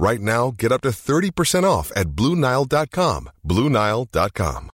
Right 0.00 0.20
now, 0.20 0.52
get 0.52 0.70
up 0.70 0.82
to 0.82 0.90
30% 0.90 1.64
off 1.64 1.90
at 1.96 2.06
BlueNile.com. 2.10 3.30
BlueNile.com. 3.44 4.70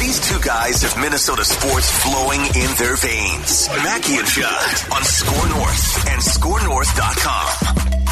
These 0.00 0.18
two 0.28 0.40
guys 0.40 0.82
have 0.82 1.00
Minnesota 1.00 1.44
sports 1.44 1.88
flowing 2.02 2.40
in 2.40 2.74
their 2.76 2.96
veins. 2.96 3.68
Mackey 3.68 4.16
and 4.16 4.26
Judd 4.26 4.92
on 4.92 5.04
SKOR 5.04 5.48
North 5.50 6.08
and 6.08 6.20
SKORNorth.com. 6.20 8.07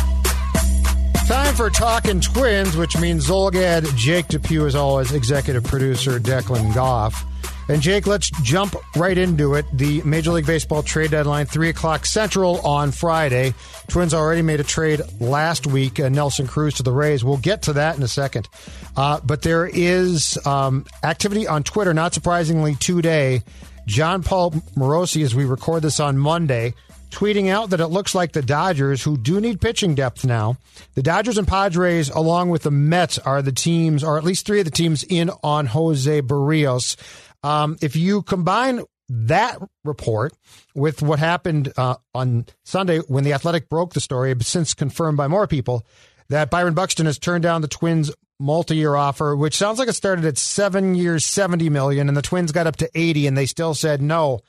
Time 1.26 1.56
for 1.56 1.70
Talking 1.70 2.20
Twins, 2.20 2.76
which 2.76 2.96
means 2.98 3.26
Zulgad, 3.26 3.96
Jake 3.96 4.28
Depew, 4.28 4.64
as 4.64 4.76
always, 4.76 5.12
executive 5.12 5.64
producer 5.64 6.20
Declan 6.20 6.72
Goff. 6.72 7.24
And 7.68 7.82
Jake, 7.82 8.06
let's 8.06 8.30
jump 8.42 8.76
right 8.94 9.18
into 9.18 9.54
it. 9.54 9.66
The 9.72 10.02
Major 10.02 10.30
League 10.30 10.46
Baseball 10.46 10.84
trade 10.84 11.10
deadline, 11.10 11.46
3 11.46 11.70
o'clock 11.70 12.06
Central 12.06 12.64
on 12.64 12.92
Friday. 12.92 13.54
Twins 13.88 14.14
already 14.14 14.42
made 14.42 14.60
a 14.60 14.64
trade 14.64 15.00
last 15.18 15.66
week, 15.66 15.98
uh, 15.98 16.08
Nelson 16.08 16.46
Cruz 16.46 16.74
to 16.74 16.84
the 16.84 16.92
Rays. 16.92 17.24
We'll 17.24 17.38
get 17.38 17.62
to 17.62 17.72
that 17.72 17.96
in 17.96 18.04
a 18.04 18.08
second. 18.08 18.48
Uh, 18.96 19.18
but 19.24 19.42
there 19.42 19.66
is 19.66 20.38
um, 20.46 20.86
activity 21.02 21.48
on 21.48 21.64
Twitter, 21.64 21.92
not 21.92 22.14
surprisingly, 22.14 22.76
today. 22.76 23.42
Jon 23.86 24.22
Paul 24.22 24.52
Morosi, 24.76 25.24
as 25.24 25.34
we 25.34 25.44
record 25.44 25.82
this 25.82 25.98
on 25.98 26.18
Monday, 26.18 26.74
tweeting 27.10 27.48
out 27.48 27.70
that 27.70 27.80
it 27.80 27.86
looks 27.88 28.14
like 28.14 28.32
the 28.32 28.42
Dodgers, 28.42 29.02
who 29.02 29.16
do 29.16 29.40
need 29.40 29.60
pitching 29.60 29.94
depth 29.94 30.24
now, 30.24 30.56
the 30.94 31.02
Dodgers 31.02 31.38
and 31.38 31.48
Padres, 31.48 32.08
along 32.10 32.50
with 32.50 32.62
the 32.62 32.70
Mets, 32.70 33.18
are 33.18 33.42
the 33.42 33.52
teams, 33.52 34.04
or 34.04 34.18
at 34.18 34.24
least 34.24 34.46
three 34.46 34.58
of 34.58 34.64
the 34.64 34.70
teams 34.70 35.04
in 35.04 35.30
on 35.42 35.66
Jose 35.66 36.22
Berrios. 36.22 36.96
Um, 37.42 37.76
if 37.80 37.96
you 37.96 38.22
combine 38.22 38.82
that 39.08 39.58
report 39.84 40.34
with 40.74 41.00
what 41.00 41.18
happened 41.18 41.72
uh, 41.76 41.94
on 42.14 42.46
Sunday 42.64 42.98
when 42.98 43.24
the 43.24 43.32
Athletic 43.32 43.68
broke 43.68 43.92
the 43.92 44.00
story, 44.00 44.34
since 44.40 44.74
confirmed 44.74 45.16
by 45.16 45.28
more 45.28 45.46
people, 45.46 45.86
that 46.28 46.50
Byron 46.50 46.74
Buxton 46.74 47.06
has 47.06 47.18
turned 47.18 47.44
down 47.44 47.62
the 47.62 47.68
Twins' 47.68 48.10
multi-year 48.40 48.96
offer, 48.96 49.36
which 49.36 49.56
sounds 49.56 49.78
like 49.78 49.88
it 49.88 49.94
started 49.94 50.24
at 50.24 50.36
seven 50.38 50.94
years, 50.96 51.24
seventy 51.24 51.70
million, 51.70 52.08
and 52.08 52.16
the 52.16 52.22
Twins 52.22 52.50
got 52.52 52.66
up 52.66 52.76
to 52.76 52.90
eighty, 52.94 53.26
and 53.28 53.38
they 53.38 53.46
still 53.46 53.74
said 53.74 54.02
no. 54.02 54.40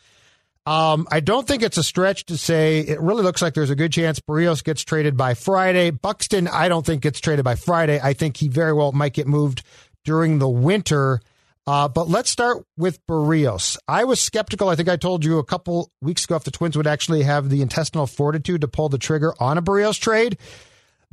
Um, 0.67 1.07
I 1.09 1.21
don't 1.21 1.47
think 1.47 1.63
it's 1.63 1.77
a 1.77 1.83
stretch 1.83 2.25
to 2.25 2.37
say 2.37 2.79
it 2.79 2.99
really 2.99 3.23
looks 3.23 3.41
like 3.41 3.53
there's 3.53 3.69
a 3.69 3.75
good 3.75 3.93
chance 3.93 4.19
Berrios 4.19 4.61
gets 4.61 4.83
traded 4.83 5.15
by 5.15 5.33
Friday. 5.33 5.91
Buxton, 5.91 6.49
I 6.49 6.67
don't 6.67 6.85
think 6.85 7.03
gets 7.03 7.21
traded 7.21 7.45
by 7.45 7.55
Friday. 7.55 8.01
I 8.03 8.11
think 8.11 8.35
he 8.35 8.49
very 8.49 8.73
well 8.73 8.91
might 8.91 9.13
get 9.13 9.27
moved 9.27 9.63
during 10.03 10.39
the 10.39 10.49
winter. 10.49 11.21
Uh, 11.65 11.87
but 11.87 12.09
let's 12.09 12.29
start 12.29 12.65
with 12.75 12.99
Berrios. 13.07 13.77
I 13.87 14.03
was 14.03 14.19
skeptical. 14.19 14.67
I 14.67 14.75
think 14.75 14.89
I 14.89 14.97
told 14.97 15.23
you 15.23 15.37
a 15.37 15.43
couple 15.45 15.89
weeks 16.01 16.25
ago 16.25 16.35
if 16.35 16.43
the 16.43 16.51
Twins 16.51 16.75
would 16.75 16.85
actually 16.85 17.23
have 17.23 17.49
the 17.49 17.61
intestinal 17.61 18.05
fortitude 18.05 18.59
to 18.59 18.67
pull 18.67 18.89
the 18.89 18.97
trigger 18.97 19.33
on 19.39 19.57
a 19.57 19.61
Berrios 19.61 19.97
trade. 19.97 20.37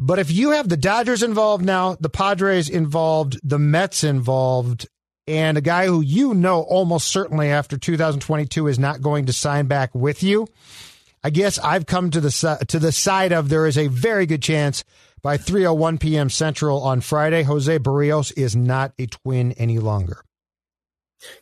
But 0.00 0.19
if 0.19 0.32
you 0.32 0.50
have 0.50 0.69
the 0.69 0.76
Dodgers 0.76 1.22
involved 1.22 1.64
now, 1.64 1.94
the 2.00 2.09
Padres 2.09 2.69
involved, 2.69 3.38
the 3.44 3.60
Mets 3.60 4.03
involved, 4.03 4.88
and 5.27 5.57
a 5.57 5.61
guy 5.61 5.87
who 5.87 6.01
you 6.01 6.35
know 6.35 6.62
almost 6.62 7.09
certainly 7.09 7.49
after 7.49 7.79
2022 7.79 8.67
is 8.67 8.79
not 8.79 9.03
going 9.03 9.27
to 9.27 9.33
sign 9.33 9.67
back 9.67 9.95
with 9.95 10.23
you, 10.23 10.47
I 11.23 11.31
guess 11.31 11.59
I've 11.59 11.87
come 11.87 12.11
to 12.11 12.21
the 12.21 12.65
to 12.69 12.79
the 12.79 12.93
side 12.93 13.33
of 13.33 13.49
there 13.49 13.67
is 13.67 13.79
a 13.79 13.89
very 13.89 14.27
good 14.27 14.43
chance 14.43 14.85
by 15.23 15.39
3:01 15.39 15.99
p.m. 15.99 16.29
Central 16.29 16.83
on 16.83 17.01
Friday, 17.01 17.43
Jose 17.43 17.79
Berrios 17.79 18.33
is 18.37 18.55
not 18.55 18.93
a 18.99 19.07
Twin 19.07 19.53
any 19.53 19.79
longer. 19.79 20.23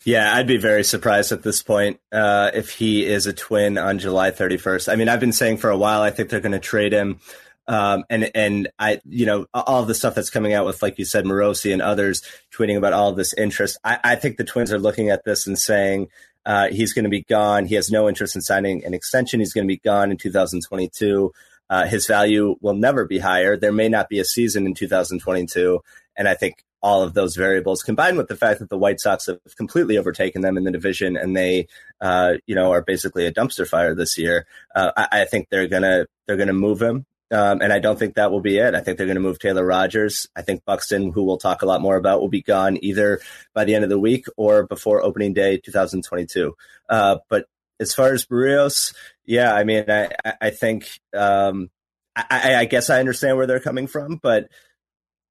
Yeah, 0.04 0.34
I'd 0.34 0.46
be 0.46 0.58
very 0.58 0.84
surprised 0.84 1.32
at 1.32 1.42
this 1.42 1.62
point 1.62 1.98
uh, 2.12 2.52
if 2.54 2.70
he 2.70 3.04
is 3.04 3.26
a 3.26 3.32
twin 3.32 3.78
on 3.78 3.98
July 3.98 4.30
31st. 4.30 4.92
I 4.92 4.94
mean, 4.94 5.08
I've 5.08 5.18
been 5.18 5.32
saying 5.32 5.56
for 5.56 5.70
a 5.70 5.76
while 5.76 6.02
I 6.02 6.10
think 6.10 6.28
they're 6.28 6.38
going 6.38 6.52
to 6.52 6.60
trade 6.60 6.92
him, 6.92 7.18
um, 7.68 8.04
and 8.10 8.30
and 8.34 8.68
I, 8.78 9.00
you 9.04 9.26
know, 9.26 9.46
all 9.54 9.84
the 9.84 9.94
stuff 9.94 10.14
that's 10.14 10.30
coming 10.30 10.52
out 10.52 10.66
with, 10.66 10.82
like 10.82 10.98
you 10.98 11.04
said, 11.04 11.24
Morosi 11.24 11.72
and 11.72 11.82
others 11.82 12.22
tweeting 12.52 12.76
about 12.76 12.92
all 12.92 13.12
this 13.12 13.34
interest. 13.34 13.78
I, 13.84 13.98
I 14.02 14.16
think 14.16 14.36
the 14.36 14.44
Twins 14.44 14.72
are 14.72 14.78
looking 14.78 15.10
at 15.10 15.24
this 15.24 15.46
and 15.46 15.58
saying 15.58 16.08
uh, 16.44 16.68
he's 16.68 16.92
going 16.92 17.04
to 17.04 17.10
be 17.10 17.22
gone. 17.22 17.66
He 17.66 17.76
has 17.76 17.90
no 17.90 18.08
interest 18.08 18.34
in 18.34 18.42
signing 18.42 18.84
an 18.84 18.94
extension. 18.94 19.40
He's 19.40 19.52
going 19.52 19.66
to 19.66 19.72
be 19.72 19.78
gone 19.78 20.10
in 20.10 20.16
2022. 20.16 21.32
Uh, 21.70 21.86
his 21.86 22.06
value 22.06 22.56
will 22.60 22.74
never 22.74 23.04
be 23.04 23.18
higher. 23.18 23.56
There 23.56 23.72
may 23.72 23.88
not 23.88 24.08
be 24.08 24.18
a 24.18 24.24
season 24.24 24.66
in 24.66 24.74
2022, 24.74 25.80
and 26.16 26.28
I 26.28 26.34
think 26.34 26.64
all 26.82 27.02
of 27.02 27.14
those 27.14 27.36
variables 27.36 27.82
combined 27.82 28.18
with 28.18 28.26
the 28.26 28.36
fact 28.36 28.58
that 28.58 28.68
the 28.68 28.76
White 28.76 29.00
Sox 29.00 29.26
have 29.26 29.38
completely 29.56 29.96
overtaken 29.96 30.42
them 30.42 30.56
in 30.56 30.64
the 30.64 30.72
division 30.72 31.16
and 31.16 31.36
they, 31.36 31.68
uh, 32.00 32.34
you 32.46 32.56
know, 32.56 32.72
are 32.72 32.82
basically 32.82 33.24
a 33.24 33.32
dumpster 33.32 33.66
fire 33.66 33.94
this 33.94 34.18
year. 34.18 34.46
Uh, 34.74 34.90
I, 34.96 35.08
I, 35.12 35.24
think 35.24 35.48
they're 35.48 35.68
gonna 35.68 36.06
they're 36.26 36.36
gonna 36.36 36.52
move 36.52 36.82
him, 36.82 37.06
um, 37.32 37.62
and 37.62 37.72
I 37.72 37.78
don't 37.78 37.98
think 37.98 38.14
that 38.14 38.30
will 38.30 38.40
be 38.40 38.58
it. 38.58 38.74
I 38.74 38.80
think 38.80 38.98
they're 38.98 39.06
gonna 39.06 39.20
move 39.20 39.38
Taylor 39.38 39.64
Rogers. 39.64 40.28
I 40.36 40.42
think 40.42 40.64
Buxton, 40.64 41.12
who 41.12 41.24
we'll 41.24 41.38
talk 41.38 41.62
a 41.62 41.66
lot 41.66 41.80
more 41.80 41.96
about, 41.96 42.20
will 42.20 42.28
be 42.28 42.42
gone 42.42 42.78
either 42.82 43.20
by 43.54 43.64
the 43.64 43.74
end 43.74 43.84
of 43.84 43.90
the 43.90 43.98
week 43.98 44.26
or 44.36 44.66
before 44.66 45.02
opening 45.02 45.32
day 45.32 45.56
2022. 45.56 46.54
Uh, 46.88 47.18
but 47.28 47.46
as 47.80 47.94
far 47.94 48.12
as 48.12 48.26
Berrios, 48.26 48.94
yeah, 49.24 49.54
I 49.54 49.64
mean, 49.64 49.84
I 49.88 50.10
I 50.40 50.50
think 50.50 51.00
um, 51.14 51.70
I, 52.14 52.56
I 52.56 52.64
guess 52.66 52.90
I 52.90 53.00
understand 53.00 53.36
where 53.36 53.46
they're 53.46 53.60
coming 53.60 53.86
from, 53.86 54.16
but 54.22 54.48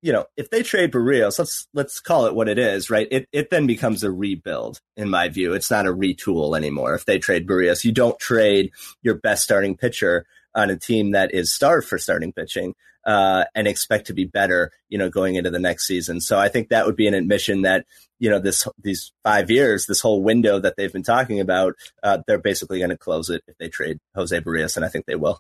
you 0.02 0.12
know, 0.12 0.26
if 0.36 0.50
they 0.50 0.64
trade 0.64 0.92
Berrios, 0.92 1.38
let's 1.38 1.68
let's 1.74 2.00
call 2.00 2.26
it 2.26 2.34
what 2.34 2.50
it 2.50 2.58
is, 2.58 2.90
right? 2.90 3.08
It 3.12 3.28
it 3.32 3.52
then 3.52 3.68
becomes 3.68 4.04
a 4.04 4.12
rebuild, 4.12 4.82
in 4.98 5.10
my 5.10 5.30
view. 5.30 5.54
It's 5.54 5.70
not 5.70 5.86
a 5.86 5.94
retool 5.94 6.58
anymore. 6.58 6.96
If 6.96 7.06
they 7.06 7.20
trade 7.20 7.48
Berrios, 7.48 7.84
you 7.84 7.92
don't 7.92 8.18
trade 8.18 8.72
your 9.04 9.16
best 9.16 9.44
starting 9.44 9.78
pitcher 9.78 10.26
on 10.56 10.70
a 10.70 10.78
team 10.78 11.12
that 11.12 11.34
is 11.34 11.54
starved 11.54 11.88
for 11.88 11.98
starting 11.98 12.34
pitching 12.34 12.74
uh, 13.06 13.46
and 13.56 13.68
expect 13.68 14.08
to 14.08 14.14
be 14.14 14.26
better, 14.26 14.72
you 14.90 14.98
know, 14.98 15.10
going 15.10 15.36
into 15.36 15.50
the 15.50 15.60
next 15.60 15.88
season. 15.88 16.22
So 16.22 16.38
I 16.38 16.50
think 16.50 16.70
that 16.70 16.86
would 16.86 16.96
be 16.96 17.08
an 17.08 17.14
admission 17.14 17.64
that 17.64 17.86
you 18.20 18.30
know 18.30 18.40
this 18.40 18.68
these 18.82 19.12
five 19.24 19.50
years, 19.50 19.88
this 19.88 20.02
whole 20.02 20.22
window 20.22 20.60
that 20.60 20.76
they've 20.78 20.94
been 20.94 21.04
talking 21.04 21.40
about, 21.40 21.76
uh, 22.04 22.20
they're 22.28 22.38
basically 22.38 22.78
going 22.78 22.92
to 22.92 22.98
close 22.98 23.30
it 23.30 23.44
if 23.48 23.58
they 23.58 23.70
trade 23.70 23.98
Jose 24.16 24.40
Berrios, 24.40 24.76
and 24.76 24.86
I 24.86 24.90
think 24.90 25.06
they 25.06 25.16
will. 25.16 25.40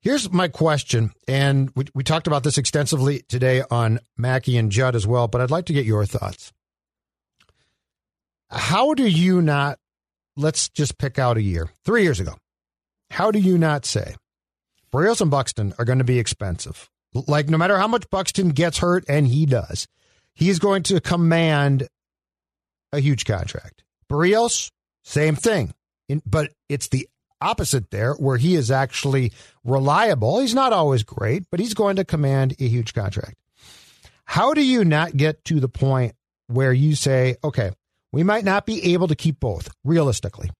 Here's 0.00 0.30
my 0.30 0.46
question, 0.46 1.10
and 1.26 1.72
we, 1.74 1.86
we 1.92 2.04
talked 2.04 2.28
about 2.28 2.44
this 2.44 2.58
extensively 2.58 3.24
today 3.28 3.64
on 3.68 3.98
Mackey 4.16 4.56
and 4.56 4.70
Judd 4.70 4.94
as 4.94 5.04
well, 5.04 5.26
but 5.26 5.40
I'd 5.40 5.50
like 5.50 5.66
to 5.66 5.72
get 5.72 5.84
your 5.84 6.06
thoughts. 6.06 6.52
How 8.48 8.94
do 8.94 9.04
you 9.04 9.42
not, 9.42 9.80
let's 10.36 10.68
just 10.68 10.96
pick 10.98 11.18
out 11.18 11.36
a 11.36 11.42
year, 11.42 11.72
three 11.84 12.04
years 12.04 12.20
ago, 12.20 12.34
how 13.10 13.30
do 13.30 13.38
you 13.38 13.58
not 13.58 13.84
say 13.84 14.16
Berrios 14.92 15.20
and 15.20 15.30
Buxton 15.30 15.74
are 15.78 15.84
going 15.84 15.98
to 15.98 16.04
be 16.04 16.18
expensive? 16.18 16.90
Like, 17.12 17.48
no 17.48 17.58
matter 17.58 17.78
how 17.78 17.88
much 17.88 18.10
Buxton 18.10 18.50
gets 18.50 18.78
hurt, 18.78 19.04
and 19.08 19.26
he 19.26 19.46
does, 19.46 19.86
he's 20.34 20.58
going 20.58 20.82
to 20.84 21.00
command 21.00 21.88
a 22.92 23.00
huge 23.00 23.24
contract. 23.24 23.82
Berrios, 24.10 24.70
same 25.02 25.34
thing. 25.34 25.72
In, 26.08 26.22
but 26.26 26.52
it's 26.68 26.88
the 26.88 27.08
opposite 27.40 27.90
there, 27.90 28.14
where 28.14 28.36
he 28.36 28.54
is 28.54 28.70
actually 28.70 29.32
reliable. 29.64 30.40
He's 30.40 30.54
not 30.54 30.72
always 30.72 31.02
great, 31.02 31.44
but 31.50 31.60
he's 31.60 31.74
going 31.74 31.96
to 31.96 32.04
command 32.04 32.54
a 32.60 32.68
huge 32.68 32.94
contract. 32.94 33.36
How 34.24 34.54
do 34.54 34.64
you 34.64 34.84
not 34.84 35.16
get 35.16 35.44
to 35.46 35.60
the 35.60 35.68
point 35.68 36.14
where 36.48 36.72
you 36.72 36.94
say, 36.94 37.36
okay, 37.44 37.70
we 38.12 38.22
might 38.22 38.44
not 38.44 38.66
be 38.66 38.92
able 38.92 39.08
to 39.08 39.14
keep 39.14 39.40
both 39.40 39.70
realistically, 39.84 40.50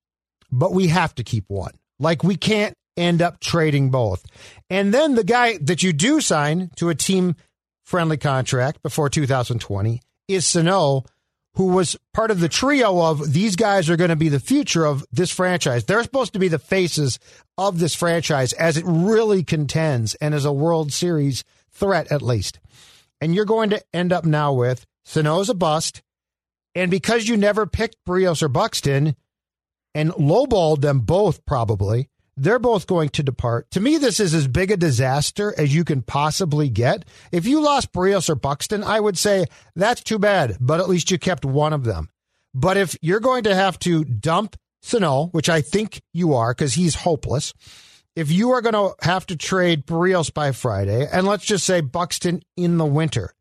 but 0.51 0.73
we 0.73 0.89
have 0.89 1.15
to 1.17 1.25
keep 1.25 1.45
one? 1.49 1.73
Like 1.99 2.23
we 2.23 2.37
can't 2.37 2.75
end 2.97 3.23
up 3.23 3.41
trading 3.41 3.91
both. 3.91 4.25
And 4.71 4.93
then 4.93 5.15
the 5.15 5.25
guy 5.25 5.59
that 5.59 5.83
you 5.83 5.93
do 5.93 6.21
sign 6.21 6.71
to 6.77 6.89
a 6.89 6.95
team 6.95 7.37
friendly 7.85 8.17
contract 8.17 8.83
before 8.83 9.09
2020 9.09 10.01
is 10.29 10.47
Sano, 10.47 11.05
who 11.55 11.69
was 11.69 11.97
part 12.13 12.31
of 12.31 12.41
the 12.41 12.49
trio 12.49 13.01
of 13.01 13.33
these 13.33 13.57
guys 13.57 13.89
are 13.89 13.97
going 13.97 14.11
to 14.11 14.17
be 14.17 14.29
the 14.29 14.41
future 14.41 14.85
of 14.85 15.05
this 15.13 15.31
franchise. 15.31 15.85
They're 15.85 16.03
supposed 16.03 16.33
to 16.33 16.39
be 16.39 16.49
the 16.49 16.59
faces 16.59 17.19
of 17.57 17.79
this 17.79 17.95
franchise 17.95 18.53
as 18.55 18.77
it 18.77 18.85
really 18.87 19.43
contends 19.43 20.15
and 20.17 20.35
as 20.35 20.45
a 20.45 20.53
World 20.53 20.93
Series 20.93 21.45
threat, 21.71 22.11
at 22.11 22.23
least. 22.23 22.59
And 23.21 23.35
you're 23.35 23.45
going 23.45 23.71
to 23.71 23.83
end 23.95 24.13
up 24.13 24.25
now 24.25 24.53
with 24.53 24.85
Sano's 25.05 25.49
a 25.49 25.55
bust. 25.55 26.03
And 26.75 26.91
because 26.91 27.27
you 27.27 27.37
never 27.39 27.67
picked 27.67 27.97
Berrios 28.07 28.43
or 28.43 28.49
Buxton 28.49 29.17
and 29.97 30.11
lowballed 30.13 30.83
them 30.83 31.01
both, 31.01 31.47
probably, 31.47 32.11
they're 32.37 32.59
both 32.59 32.87
going 32.87 33.09
to 33.09 33.23
depart. 33.23 33.71
To 33.71 33.81
me, 33.81 33.97
this 33.97 34.21
is 34.21 34.35
as 34.35 34.47
big 34.47 34.71
a 34.71 34.77
disaster 34.77 35.55
as 35.57 35.75
you 35.75 35.85
can 35.85 36.03
possibly 36.03 36.69
get. 36.69 37.07
If 37.33 37.47
you 37.47 37.63
lost 37.63 37.95
Berrios 37.95 38.29
or 38.29 38.35
Buxton, 38.35 38.85
I 38.85 39.01
would 39.01 39.17
say 39.17 39.47
that's 39.75 40.03
too 40.03 40.19
bad, 40.19 40.59
but 40.61 40.81
at 40.81 40.91
least 40.91 41.11
you 41.11 41.19
kept 41.19 41.47
one 41.47 41.73
of 41.73 41.85
them. 41.85 42.11
But 42.53 42.77
if 42.77 42.95
you're 43.01 43.21
going 43.21 43.45
to 43.45 43.55
have 43.55 43.79
to 43.81 44.05
dump 44.05 44.57
Sano, 44.83 45.29
which 45.29 45.49
I 45.49 45.63
think 45.63 46.03
you 46.13 46.35
are 46.35 46.53
because 46.53 46.75
he's 46.75 46.95
hopeless, 46.95 47.55
if 48.15 48.31
you 48.31 48.51
are 48.51 48.61
going 48.61 48.75
to 48.75 48.95
have 49.01 49.25
to 49.27 49.37
trade 49.37 49.87
Berrios 49.87 50.33
by 50.33 50.53
Friday, 50.53 51.09
and 51.11 51.27
let's 51.27 51.47
just 51.47 51.65
say 51.65 51.81
Buxton 51.81 52.43
in 52.55 52.77
the 52.77 52.85
winter, 52.85 53.33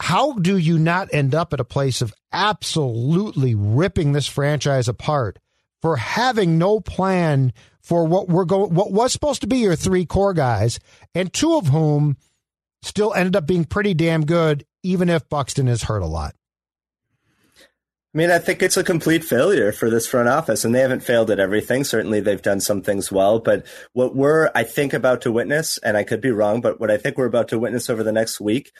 how 0.00 0.34
do 0.34 0.58
you 0.58 0.78
not 0.78 1.08
end 1.14 1.34
up 1.34 1.54
at 1.54 1.60
a 1.60 1.64
place 1.64 2.02
of 2.02 2.12
absolutely 2.30 3.54
ripping 3.54 4.12
this 4.12 4.28
franchise 4.28 4.86
apart 4.86 5.38
for 5.82 5.96
having 5.96 6.58
no 6.58 6.80
plan 6.80 7.52
for 7.82 8.04
what 8.04 8.28
we're 8.28 8.44
going 8.44 8.74
what 8.74 8.92
was 8.92 9.12
supposed 9.12 9.42
to 9.42 9.46
be 9.46 9.58
your 9.58 9.76
three 9.76 10.04
core 10.04 10.34
guys 10.34 10.78
and 11.14 11.32
two 11.32 11.56
of 11.56 11.68
whom 11.68 12.16
still 12.82 13.14
ended 13.14 13.36
up 13.36 13.46
being 13.46 13.64
pretty 13.64 13.94
damn 13.94 14.24
good 14.24 14.64
even 14.82 15.08
if 15.08 15.28
Buxton 15.28 15.68
is 15.68 15.84
hurt 15.84 16.02
a 16.02 16.06
lot. 16.06 16.34
I 18.16 18.18
mean, 18.18 18.30
I 18.30 18.38
think 18.38 18.62
it's 18.62 18.78
a 18.78 18.84
complete 18.84 19.24
failure 19.24 19.72
for 19.72 19.90
this 19.90 20.06
front 20.06 20.30
office, 20.30 20.64
and 20.64 20.74
they 20.74 20.80
haven't 20.80 21.02
failed 21.02 21.30
at 21.30 21.38
everything. 21.38 21.84
Certainly, 21.84 22.20
they've 22.20 22.40
done 22.40 22.60
some 22.60 22.80
things 22.80 23.12
well, 23.12 23.40
but 23.40 23.66
what 23.92 24.16
we're, 24.16 24.50
I 24.54 24.62
think, 24.62 24.94
about 24.94 25.20
to 25.22 25.32
witness, 25.32 25.76
and 25.78 25.98
I 25.98 26.04
could 26.04 26.22
be 26.22 26.30
wrong, 26.30 26.62
but 26.62 26.80
what 26.80 26.90
I 26.90 26.96
think 26.96 27.18
we're 27.18 27.26
about 27.26 27.48
to 27.48 27.58
witness 27.58 27.90
over 27.90 28.02
the 28.02 28.12
next 28.12 28.40
week 28.40 28.72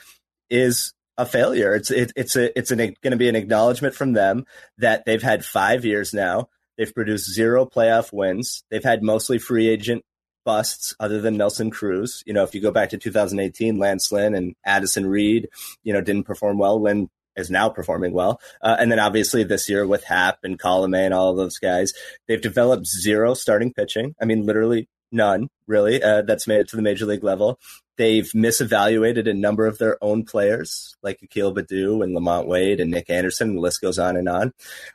is 0.49 0.93
a 1.19 1.25
failure. 1.27 1.75
It's 1.75 1.91
it, 1.91 2.13
it's 2.15 2.35
a 2.35 2.57
it's 2.57 2.71
going 2.71 2.95
to 3.03 3.15
be 3.15 3.29
an 3.29 3.35
acknowledgement 3.35 3.93
from 3.93 4.13
them 4.13 4.45
that 4.79 5.05
they've 5.05 5.21
had 5.21 5.45
five 5.45 5.85
years 5.85 6.15
now. 6.15 6.49
They've 6.77 6.93
produced 6.93 7.33
zero 7.33 7.65
playoff 7.65 8.13
wins. 8.13 8.63
They've 8.69 8.83
had 8.83 9.03
mostly 9.03 9.39
free 9.39 9.67
agent 9.67 10.03
busts 10.45 10.95
other 10.99 11.19
than 11.19 11.37
Nelson 11.37 11.69
Cruz. 11.71 12.23
You 12.25 12.33
know, 12.33 12.43
if 12.43 12.55
you 12.55 12.61
go 12.61 12.71
back 12.71 12.89
to 12.89 12.97
2018, 12.97 13.77
Lance 13.77 14.11
Lynn 14.11 14.33
and 14.33 14.55
Addison 14.65 15.05
Reed, 15.05 15.49
you 15.83 15.91
know, 15.91 16.01
didn't 16.01 16.23
perform 16.23 16.57
well. 16.57 16.81
Lynn 16.81 17.09
is 17.35 17.51
now 17.51 17.69
performing 17.69 18.13
well. 18.13 18.41
Uh, 18.61 18.75
and 18.79 18.91
then 18.91 18.99
obviously 18.99 19.43
this 19.43 19.69
year 19.69 19.85
with 19.85 20.03
Happ 20.03 20.39
and 20.43 20.59
Colomé 20.59 21.05
and 21.05 21.13
all 21.13 21.35
those 21.35 21.59
guys, 21.59 21.93
they've 22.27 22.41
developed 22.41 22.87
zero 22.87 23.33
starting 23.33 23.73
pitching. 23.73 24.15
I 24.21 24.25
mean, 24.25 24.45
literally 24.45 24.87
none 25.11 25.49
really 25.67 26.01
uh, 26.01 26.21
that's 26.21 26.47
made 26.47 26.59
it 26.59 26.69
to 26.69 26.75
the 26.75 26.81
major 26.81 27.05
league 27.05 27.23
level. 27.23 27.59
They've 27.97 28.29
misevaluated 28.33 29.27
a 29.27 29.33
number 29.33 29.65
of 29.65 29.79
their 29.79 30.01
own 30.03 30.23
players, 30.23 30.95
like 31.01 31.19
Akil 31.23 31.53
Baddoo 31.53 32.03
and 32.03 32.15
LaMonte 32.15 32.45
Wade 32.45 32.79
and 32.79 32.91
Nick 32.91 33.09
Anderson. 33.09 33.55
The 33.55 33.61
list 33.61 33.81
goes 33.81 33.97
on 33.97 34.15
and 34.15 34.29
on. 34.29 34.53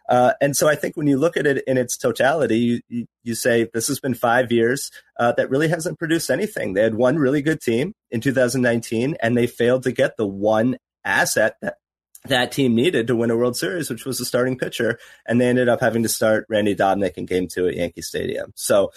Uh, 0.09 0.35
and 0.41 0.57
so 0.57 0.69
I 0.69 0.77
think 0.77 0.97
when 0.97 1.09
you 1.09 1.19
look 1.19 1.37
at 1.37 1.47
it 1.47 1.65
in 1.67 1.77
its 1.77 1.97
totality, 1.97 2.81
you, 2.89 3.07
you, 3.25 3.35
say 3.35 3.69
this 3.75 3.89
has 3.89 3.99
been 3.99 4.15
five 4.15 4.53
years 4.53 4.93
uh, 5.19 5.33
that 5.33 5.51
really 5.51 5.69
hasn't 5.69 5.99
produced 5.99 6.31
anything. 6.31 6.75
They 6.75 6.83
had 6.83 6.95
one 6.95 7.19
really 7.19 7.43
good 7.43 7.61
team 7.61 7.93
in 8.13 8.21
2019, 8.21 9.17
and 9.21 9.37
they 9.37 9.49
failed 9.49 9.83
to 9.83 9.93
get 9.93 10.17
the 10.17 10.27
one 10.27 10.77
asset 11.05 11.57
that 11.61 11.79
that 12.27 12.53
team 12.53 12.77
needed 12.77 13.09
to 13.09 13.17
win 13.17 13.33
a 13.33 13.37
World 13.37 13.57
Series, 13.57 13.91
which 13.91 14.05
was 14.05 14.21
a 14.21 14.25
starting 14.25 14.57
pitcher, 14.57 14.97
and 15.27 15.41
they 15.41 15.49
ended 15.49 15.69
up 15.69 15.81
having 15.81 16.05
to 16.05 16.09
start 16.09 16.47
Randy 16.49 16.77
Dobnak 16.77 17.15
in 17.15 17.27
Game 17.27 17.49
Two 17.49 17.67
at 17.67 17.75
Yankee 17.75 18.03
Stadium. 18.03 18.53
So 18.55 18.93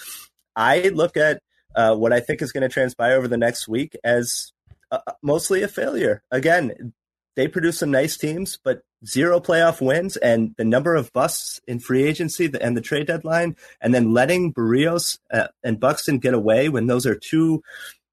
I 0.55 0.89
look 0.89 1.17
at 1.17 1.41
uh, 1.75 1.95
what 1.95 2.13
I 2.13 2.19
think 2.19 2.41
is 2.41 2.51
going 2.51 2.61
to 2.61 2.69
transpire 2.69 3.17
over 3.17 3.27
the 3.27 3.37
next 3.37 3.67
week 3.67 3.95
as 4.03 4.51
uh, 4.91 4.99
mostly 5.21 5.63
a 5.63 5.67
failure. 5.67 6.21
Again, 6.31 6.93
they 7.35 7.47
produce 7.47 7.79
some 7.79 7.91
nice 7.91 8.17
teams, 8.17 8.57
but 8.63 8.81
zero 9.05 9.39
playoff 9.39 9.85
wins 9.85 10.15
and 10.17 10.55
the 10.57 10.63
number 10.63 10.95
of 10.95 11.11
busts 11.11 11.59
in 11.67 11.79
free 11.79 12.03
agency 12.03 12.49
and 12.59 12.77
the 12.77 12.81
trade 12.81 13.07
deadline, 13.07 13.55
and 13.81 13.93
then 13.93 14.13
letting 14.13 14.53
Berrios 14.53 15.19
uh, 15.31 15.47
and 15.63 15.79
Buxton 15.79 16.19
get 16.19 16.33
away 16.33 16.69
when 16.69 16.87
those 16.87 17.05
are 17.05 17.15
two, 17.15 17.61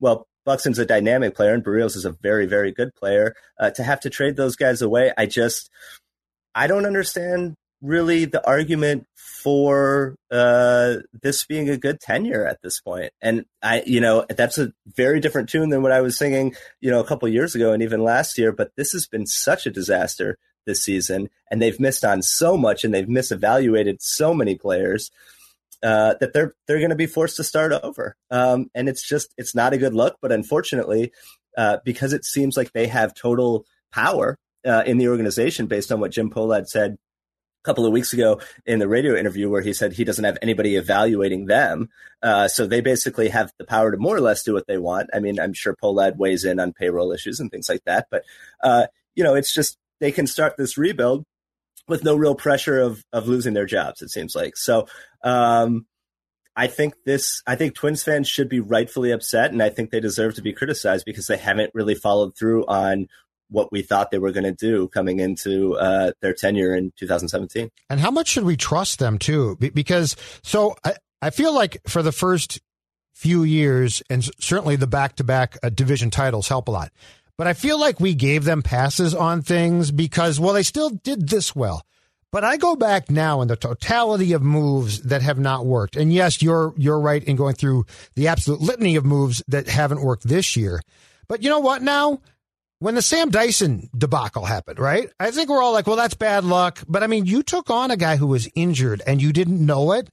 well, 0.01 0.27
Buxton's 0.45 0.81
a 0.81 0.87
dynamic 0.87 1.37
player 1.37 1.55
and 1.55 1.65
Berrios 1.65 1.97
is 1.97 2.05
a 2.05 2.11
very, 2.11 2.47
very 2.47 2.73
good 2.73 2.95
player. 2.97 3.35
Uh, 3.61 3.71
to 3.71 3.85
have 3.85 4.01
to 4.01 4.11
trade 4.11 4.37
those 4.37 4.57
guys 4.57 4.83
away, 4.83 5.13
I 5.17 5.27
just, 5.27 5.71
I 6.55 6.67
don't 6.67 6.87
understand 6.87 7.55
really 7.83 8.25
the 8.25 8.47
argument 8.47 9.07
for 9.43 10.17
uh, 10.31 10.97
this 11.21 11.45
being 11.45 11.69
a 11.69 11.77
good 11.77 12.01
tenure 12.01 12.47
at 12.47 12.63
this 12.63 12.81
point. 12.81 13.13
And 13.21 13.45
I, 13.61 13.83
you 13.85 14.01
know, 14.01 14.25
that's 14.29 14.57
a 14.57 14.73
very 14.87 15.19
different 15.19 15.49
tune 15.49 15.69
than 15.69 15.83
what 15.83 15.93
I 15.93 16.01
was 16.01 16.17
singing, 16.17 16.55
you 16.81 16.91
know, 16.91 17.01
a 17.01 17.05
couple 17.05 17.29
years 17.29 17.55
ago 17.55 17.73
and 17.73 17.83
even 17.83 18.05
last 18.05 18.39
year. 18.39 18.53
But 18.53 18.71
this 18.77 18.93
has 18.93 19.07
been 19.07 19.27
such 19.27 19.67
a 19.67 19.71
disaster 19.71 20.39
this 20.65 20.83
season, 20.83 21.29
and 21.51 21.61
they've 21.61 21.81
missed 21.81 22.05
on 22.05 22.23
so 22.23 22.57
much, 22.57 22.85
and 22.85 22.95
they've 22.95 23.07
misevaluated 23.07 23.97
so 24.01 24.33
many 24.33 24.55
players. 24.55 25.11
Uh, 25.83 26.15
that 26.21 26.33
they're 26.33 26.55
they're 26.69 26.79
going 26.79 26.91
to 26.91 26.97
be 26.97 27.09
forced 27.09 27.37
to 27.37 27.43
start 27.43 27.73
over, 27.73 28.17
um, 28.31 28.71
and 28.73 28.89
it's 28.89 29.03
just 29.03 29.35
it's 29.37 29.53
not 29.53 29.73
a 29.73 29.79
good 29.79 29.93
look. 29.93 30.17
But 30.23 30.31
unfortunately, 30.31 31.11
uh, 31.59 31.79
because 31.85 32.13
it 32.13 32.25
seems 32.25 32.57
like 32.57 32.73
they 32.73 32.87
have 32.87 33.15
total 33.15 33.67
power 33.91 34.39
uh, 34.65 34.85
in 34.87 34.99
the 34.99 35.09
organization, 35.09 35.67
based 35.67 35.91
on 35.91 35.99
what 35.99 36.13
Jim 36.13 36.31
Pohlad 36.31 36.69
said 36.69 36.99
couple 37.63 37.87
of 37.87 37.93
weeks 37.93 38.13
ago 38.13 38.41
in 38.67 38.79
the 38.79 38.89
radio 38.89 39.17
interview 39.17 39.49
where 39.49 39.63
he 39.63 39.73
said 39.73 39.93
he 39.93 40.05
doesn't 40.05 40.25
have 40.25 40.39
anybody 40.43 40.77
evaluating 40.77 41.47
them. 41.47 41.89
Uh, 42.23 42.49
so 42.49 42.67
they 42.67 42.81
basically 42.81 43.29
have 43.29 43.53
the 43.59 43.65
power 43.65 43.91
to 43.91 43.97
more 43.97 44.17
or 44.17 44.21
less 44.21 44.43
do 44.43 44.53
what 44.53 44.67
they 44.67 44.79
want. 44.79 45.11
I 45.15 45.21
mean, 45.21 45.39
I'm 45.39 45.53
sure 45.53 45.77
Pohlad 45.83 46.17
weighs 46.17 46.45
in 46.45 46.61
on 46.61 46.73
payroll 46.73 47.13
issues 47.13 47.41
and 47.41 47.51
things 47.51 47.69
like 47.69 47.85
that, 47.85 48.09
but 48.11 48.25
uh, 48.63 48.87
you 49.15 49.25
know, 49.25 49.35
it's 49.35 49.53
just 49.53 49.79
they 50.01 50.13
can 50.13 50.27
start 50.27 50.57
this 50.57 50.77
rebuild 50.77 51.25
with 51.89 52.05
no 52.05 52.15
real 52.15 52.35
pressure 52.35 52.81
of 52.81 53.05
of 53.13 53.29
losing 53.29 53.55
their 53.55 53.67
jobs. 53.67 54.03
It 54.03 54.11
seems 54.11 54.35
like 54.35 54.57
so. 54.57 54.87
Um, 55.23 55.87
I 56.55 56.67
think 56.67 56.95
this. 57.07 57.43
I 57.47 57.57
think 57.57 57.75
Twins 57.75 58.03
fans 58.03 58.29
should 58.29 58.49
be 58.49 58.61
rightfully 58.61 59.11
upset, 59.11 59.53
and 59.53 59.63
I 59.63 59.71
think 59.71 59.91
they 59.91 60.01
deserve 60.01 60.35
to 60.35 60.43
be 60.43 60.53
criticized 60.53 61.05
because 61.07 61.27
they 61.27 61.39
haven't 61.39 61.75
really 61.75 61.95
followed 61.95 62.37
through 62.37 62.67
on 62.67 63.09
what 63.53 63.71
we 63.71 63.83
thought 63.83 64.11
they 64.11 64.19
were 64.19 64.33
going 64.33 64.45
to 64.45 64.53
do 64.53 64.89
coming 64.89 65.21
into 65.21 65.77
uh, 65.77 66.13
their 66.21 66.33
tenure 66.33 66.75
in 66.75 66.93
2017. 66.97 67.71
And 67.89 68.01
how 68.01 68.11
much 68.11 68.29
should 68.29 68.45
we 68.45 68.57
trust 68.57 68.99
them 68.99 69.19
too? 69.19 69.57
Because 69.57 70.17
so 70.43 70.75
I, 70.85 70.95
I 71.21 71.31
feel 71.31 71.55
like 71.55 71.81
for 71.87 72.03
the 72.03 72.13
first 72.13 72.61
few 73.13 73.45
years, 73.45 74.03
and 74.11 74.25
certainly 74.41 74.77
the 74.77 74.87
back 74.87 75.17
to 75.17 75.25
back 75.25 75.59
division 75.75 76.11
titles 76.11 76.49
help 76.49 76.69
a 76.69 76.73
lot. 76.73 76.91
But 77.39 77.47
I 77.47 77.53
feel 77.55 77.79
like 77.79 78.01
we 78.01 78.15
gave 78.15 78.45
them 78.45 78.63
passes 78.63 79.15
on 79.15 79.43
things 79.43 79.91
because, 79.91 80.39
well, 80.39 80.53
they 80.53 80.63
still 80.63 80.91
did 80.91 81.29
this 81.29 81.55
well. 81.57 81.83
But 82.31 82.45
I 82.45 82.57
go 82.57 82.77
back 82.77 83.11
now 83.11 83.43
in 83.43 83.49
the 83.49 83.57
totality 83.57 84.33
of 84.33 84.43
moves 84.43 85.03
that 85.03 85.21
have 85.21 85.39
not 85.39 85.67
worked. 85.67 85.97
And 85.97 86.13
yes, 86.13 86.41
you're 86.41 86.73
you're 86.79 86.99
right 86.99 87.23
in 87.23 87.37
going 87.37 87.55
through 87.55 87.85
the 88.17 88.29
absolute 88.29 88.61
litany 88.61 88.97
of 88.97 89.05
moves 89.05 89.43
that 89.49 89.69
haven't 89.69 90.03
worked 90.03 90.27
this 90.27 90.57
year. 90.57 90.81
But 91.29 91.43
you 91.43 91.51
know 91.51 91.61
what 91.61 91.83
now? 91.83 92.21
When 92.83 92.97
the 92.97 93.03
Sam 93.03 93.31
Dyson 93.31 93.89
debacle 93.97 94.45
happened, 94.45 94.81
right? 94.81 95.09
I 95.21 95.31
think 95.31 95.49
we're 95.49 95.63
all 95.63 95.73
like, 95.73 95.87
well, 95.87 95.95
that's 95.95 96.15
bad 96.15 96.43
luck. 96.43 96.81
But 96.89 97.05
I 97.05 97.07
mean, 97.07 97.27
you 97.27 97.45
took 97.45 97.71
on 97.71 97.93
a 97.93 97.97
guy 97.97 98.17
who 98.17 98.27
was 98.27 98.49
injured 98.57 99.01
and 99.07 99.23
you 99.23 99.33
didn't 99.33 99.65
know 99.65 99.93
it 99.93 100.11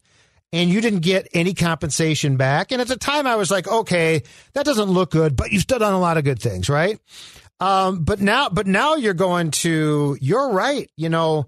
and 0.54 0.70
you 0.70 0.80
didn't 0.80 1.00
get 1.00 1.28
any 1.34 1.56
compensation 1.56 2.38
back. 2.38 2.72
And 2.72 2.80
at 2.80 2.88
the 2.88 2.96
time, 2.96 3.26
I 3.26 3.38
was 3.38 3.50
like, 3.50 3.68
okay, 3.68 4.22
that 4.54 4.66
doesn't 4.66 4.88
look 4.88 5.10
good, 5.10 5.36
but 5.36 5.52
you've 5.52 5.64
still 5.64 5.80
done 5.80 5.94
a 5.94 6.00
lot 6.00 6.18
of 6.18 6.24
good 6.24 6.40
things, 6.40 6.70
right? 6.70 7.00
Um, 7.60 8.04
but 8.04 8.22
now, 8.22 8.50
but 8.50 8.68
now 8.68 8.94
you're 8.96 9.16
going 9.16 9.50
to, 9.52 10.16
you're 10.22 10.52
right. 10.52 10.92
You 10.96 11.10
know, 11.10 11.48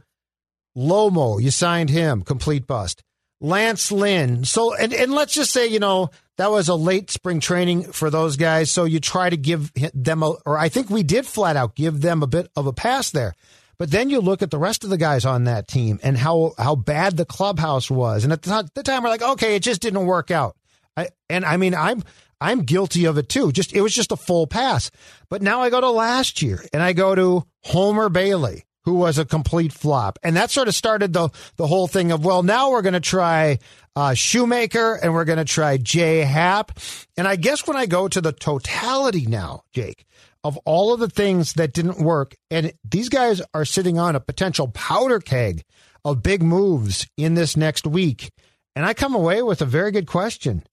Lomo, 0.75 1.39
you 1.39 1.51
signed 1.51 1.91
him, 1.91 2.23
complete 2.23 2.65
bust. 2.65 3.03
Lance 3.39 3.91
Lynn. 3.91 4.43
So, 4.43 4.73
and, 4.73 4.91
and 4.91 5.11
let's 5.11 5.33
just 5.33 5.51
say, 5.51 5.67
you 5.67 5.79
know, 5.79 6.09
that 6.41 6.49
was 6.49 6.69
a 6.69 6.75
late 6.75 7.11
spring 7.11 7.39
training 7.39 7.91
for 7.91 8.09
those 8.09 8.35
guys. 8.35 8.71
So 8.71 8.85
you 8.85 8.99
try 8.99 9.29
to 9.29 9.37
give 9.37 9.71
them 9.93 10.23
a, 10.23 10.31
or 10.43 10.57
I 10.57 10.69
think 10.69 10.89
we 10.89 11.03
did 11.03 11.27
flat 11.27 11.55
out 11.55 11.75
give 11.75 12.01
them 12.01 12.23
a 12.23 12.27
bit 12.27 12.49
of 12.55 12.65
a 12.65 12.73
pass 12.73 13.11
there. 13.11 13.35
But 13.77 13.91
then 13.91 14.09
you 14.09 14.21
look 14.21 14.41
at 14.41 14.49
the 14.49 14.57
rest 14.57 14.83
of 14.83 14.89
the 14.89 14.97
guys 14.97 15.23
on 15.23 15.43
that 15.43 15.67
team 15.67 15.99
and 16.01 16.17
how, 16.17 16.55
how 16.57 16.75
bad 16.75 17.15
the 17.15 17.25
clubhouse 17.25 17.91
was. 17.91 18.23
And 18.23 18.33
at 18.33 18.41
the, 18.41 18.83
time, 18.83 19.03
we're 19.03 19.09
like, 19.09 19.21
okay, 19.21 19.55
it 19.55 19.61
just 19.61 19.81
didn't 19.81 20.07
work 20.07 20.31
out. 20.31 20.57
I, 20.97 21.09
and 21.29 21.45
I 21.45 21.57
mean, 21.57 21.75
I'm, 21.75 22.03
I'm 22.39 22.63
guilty 22.63 23.05
of 23.05 23.19
it 23.19 23.29
too. 23.29 23.51
Just, 23.51 23.73
it 23.73 23.81
was 23.81 23.93
just 23.93 24.11
a 24.11 24.17
full 24.17 24.47
pass. 24.47 24.89
But 25.29 25.43
now 25.43 25.61
I 25.61 25.69
go 25.69 25.79
to 25.79 25.91
last 25.91 26.41
year 26.41 26.65
and 26.73 26.81
I 26.81 26.93
go 26.93 27.13
to 27.13 27.45
Homer 27.59 28.09
Bailey 28.09 28.65
who 28.83 28.95
was 28.95 29.17
a 29.17 29.25
complete 29.25 29.73
flop. 29.73 30.17
And 30.23 30.35
that 30.35 30.51
sort 30.51 30.67
of 30.67 30.75
started 30.75 31.13
the, 31.13 31.29
the 31.57 31.67
whole 31.67 31.87
thing 31.87 32.11
of, 32.11 32.25
well, 32.25 32.43
now 32.43 32.71
we're 32.71 32.81
going 32.81 32.93
to 32.93 32.99
try 32.99 33.59
uh, 33.95 34.13
Shoemaker 34.13 34.95
and 34.95 35.13
we're 35.13 35.25
going 35.25 35.37
to 35.37 35.45
try 35.45 35.77
J 35.77 36.19
Happ. 36.19 36.79
And 37.17 37.27
I 37.27 37.35
guess 37.35 37.67
when 37.67 37.77
I 37.77 37.85
go 37.85 38.07
to 38.07 38.21
the 38.21 38.31
totality 38.31 39.25
now, 39.25 39.63
Jake, 39.73 40.05
of 40.43 40.57
all 40.65 40.93
of 40.93 40.99
the 40.99 41.09
things 41.09 41.53
that 41.53 41.73
didn't 41.73 41.99
work. 41.99 42.35
And 42.49 42.73
these 42.89 43.09
guys 43.09 43.41
are 43.53 43.65
sitting 43.65 43.99
on 43.99 44.15
a 44.15 44.19
potential 44.19 44.67
powder 44.69 45.19
keg 45.19 45.63
of 46.03 46.23
big 46.23 46.41
moves 46.41 47.07
in 47.17 47.35
this 47.35 47.55
next 47.55 47.85
week. 47.85 48.31
And 48.75 48.85
I 48.85 48.93
come 48.93 49.13
away 49.13 49.41
with 49.43 49.61
a 49.61 49.65
very 49.65 49.91
good 49.91 50.07
question. 50.07 50.63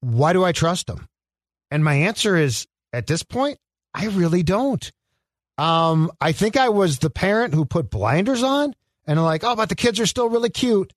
Why 0.00 0.32
do 0.32 0.44
I 0.44 0.52
trust 0.52 0.86
them? 0.86 1.06
And 1.70 1.84
my 1.84 1.94
answer 1.94 2.36
is 2.36 2.66
at 2.92 3.06
this 3.06 3.22
point, 3.22 3.58
I 3.94 4.06
really 4.06 4.42
don't. 4.42 4.90
Um, 5.56 6.10
I 6.20 6.32
think 6.32 6.56
I 6.56 6.68
was 6.68 6.98
the 6.98 7.10
parent 7.10 7.54
who 7.54 7.64
put 7.64 7.90
blinders 7.90 8.42
on 8.42 8.74
and 9.06 9.22
like, 9.22 9.44
oh, 9.44 9.56
but 9.56 9.68
the 9.68 9.74
kids 9.74 10.00
are 10.00 10.06
still 10.06 10.28
really 10.28 10.50
cute. 10.50 10.92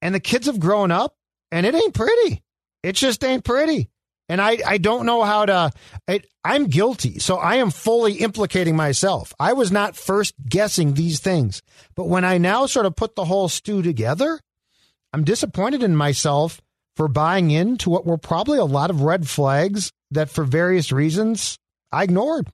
And 0.00 0.14
the 0.14 0.20
kids 0.20 0.46
have 0.46 0.60
grown 0.60 0.90
up 0.90 1.14
and 1.50 1.66
it 1.66 1.74
ain't 1.74 1.94
pretty. 1.94 2.42
It 2.82 2.96
just 2.96 3.24
ain't 3.24 3.44
pretty. 3.44 3.88
And 4.28 4.40
I, 4.40 4.58
I 4.66 4.78
don't 4.78 5.04
know 5.04 5.22
how 5.22 5.44
to, 5.46 5.70
I, 6.08 6.20
I'm 6.42 6.66
guilty. 6.66 7.18
So 7.18 7.36
I 7.36 7.56
am 7.56 7.70
fully 7.70 8.14
implicating 8.14 8.74
myself. 8.74 9.34
I 9.38 9.52
was 9.52 9.70
not 9.70 9.96
first 9.96 10.34
guessing 10.48 10.94
these 10.94 11.20
things. 11.20 11.62
But 11.94 12.08
when 12.08 12.24
I 12.24 12.38
now 12.38 12.66
sort 12.66 12.86
of 12.86 12.96
put 12.96 13.16
the 13.16 13.26
whole 13.26 13.48
stew 13.48 13.82
together, 13.82 14.40
I'm 15.12 15.24
disappointed 15.24 15.82
in 15.82 15.94
myself 15.94 16.60
for 16.96 17.08
buying 17.08 17.50
into 17.50 17.90
what 17.90 18.06
were 18.06 18.18
probably 18.18 18.58
a 18.58 18.64
lot 18.64 18.90
of 18.90 19.02
red 19.02 19.28
flags 19.28 19.92
that 20.10 20.30
for 20.30 20.44
various 20.44 20.90
reasons 20.90 21.58
I 21.92 22.04
ignored. 22.04 22.48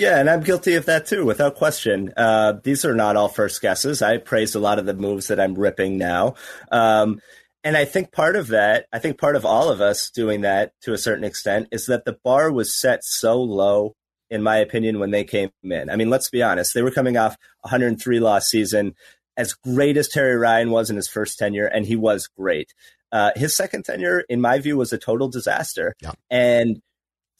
Yeah, 0.00 0.18
and 0.18 0.30
I'm 0.30 0.40
guilty 0.40 0.76
of 0.76 0.86
that 0.86 1.04
too, 1.04 1.26
without 1.26 1.56
question. 1.56 2.10
Uh, 2.16 2.54
these 2.64 2.86
are 2.86 2.94
not 2.94 3.16
all 3.16 3.28
first 3.28 3.60
guesses. 3.60 4.00
I 4.00 4.16
praised 4.16 4.56
a 4.56 4.58
lot 4.58 4.78
of 4.78 4.86
the 4.86 4.94
moves 4.94 5.26
that 5.26 5.38
I'm 5.38 5.54
ripping 5.54 5.98
now. 5.98 6.36
Um, 6.72 7.20
and 7.62 7.76
I 7.76 7.84
think 7.84 8.10
part 8.10 8.34
of 8.34 8.46
that, 8.46 8.86
I 8.94 8.98
think 8.98 9.18
part 9.18 9.36
of 9.36 9.44
all 9.44 9.68
of 9.68 9.82
us 9.82 10.08
doing 10.08 10.40
that 10.40 10.72
to 10.84 10.94
a 10.94 10.98
certain 10.98 11.22
extent 11.22 11.68
is 11.70 11.84
that 11.84 12.06
the 12.06 12.16
bar 12.24 12.50
was 12.50 12.74
set 12.74 13.04
so 13.04 13.42
low, 13.42 13.94
in 14.30 14.42
my 14.42 14.56
opinion, 14.56 15.00
when 15.00 15.10
they 15.10 15.22
came 15.22 15.50
in. 15.62 15.90
I 15.90 15.96
mean, 15.96 16.08
let's 16.08 16.30
be 16.30 16.42
honest. 16.42 16.72
They 16.72 16.80
were 16.80 16.90
coming 16.90 17.18
off 17.18 17.36
103 17.60 18.20
loss 18.20 18.48
season, 18.48 18.94
as 19.36 19.52
great 19.52 19.98
as 19.98 20.08
Terry 20.08 20.36
Ryan 20.36 20.70
was 20.70 20.88
in 20.88 20.96
his 20.96 21.08
first 21.08 21.38
tenure, 21.38 21.66
and 21.66 21.84
he 21.84 21.96
was 21.96 22.26
great. 22.26 22.72
Uh, 23.12 23.32
his 23.36 23.54
second 23.54 23.84
tenure, 23.84 24.20
in 24.30 24.40
my 24.40 24.60
view, 24.60 24.78
was 24.78 24.94
a 24.94 24.98
total 24.98 25.28
disaster. 25.28 25.94
Yeah. 26.00 26.12
And 26.30 26.80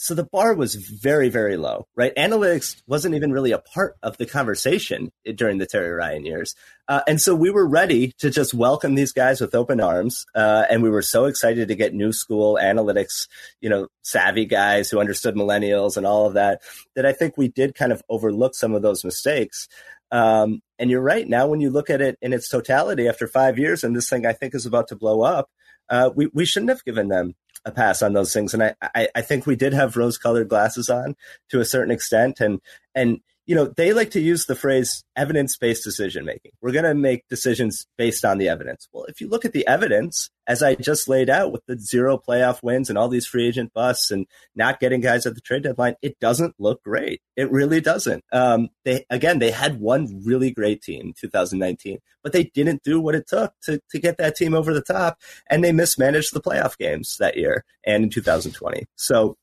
so 0.02 0.14
the 0.14 0.24
bar 0.24 0.54
was 0.54 0.76
very, 0.76 1.28
very 1.28 1.58
low, 1.58 1.86
right? 1.94 2.14
Analytics 2.16 2.80
wasn't 2.86 3.14
even 3.14 3.32
really 3.32 3.52
a 3.52 3.58
part 3.58 3.96
of 4.02 4.16
the 4.16 4.24
conversation 4.24 5.12
during 5.34 5.58
the 5.58 5.66
Terry 5.66 5.90
Ryan 5.90 6.24
years. 6.24 6.54
Uh, 6.88 7.02
and 7.06 7.20
so 7.20 7.34
we 7.34 7.50
were 7.50 7.68
ready 7.68 8.14
to 8.16 8.30
just 8.30 8.54
welcome 8.54 8.94
these 8.94 9.12
guys 9.12 9.42
with 9.42 9.54
open 9.54 9.78
arms. 9.78 10.24
Uh, 10.34 10.64
and 10.70 10.82
we 10.82 10.88
were 10.88 11.02
so 11.02 11.26
excited 11.26 11.68
to 11.68 11.74
get 11.74 11.92
new 11.92 12.12
school 12.12 12.58
analytics, 12.60 13.28
you 13.60 13.68
know, 13.68 13.88
savvy 14.00 14.46
guys 14.46 14.88
who 14.88 14.98
understood 14.98 15.34
millennials 15.34 15.98
and 15.98 16.06
all 16.06 16.24
of 16.24 16.32
that, 16.32 16.62
that 16.96 17.04
I 17.04 17.12
think 17.12 17.36
we 17.36 17.48
did 17.48 17.74
kind 17.74 17.92
of 17.92 18.02
overlook 18.08 18.54
some 18.54 18.74
of 18.74 18.80
those 18.80 19.04
mistakes. 19.04 19.68
Um, 20.10 20.62
and 20.78 20.88
you're 20.88 21.02
right. 21.02 21.28
Now, 21.28 21.46
when 21.46 21.60
you 21.60 21.68
look 21.68 21.90
at 21.90 22.00
it 22.00 22.16
in 22.22 22.32
its 22.32 22.48
totality 22.48 23.06
after 23.06 23.28
five 23.28 23.58
years, 23.58 23.84
and 23.84 23.94
this 23.94 24.08
thing 24.08 24.24
I 24.24 24.32
think 24.32 24.54
is 24.54 24.64
about 24.64 24.88
to 24.88 24.96
blow 24.96 25.20
up, 25.20 25.50
uh, 25.90 26.08
we, 26.14 26.30
we 26.32 26.46
shouldn't 26.46 26.70
have 26.70 26.84
given 26.86 27.08
them 27.08 27.34
a 27.64 27.70
pass 27.70 28.02
on 28.02 28.12
those 28.12 28.32
things. 28.32 28.54
And 28.54 28.62
I, 28.62 28.74
I, 28.82 29.08
I 29.14 29.20
think 29.22 29.46
we 29.46 29.56
did 29.56 29.72
have 29.72 29.96
rose 29.96 30.18
colored 30.18 30.48
glasses 30.48 30.88
on 30.88 31.16
to 31.50 31.60
a 31.60 31.64
certain 31.64 31.92
extent. 31.92 32.40
And, 32.40 32.60
and, 32.94 33.20
you 33.46 33.54
know, 33.54 33.66
they 33.66 33.92
like 33.92 34.10
to 34.12 34.20
use 34.20 34.46
the 34.46 34.54
phrase 34.54 35.02
evidence 35.16 35.56
based 35.56 35.82
decision 35.82 36.24
making. 36.24 36.52
We're 36.60 36.72
going 36.72 36.84
to 36.84 36.94
make 36.94 37.26
decisions 37.28 37.86
based 37.98 38.24
on 38.24 38.38
the 38.38 38.48
evidence. 38.48 38.88
Well, 38.92 39.04
if 39.04 39.20
you 39.20 39.28
look 39.28 39.44
at 39.44 39.52
the 39.52 39.66
evidence, 39.66 40.30
as 40.46 40.62
I 40.62 40.74
just 40.74 41.08
laid 41.08 41.30
out 41.30 41.52
with 41.52 41.64
the 41.66 41.78
zero 41.78 42.18
playoff 42.18 42.62
wins 42.62 42.88
and 42.88 42.98
all 42.98 43.08
these 43.08 43.26
free 43.26 43.46
agent 43.46 43.72
busts 43.72 44.10
and 44.10 44.26
not 44.54 44.80
getting 44.80 45.00
guys 45.00 45.26
at 45.26 45.34
the 45.34 45.40
trade 45.40 45.62
deadline, 45.62 45.96
it 46.02 46.18
doesn't 46.20 46.54
look 46.58 46.82
great. 46.82 47.22
It 47.36 47.50
really 47.50 47.80
doesn't. 47.80 48.24
Um, 48.32 48.68
they, 48.84 49.04
again, 49.10 49.38
they 49.38 49.50
had 49.50 49.80
one 49.80 50.22
really 50.24 50.50
great 50.50 50.82
team 50.82 51.08
in 51.08 51.14
2019, 51.14 51.98
but 52.22 52.32
they 52.32 52.44
didn't 52.44 52.82
do 52.82 53.00
what 53.00 53.14
it 53.14 53.26
took 53.26 53.52
to, 53.64 53.80
to 53.90 53.98
get 53.98 54.18
that 54.18 54.36
team 54.36 54.54
over 54.54 54.74
the 54.74 54.82
top 54.82 55.18
and 55.48 55.64
they 55.64 55.72
mismanaged 55.72 56.34
the 56.34 56.40
playoff 56.40 56.76
games 56.78 57.16
that 57.18 57.36
year 57.36 57.64
and 57.84 58.04
in 58.04 58.10
2020. 58.10 58.86
So 58.96 59.36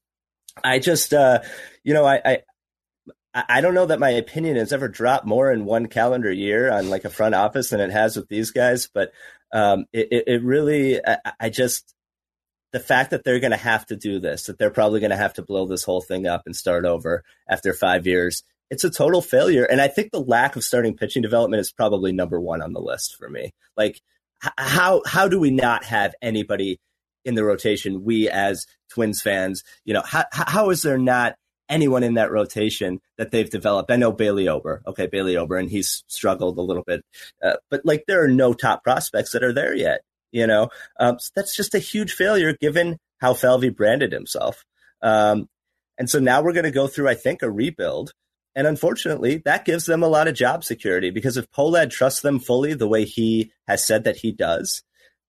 I 0.63 0.79
just, 0.79 1.13
uh, 1.13 1.39
you 1.83 1.93
know, 1.93 2.05
I, 2.05 2.21
I, 2.23 2.41
I 3.47 3.61
don't 3.61 3.73
know 3.73 3.85
that 3.85 3.99
my 3.99 4.09
opinion 4.09 4.55
has 4.55 4.73
ever 4.73 4.87
dropped 4.87 5.25
more 5.25 5.51
in 5.51 5.65
one 5.65 5.87
calendar 5.87 6.31
year 6.31 6.71
on 6.71 6.89
like 6.89 7.05
a 7.05 7.09
front 7.09 7.35
office 7.35 7.69
than 7.69 7.79
it 7.79 7.91
has 7.91 8.15
with 8.15 8.27
these 8.29 8.51
guys. 8.51 8.89
But 8.91 9.11
um, 9.53 9.85
it, 9.93 10.23
it, 10.27 10.43
really, 10.43 10.99
I, 11.05 11.17
I 11.39 11.49
just, 11.49 11.93
the 12.73 12.79
fact 12.79 13.11
that 13.11 13.23
they're 13.23 13.39
going 13.39 13.51
to 13.51 13.57
have 13.57 13.85
to 13.87 13.95
do 13.95 14.19
this, 14.19 14.45
that 14.45 14.57
they're 14.57 14.69
probably 14.69 14.99
going 14.99 15.11
to 15.11 15.17
have 15.17 15.35
to 15.35 15.43
blow 15.43 15.65
this 15.67 15.83
whole 15.83 16.01
thing 16.01 16.25
up 16.25 16.43
and 16.45 16.55
start 16.55 16.85
over 16.85 17.23
after 17.47 17.73
five 17.73 18.07
years, 18.07 18.43
it's 18.69 18.83
a 18.83 18.89
total 18.89 19.21
failure. 19.21 19.65
And 19.65 19.79
I 19.79 19.87
think 19.87 20.11
the 20.11 20.21
lack 20.21 20.55
of 20.55 20.63
starting 20.63 20.97
pitching 20.97 21.21
development 21.21 21.61
is 21.61 21.71
probably 21.71 22.11
number 22.11 22.39
one 22.39 22.61
on 22.61 22.73
the 22.73 22.81
list 22.81 23.15
for 23.15 23.29
me. 23.29 23.53
Like, 23.77 24.01
how 24.39 25.01
how 25.05 25.27
do 25.27 25.39
we 25.39 25.51
not 25.51 25.83
have 25.85 26.13
anybody 26.21 26.79
in 27.25 27.35
the 27.35 27.43
rotation? 27.43 28.03
We 28.03 28.29
as 28.29 28.67
Twins 28.89 29.21
fans, 29.21 29.63
you 29.85 29.93
know, 29.93 30.03
how 30.05 30.25
how 30.31 30.69
is 30.69 30.81
there 30.81 30.97
not 30.97 31.35
anyone 31.69 32.03
in 32.03 32.15
that 32.15 32.31
rotation 32.31 32.99
that 33.17 33.31
they've 33.31 33.49
developed. 33.49 33.91
I 33.91 33.95
know 33.95 34.11
Bailey 34.11 34.47
Ober. 34.47 34.81
Okay, 34.87 35.07
Bailey 35.07 35.37
Ober, 35.37 35.57
and 35.57 35.69
he's 35.69 36.03
struggled 36.07 36.57
a 36.57 36.61
little 36.61 36.83
bit. 36.83 37.03
Uh, 37.43 37.55
but 37.69 37.81
like 37.85 38.05
there 38.07 38.23
are 38.23 38.29
no 38.29 38.53
top 38.53 38.83
prospects 38.83 39.31
that 39.31 39.43
are 39.43 39.53
there 39.53 39.75
yet. 39.75 40.01
You 40.31 40.45
know, 40.45 40.69
um, 40.99 41.19
so 41.19 41.31
that's 41.35 41.55
just 41.55 41.73
a 41.73 41.79
huge 41.79 42.13
failure 42.13 42.53
given 42.53 42.97
how 43.19 43.33
Falvey 43.33 43.69
branded 43.69 44.11
himself. 44.11 44.65
Um, 45.01 45.47
and 45.97 46.09
so 46.09 46.19
now 46.19 46.41
we're 46.41 46.53
going 46.53 46.65
to 46.65 46.71
go 46.71 46.87
through, 46.87 47.07
I 47.07 47.15
think, 47.15 47.41
a 47.41 47.49
rebuild. 47.49 48.11
And 48.55 48.67
unfortunately, 48.67 49.41
that 49.45 49.65
gives 49.65 49.85
them 49.85 50.03
a 50.03 50.07
lot 50.07 50.27
of 50.27 50.35
job 50.35 50.63
security 50.63 51.11
because 51.11 51.37
if 51.37 51.49
Pohlad 51.51 51.91
trusts 51.91 52.21
them 52.21 52.39
fully 52.39 52.73
the 52.73 52.87
way 52.87 53.05
he 53.05 53.51
has 53.67 53.85
said 53.85 54.03
that 54.03 54.17
he 54.17 54.31
does, 54.31 54.83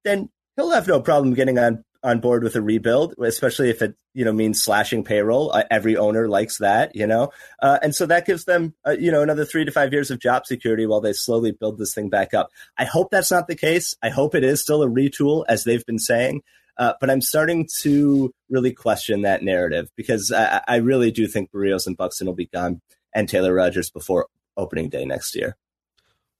then 0.04 0.30
he'll 0.56 0.70
have 0.70 0.88
no 0.88 1.00
problem 1.00 1.34
getting 1.34 1.58
on 1.58 1.84
on 2.02 2.20
board 2.20 2.42
with 2.44 2.54
a 2.54 2.62
rebuild, 2.62 3.14
especially 3.18 3.70
if 3.70 3.82
it 3.82 3.94
you 4.14 4.24
know 4.24 4.32
means 4.32 4.62
slashing 4.62 5.04
payroll. 5.04 5.52
Uh, 5.52 5.64
every 5.70 5.96
owner 5.96 6.28
likes 6.28 6.58
that, 6.58 6.94
you 6.94 7.06
know, 7.06 7.30
uh, 7.60 7.78
and 7.82 7.94
so 7.94 8.06
that 8.06 8.26
gives 8.26 8.44
them 8.44 8.74
uh, 8.86 8.92
you 8.92 9.10
know 9.10 9.22
another 9.22 9.44
three 9.44 9.64
to 9.64 9.70
five 9.70 9.92
years 9.92 10.10
of 10.10 10.20
job 10.20 10.46
security 10.46 10.86
while 10.86 11.00
they 11.00 11.12
slowly 11.12 11.52
build 11.52 11.78
this 11.78 11.94
thing 11.94 12.08
back 12.08 12.34
up. 12.34 12.50
I 12.76 12.84
hope 12.84 13.10
that's 13.10 13.30
not 13.30 13.48
the 13.48 13.56
case. 13.56 13.96
I 14.02 14.10
hope 14.10 14.34
it 14.34 14.44
is 14.44 14.62
still 14.62 14.82
a 14.82 14.88
retool, 14.88 15.44
as 15.48 15.64
they've 15.64 15.84
been 15.86 15.98
saying. 15.98 16.42
Uh, 16.76 16.94
but 17.00 17.10
I'm 17.10 17.20
starting 17.20 17.68
to 17.80 18.32
really 18.48 18.72
question 18.72 19.22
that 19.22 19.42
narrative 19.42 19.90
because 19.96 20.30
I, 20.30 20.62
I 20.68 20.76
really 20.76 21.10
do 21.10 21.26
think 21.26 21.50
Berrios 21.50 21.88
and 21.88 21.96
Buxton 21.96 22.28
will 22.28 22.34
be 22.34 22.46
gone 22.46 22.80
and 23.12 23.28
Taylor 23.28 23.52
Rogers 23.52 23.90
before 23.90 24.28
opening 24.56 24.88
day 24.88 25.04
next 25.04 25.34
year. 25.34 25.56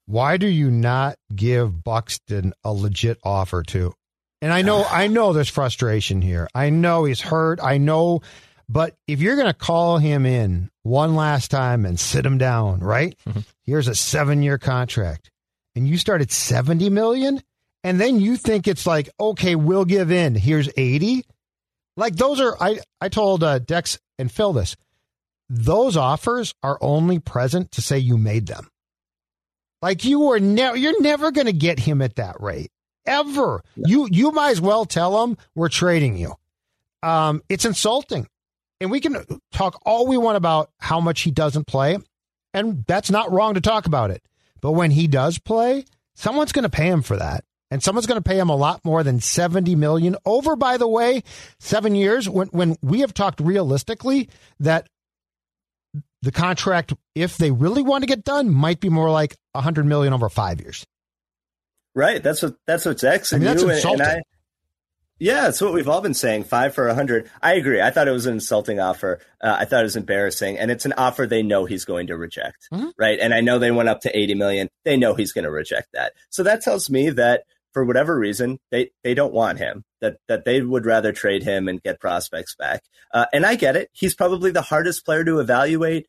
Why 0.07 0.37
do 0.37 0.47
you 0.47 0.71
not 0.71 1.17
give 1.35 1.83
Buxton 1.83 2.55
a 2.65 2.73
legit 2.73 3.19
offer 3.25 3.62
to? 3.65 3.93
And 4.40 4.52
I 4.52 4.62
know, 4.62 4.85
I 4.85 5.09
know 5.09 5.33
there's 5.33 5.49
frustration 5.49 6.23
here. 6.23 6.49
I 6.54 6.71
know 6.71 7.04
he's 7.04 7.21
hurt. 7.21 7.59
I 7.62 7.78
know, 7.78 8.23
but 8.68 8.97
if 9.09 9.21
you're 9.21 9.35
going 9.35 9.49
to 9.49 9.54
call 9.54 9.99
him 9.99 10.26
in 10.26 10.71
one 10.83 11.16
last 11.16 11.50
time 11.50 11.85
and 11.85 11.99
sit 11.99 12.25
him 12.25 12.38
down, 12.38 12.80
right? 12.80 13.18
Mm-hmm. 13.26 13.40
Here's 13.64 13.88
a 13.88 13.95
seven 13.95 14.42
year 14.42 14.59
contract 14.59 15.30
and 15.75 15.88
you 15.88 15.97
start 15.97 16.21
at 16.21 16.30
70 16.30 16.88
million 16.90 17.42
and 17.83 18.00
then 18.00 18.21
you 18.21 18.37
think 18.37 18.68
it's 18.68 18.87
like, 18.87 19.09
okay, 19.18 19.57
we'll 19.57 19.85
give 19.85 20.12
in. 20.12 20.35
Here's 20.35 20.68
80. 20.76 21.25
Like 21.97 22.14
those 22.14 22.40
are, 22.40 22.57
I, 22.61 22.78
I 23.00 23.09
told 23.09 23.42
uh, 23.42 23.59
Dex 23.59 23.99
and 24.18 24.30
Phil 24.30 24.52
this. 24.52 24.76
Those 25.49 25.97
offers 25.97 26.54
are 26.62 26.78
only 26.80 27.18
present 27.18 27.73
to 27.73 27.83
say 27.83 27.99
you 27.99 28.18
made 28.18 28.47
them. 28.47 28.68
Like 29.83 30.04
you 30.04 30.21
were 30.21 30.38
never, 30.40 30.76
you're 30.76 31.00
never 31.00 31.30
going 31.33 31.47
to 31.47 31.52
get 31.52 31.78
him 31.78 32.02
at 32.02 32.16
that 32.16 32.40
rate 32.40 32.71
ever. 33.09 33.62
You 33.75 34.09
you 34.11 34.31
might 34.31 34.50
as 34.50 34.61
well 34.61 34.85
tell 34.85 35.21
them 35.21 35.37
we're 35.55 35.69
trading 35.69 36.17
you. 36.17 36.35
Um, 37.03 37.43
it's 37.49 37.65
insulting, 37.65 38.29
and 38.81 38.91
we 38.91 39.00
can 39.00 39.25
talk 39.53 39.81
all 39.85 40.07
we 40.07 40.19
want 40.19 40.37
about 40.37 40.71
how 40.79 41.00
much 41.00 41.23
he 41.23 41.31
doesn't 41.31 41.67
play, 41.67 41.99
and 42.55 42.85
that's 42.87 43.11
not 43.11 43.33
wrong 43.33 43.55
to 43.55 43.61
talk 43.61 43.87
about 43.87 44.11
it. 44.11 44.23
But 44.61 44.73
when 44.73 44.91
he 44.91 45.07
does 45.07 45.38
play, 45.38 45.85
someone's 46.15 46.53
going 46.53 46.65
to 46.65 46.69
pay 46.69 46.88
him 46.88 47.03
for 47.03 47.17
that, 47.17 47.45
and 47.71 47.83
someone's 47.83 48.07
going 48.07 48.21
to 48.21 48.29
pay 48.29 48.38
him 48.38 48.50
a 48.50 48.57
lot 48.57 48.85
more 48.85 49.03
than 49.03 49.21
seventy 49.21 49.75
million. 49.75 50.17
Over, 50.25 50.57
by 50.57 50.77
the 50.77 50.88
way, 50.88 51.23
seven 51.59 51.95
years. 51.95 52.29
When 52.29 52.49
when 52.49 52.77
we 52.83 53.00
have 53.00 53.15
talked 53.15 53.41
realistically 53.41 54.29
that 54.61 54.88
the 56.23 56.33
contract, 56.33 56.93
if 57.15 57.37
they 57.37 57.53
really 57.53 57.83
want 57.83 58.03
to 58.03 58.09
get 58.09 58.25
done, 58.25 58.50
might 58.50 58.81
be 58.81 58.88
more 58.88 59.11
like 59.11 59.37
a 59.55 59.61
hundred 59.61 59.87
million 59.87 60.12
over 60.12 60.29
five 60.29 60.61
years. 60.61 60.85
Right. 61.95 62.23
That's 62.23 62.42
what 62.42 62.57
that's 62.66 62.85
what's 62.85 63.04
X 63.04 63.33
and 63.33 63.42
I 63.42 63.47
mean, 63.47 63.54
that's 63.54 63.62
you 63.62 63.71
insulting. 63.71 64.00
and 64.00 64.11
I. 64.18 64.23
Yeah, 65.21 65.49
it's 65.49 65.61
what 65.61 65.73
we've 65.73 65.88
all 65.88 66.00
been 66.00 66.14
saying. 66.14 66.45
Five 66.45 66.75
for 66.75 66.87
a 66.87 66.95
hundred. 66.95 67.28
I 67.42 67.54
agree. 67.54 67.83
I 67.83 67.90
thought 67.90 68.07
it 68.07 68.12
was 68.12 68.26
an 68.26 68.35
insulting 68.35 68.78
offer. 68.78 69.18
Uh, 69.42 69.57
I 69.59 69.64
thought 69.64 69.80
it 69.80 69.85
was 69.85 69.97
embarrassing, 69.97 70.59
and 70.59 70.71
it's 70.71 70.87
an 70.87 70.95
offer 70.97 71.26
they 71.26 71.42
know 71.42 71.64
he's 71.64 71.85
going 71.85 72.07
to 72.07 72.16
reject, 72.16 72.68
mm-hmm. 72.73 72.90
right? 72.97 73.18
And 73.18 73.35
I 73.35 73.40
know 73.40 73.59
they 73.59 73.73
went 73.73 73.88
up 73.88 74.02
to 74.02 74.16
eighty 74.16 74.35
million. 74.37 74.68
They 74.85 74.97
know 74.97 75.14
he's 75.14 75.33
going 75.33 75.45
to 75.45 75.50
reject 75.50 75.88
that. 75.92 76.12
So 76.30 76.45
that 76.45 76.62
tells 76.62 76.88
me 76.88 77.11
that 77.11 77.42
for 77.73 77.85
whatever 77.85 78.16
reason, 78.16 78.61
they 78.71 78.90
they 79.02 79.14
don't 79.14 79.35
want 79.35 79.59
him. 79.59 79.85
that 80.00 80.18
that 80.28 80.45
they 80.45 80.61
would 80.62 80.87
rather 80.87 81.12
trade 81.12 81.42
him 81.42 81.66
and 81.66 81.83
get 81.83 81.99
prospects 82.00 82.54
back. 82.54 82.85
Uh, 83.12 83.26
and 83.33 83.45
I 83.45 83.57
get 83.57 83.75
it. 83.75 83.90
He's 83.92 84.14
probably 84.14 84.52
the 84.52 84.62
hardest 84.62 85.04
player 85.04 85.25
to 85.25 85.40
evaluate. 85.40 86.07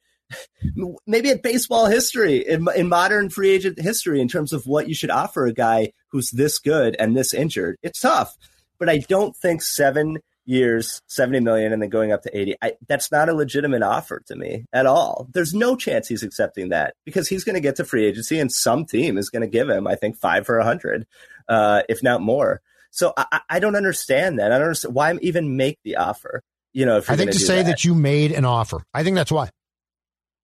Maybe 1.08 1.30
in 1.30 1.42
baseball 1.42 1.88
history, 1.88 2.38
in, 2.48 2.68
in 2.76 2.90
modern 2.90 3.30
free 3.30 3.50
agent 3.50 3.80
history, 3.80 4.22
in 4.22 4.28
terms 4.28 4.54
of 4.54 4.68
what 4.68 4.88
you 4.88 4.94
should 4.94 5.10
offer 5.10 5.46
a 5.46 5.54
guy 5.54 5.92
who's 6.12 6.32
this 6.32 6.60
good 6.60 6.96
and 7.00 7.16
this 7.16 7.34
injured, 7.34 7.78
it's 7.84 8.00
tough. 8.00 8.36
But 8.78 8.90
I 8.90 9.00
don't 9.00 9.36
think 9.36 9.62
seven 9.62 10.20
years, 10.50 11.02
70 11.08 11.42
million, 11.42 11.72
and 11.72 11.82
then 11.82 11.90
going 11.90 12.12
up 12.12 12.24
to 12.24 12.38
80. 12.38 12.56
I, 12.62 12.74
that's 12.88 13.12
not 13.12 13.30
a 13.30 13.34
legitimate 13.34 13.84
offer 13.84 14.22
to 14.28 14.36
me 14.36 14.66
at 14.74 14.88
all. 14.88 15.28
There's 15.32 15.54
no 15.54 15.76
chance 15.76 16.08
he's 16.08 16.24
accepting 16.24 16.70
that 16.70 16.96
because 17.06 17.28
he's 17.28 17.44
going 17.44 17.54
to 17.54 17.62
get 17.62 17.76
to 17.76 17.86
free 17.86 18.06
agency 18.06 18.40
and 18.40 18.52
some 18.52 18.86
team 18.86 19.18
is 19.18 19.30
going 19.30 19.44
to 19.44 19.48
give 19.48 19.70
him, 19.70 19.86
I 19.86 19.96
think, 19.96 20.18
five 20.18 20.48
for 20.48 20.58
a 20.58 20.66
hundred, 20.66 21.06
uh, 21.48 21.84
if 21.88 22.02
not 22.02 22.22
more. 22.22 22.62
So 22.92 23.14
I, 23.16 23.42
I, 23.48 23.60
don't 23.60 23.76
understand 23.76 24.40
that. 24.40 24.52
I 24.52 24.58
don't 24.58 24.68
understand 24.68 24.96
why 24.96 25.14
even 25.22 25.56
make 25.56 25.78
the 25.84 25.98
offer. 25.98 26.42
You 26.74 26.86
know, 26.88 26.98
I 27.08 27.16
think 27.16 27.32
to 27.32 27.40
say 27.40 27.58
that. 27.58 27.66
that 27.66 27.86
you 27.86 27.94
made 27.94 28.32
an 28.32 28.46
offer, 28.46 28.84
I 28.94 29.04
think 29.04 29.16
that's 29.16 29.32
why. 29.32 29.50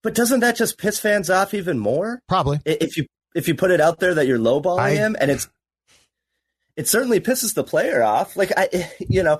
But 0.05 0.13
doesn't 0.13 0.41
that 0.41 0.55
just 0.55 0.77
piss 0.77 1.00
fans 1.00 1.31
off 1.31 1.55
even 1.55 1.79
more? 1.79 2.21
Probably. 2.27 2.59
If 2.63 2.95
you 2.95 3.07
if 3.33 3.47
you 3.47 3.55
put 3.55 3.71
it 3.71 3.81
out 3.81 4.00
there 4.00 4.13
that 4.13 4.27
you're 4.27 4.38
lowballing 4.38 4.79
I, 4.79 4.91
him, 4.91 5.15
and 5.19 5.31
it's 5.31 5.50
it 6.77 6.88
certainly 6.88 7.19
pisses 7.19 7.55
the 7.55 7.63
player 7.63 8.03
off. 8.03 8.38
Like 8.38 8.51
I, 8.55 8.88
you 9.00 9.24
know, 9.24 9.39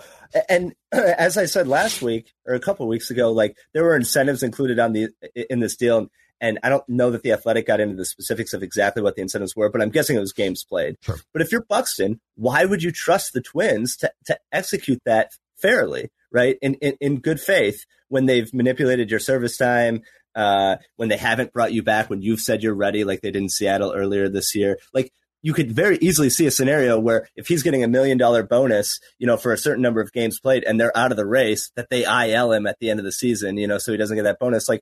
and 0.50 0.74
as 0.92 1.38
I 1.38 1.46
said 1.46 1.68
last 1.68 2.02
week 2.02 2.34
or 2.48 2.56
a 2.56 2.60
couple 2.60 2.88
weeks 2.88 3.12
ago, 3.12 3.32
like 3.32 3.56
there 3.76 3.84
were 3.84 3.96
incentives 3.96 4.42
included 4.42 4.80
on 4.80 4.94
the 4.94 5.10
in 5.36 5.60
this 5.60 5.76
deal, 5.76 6.08
and 6.42 6.58
I 6.64 6.70
don't 6.70 6.90
know 6.90 7.12
that 7.12 7.22
the 7.22 7.34
Athletic 7.34 7.68
got 7.68 7.80
into 7.80 7.96
the 7.96 8.04
specifics 8.04 8.52
of 8.54 8.64
exactly 8.64 9.04
what 9.04 9.16
the 9.16 9.22
incentives 9.22 9.56
were, 9.56 9.70
but 9.70 9.84
I'm 9.84 9.92
guessing 9.92 10.18
it 10.18 10.20
was 10.20 10.34
games 10.34 10.64
played. 10.64 10.96
Sure. 11.02 11.20
But 11.32 11.44
if 11.44 11.52
you're 11.52 11.64
Buxton, 11.70 12.20
why 12.38 12.66
would 12.66 12.82
you 12.82 12.92
trust 12.92 13.34
the 13.34 13.42
Twins 13.42 13.98
to 13.98 14.12
to 14.26 14.40
execute 14.52 15.04
that 15.06 15.30
fairly, 15.58 16.10
right? 16.32 16.58
In 16.64 16.74
in, 16.76 16.98
in 17.00 17.20
good 17.20 17.40
faith 17.40 17.86
when 18.08 18.26
they've 18.26 18.52
manipulated 18.54 19.12
your 19.12 19.20
service 19.20 19.58
time. 19.58 20.02
Uh, 20.36 20.78
when 20.98 21.10
they 21.10 21.18
haven't 21.18 21.54
brought 21.54 21.74
you 21.74 21.82
back, 21.82 22.10
when 22.10 22.22
you've 22.22 22.42
said 22.42 22.62
you're 22.62 22.76
ready, 22.76 23.04
like 23.04 23.22
they 23.22 23.32
did 23.32 23.42
in 23.42 23.50
Seattle 23.50 23.94
earlier 23.96 24.28
this 24.28 24.54
year, 24.54 24.78
like 24.94 25.12
you 25.42 25.54
could 25.54 25.72
very 25.72 25.98
easily 26.02 26.30
see 26.30 26.48
a 26.48 26.52
scenario 26.52 27.00
where 27.00 27.30
if 27.36 27.48
he's 27.48 27.62
getting 27.62 27.84
a 27.84 27.88
million 27.88 28.18
dollar 28.18 28.42
bonus, 28.42 29.00
you 29.20 29.28
know, 29.28 29.38
for 29.38 29.54
a 29.54 29.58
certain 29.58 29.84
number 29.84 30.02
of 30.02 30.12
games 30.12 30.40
played 30.40 30.64
and 30.64 30.80
they're 30.80 30.98
out 30.98 31.12
of 31.12 31.18
the 31.18 31.26
race, 31.26 31.72
that 31.76 31.90
they 31.90 32.04
IL 32.04 32.52
him 32.52 32.66
at 32.66 32.80
the 32.80 32.90
end 32.90 33.00
of 33.00 33.06
the 33.06 33.12
season, 33.12 33.56
you 33.58 33.68
know, 33.68 33.78
so 33.78 33.92
he 33.92 33.98
doesn't 33.98 34.16
get 34.16 34.24
that 34.24 34.40
bonus. 34.40 34.68
Like, 34.68 34.82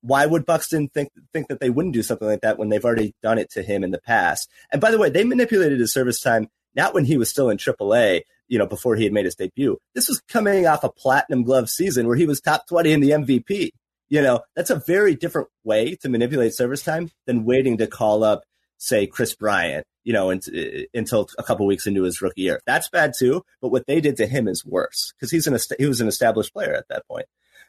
why 0.00 0.24
would 0.24 0.46
Buxton 0.46 0.88
think 0.88 1.10
think 1.32 1.48
that 1.48 1.60
they 1.60 1.70
wouldn't 1.70 1.94
do 1.94 2.02
something 2.02 2.26
like 2.26 2.40
that 2.40 2.58
when 2.58 2.70
they've 2.70 2.84
already 2.84 3.14
done 3.22 3.38
it 3.38 3.50
to 3.50 3.62
him 3.62 3.84
in 3.84 3.90
the 3.90 4.00
past? 4.00 4.48
And 4.72 4.80
by 4.80 4.90
the 4.90 4.98
way, 4.98 5.10
they 5.10 5.24
manipulated 5.24 5.80
his 5.80 5.92
service 5.92 6.20
time 6.20 6.48
not 6.74 6.94
when 6.94 7.04
he 7.04 7.18
was 7.18 7.28
still 7.28 7.50
in 7.50 7.58
AAA, 7.58 8.22
you 8.46 8.58
know, 8.58 8.66
before 8.66 8.96
he 8.96 9.04
had 9.04 9.12
made 9.12 9.24
his 9.24 9.34
debut. 9.34 9.78
This 9.94 10.08
was 10.08 10.22
coming 10.28 10.66
off 10.66 10.84
a 10.84 10.90
platinum 10.90 11.42
glove 11.42 11.68
season 11.68 12.06
where 12.06 12.16
he 12.16 12.26
was 12.26 12.40
top 12.40 12.66
20 12.68 12.92
in 12.92 13.00
the 13.00 13.10
MVP. 13.10 13.72
You 14.08 14.22
know, 14.22 14.40
that's 14.56 14.70
a 14.70 14.82
very 14.86 15.14
different 15.14 15.48
way 15.64 15.96
to 15.96 16.08
manipulate 16.08 16.54
service 16.54 16.82
time 16.82 17.10
than 17.26 17.44
waiting 17.44 17.76
to 17.78 17.86
call 17.86 18.24
up 18.24 18.44
say 18.78 19.06
Kris 19.06 19.34
Bryant, 19.34 19.86
you 20.04 20.12
know, 20.12 20.30
until 20.30 21.28
a 21.38 21.42
couple 21.42 21.66
weeks 21.66 21.86
into 21.86 22.04
his 22.04 22.22
rookie 22.22 22.42
year. 22.42 22.60
That's 22.66 22.88
bad 22.88 23.12
too. 23.18 23.44
But 23.60 23.68
what 23.68 23.86
they 23.86 24.00
did 24.00 24.16
to 24.18 24.26
him 24.26 24.48
is 24.48 24.64
worse 24.64 25.12
because 25.16 25.30
he's 25.30 25.46
an 25.46 25.58
he 25.78 25.86
was 25.86 26.00
an 26.00 26.08
established 26.08 26.52
player 26.52 26.74
at 26.74 26.88
that 26.88 27.06
point. 27.06 27.26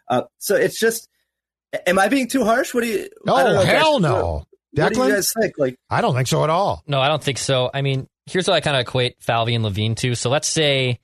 Uh, 0.07 0.23
so 0.37 0.55
it's 0.55 0.79
just, 0.79 1.09
am 1.85 1.99
I 1.99 2.07
being 2.07 2.27
too 2.27 2.43
harsh? 2.43 2.73
What 2.73 2.83
do 2.83 2.87
you? 2.87 3.09
Oh 3.27 3.63
hell 3.63 3.99
no. 3.99 4.45
Declan? 4.75 4.83
What 4.83 4.93
do 4.93 5.07
you 5.07 5.13
guys 5.15 5.33
think? 5.33 5.53
Like, 5.57 5.79
I 5.89 6.01
don't 6.01 6.13
think 6.13 6.27
so 6.27 6.43
at 6.43 6.49
all. 6.51 6.83
No, 6.87 7.01
I 7.01 7.07
don't 7.07 7.23
think 7.23 7.39
so. 7.39 7.71
I 7.73 7.81
mean, 7.81 8.07
here's 8.27 8.47
what 8.47 8.53
I 8.53 8.61
kind 8.61 8.77
of 8.77 8.81
equate 8.81 9.15
Falvey 9.19 9.55
and 9.55 9.63
Levine 9.63 9.95
to. 9.95 10.13
So 10.13 10.29
let's 10.29 10.47
say 10.47 10.99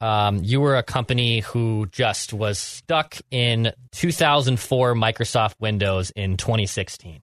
um, 0.00 0.42
you 0.42 0.60
were 0.60 0.76
a 0.76 0.82
company 0.82 1.40
who 1.40 1.86
just 1.90 2.32
was 2.32 2.58
stuck 2.58 3.16
in 3.30 3.72
2004 3.92 4.94
Microsoft 4.94 5.54
Windows 5.60 6.10
in 6.10 6.36
2016. 6.36 7.20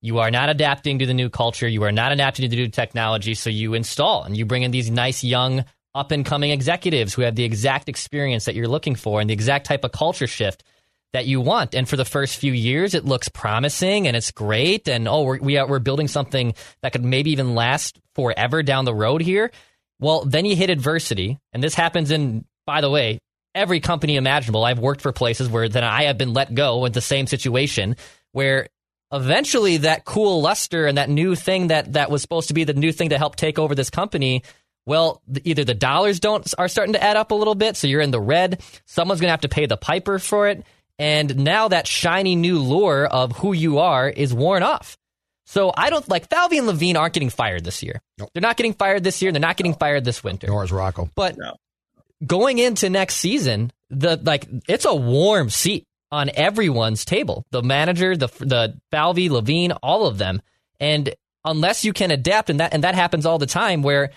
You 0.00 0.18
are 0.18 0.30
not 0.30 0.48
adapting 0.48 0.98
to 0.98 1.06
the 1.06 1.14
new 1.14 1.30
culture. 1.30 1.68
You 1.68 1.82
are 1.84 1.92
not 1.92 2.12
adapting 2.12 2.44
to 2.44 2.48
the 2.48 2.62
new 2.62 2.68
technology. 2.68 3.34
So 3.34 3.50
you 3.50 3.74
install 3.74 4.24
and 4.24 4.36
you 4.36 4.44
bring 4.44 4.62
in 4.62 4.70
these 4.70 4.90
nice 4.90 5.24
young 5.24 5.64
up 5.94 6.10
and 6.10 6.26
coming 6.26 6.50
executives 6.50 7.14
who 7.14 7.22
have 7.22 7.36
the 7.36 7.44
exact 7.44 7.88
experience 7.88 8.46
that 8.46 8.54
you're 8.54 8.68
looking 8.68 8.96
for 8.96 9.20
and 9.20 9.30
the 9.30 9.34
exact 9.34 9.66
type 9.66 9.84
of 9.84 9.92
culture 9.92 10.26
shift 10.26 10.64
that 11.12 11.26
you 11.26 11.40
want. 11.40 11.74
And 11.74 11.88
for 11.88 11.96
the 11.96 12.04
first 12.04 12.36
few 12.36 12.52
years, 12.52 12.94
it 12.94 13.04
looks 13.04 13.28
promising 13.28 14.06
and 14.06 14.16
it's 14.16 14.32
great. 14.32 14.88
And 14.88 15.06
oh, 15.06 15.22
we're, 15.22 15.38
we 15.38 15.56
are, 15.56 15.66
we're 15.66 15.78
building 15.78 16.08
something 16.08 16.54
that 16.82 16.92
could 16.92 17.04
maybe 17.04 17.30
even 17.30 17.54
last 17.54 17.98
forever 18.14 18.62
down 18.62 18.84
the 18.84 18.94
road 18.94 19.22
here. 19.22 19.52
Well, 20.00 20.24
then 20.24 20.44
you 20.44 20.56
hit 20.56 20.70
adversity. 20.70 21.38
And 21.52 21.62
this 21.62 21.74
happens 21.74 22.10
in, 22.10 22.44
by 22.66 22.80
the 22.80 22.90
way, 22.90 23.18
every 23.54 23.80
company 23.80 24.16
imaginable. 24.16 24.64
I've 24.64 24.78
worked 24.78 25.00
for 25.00 25.12
places 25.12 25.48
where 25.48 25.68
then 25.68 25.84
I 25.84 26.04
have 26.04 26.18
been 26.18 26.32
let 26.32 26.54
go 26.54 26.84
in 26.84 26.92
the 26.92 27.00
same 27.00 27.26
situation 27.26 27.96
where 28.32 28.68
eventually 29.12 29.78
that 29.78 30.04
cool 30.04 30.42
luster 30.42 30.86
and 30.86 30.98
that 30.98 31.08
new 31.08 31.34
thing 31.34 31.68
that 31.68 31.92
that 31.92 32.10
was 32.10 32.20
supposed 32.20 32.48
to 32.48 32.54
be 32.54 32.64
the 32.64 32.74
new 32.74 32.92
thing 32.92 33.10
to 33.10 33.18
help 33.18 33.36
take 33.36 33.58
over 33.58 33.74
this 33.74 33.90
company 33.90 34.42
well 34.86 35.22
either 35.44 35.62
the 35.62 35.74
dollars 35.74 36.18
don't 36.18 36.52
are 36.58 36.68
starting 36.68 36.94
to 36.94 37.02
add 37.02 37.16
up 37.16 37.30
a 37.30 37.34
little 37.34 37.54
bit 37.54 37.76
so 37.76 37.86
you're 37.86 38.00
in 38.00 38.10
the 38.10 38.20
red 38.20 38.60
someone's 38.86 39.20
going 39.20 39.28
to 39.28 39.32
have 39.32 39.42
to 39.42 39.48
pay 39.48 39.66
the 39.66 39.76
piper 39.76 40.18
for 40.18 40.48
it 40.48 40.64
and 40.98 41.36
now 41.36 41.68
that 41.68 41.86
shiny 41.86 42.34
new 42.34 42.58
lure 42.58 43.06
of 43.06 43.36
who 43.36 43.52
you 43.52 43.78
are 43.78 44.08
is 44.08 44.34
worn 44.34 44.62
off 44.62 44.96
so 45.46 45.72
I 45.76 45.90
don't 45.90 46.08
like 46.08 46.28
Falvey 46.28 46.58
and 46.58 46.66
Levine 46.66 46.96
aren't 46.96 47.14
getting 47.14 47.30
fired 47.30 47.64
this 47.64 47.82
year. 47.82 48.00
Nope. 48.18 48.30
They're 48.32 48.40
not 48.40 48.56
getting 48.56 48.74
fired 48.74 49.04
this 49.04 49.20
year. 49.22 49.32
They're 49.32 49.40
not 49.40 49.56
getting 49.56 49.72
no. 49.72 49.78
fired 49.78 50.04
this 50.04 50.24
winter. 50.24 50.46
Nor 50.46 50.64
is 50.64 50.72
Rocco. 50.72 51.10
But 51.14 51.36
no. 51.36 51.56
going 52.26 52.58
into 52.58 52.88
next 52.90 53.16
season, 53.16 53.72
the 53.90 54.18
like 54.22 54.46
it's 54.68 54.84
a 54.84 54.94
warm 54.94 55.50
seat 55.50 55.84
on 56.10 56.30
everyone's 56.34 57.04
table. 57.04 57.44
The 57.50 57.62
manager, 57.62 58.16
the 58.16 58.28
the 58.40 58.78
Falvey, 58.90 59.28
Levine, 59.28 59.72
all 59.72 60.06
of 60.06 60.18
them. 60.18 60.40
And 60.80 61.14
unless 61.44 61.84
you 61.84 61.92
can 61.92 62.10
adapt, 62.10 62.50
and 62.50 62.60
that 62.60 62.72
and 62.72 62.84
that 62.84 62.94
happens 62.94 63.26
all 63.26 63.38
the 63.38 63.46
time, 63.46 63.82
where 63.82 64.10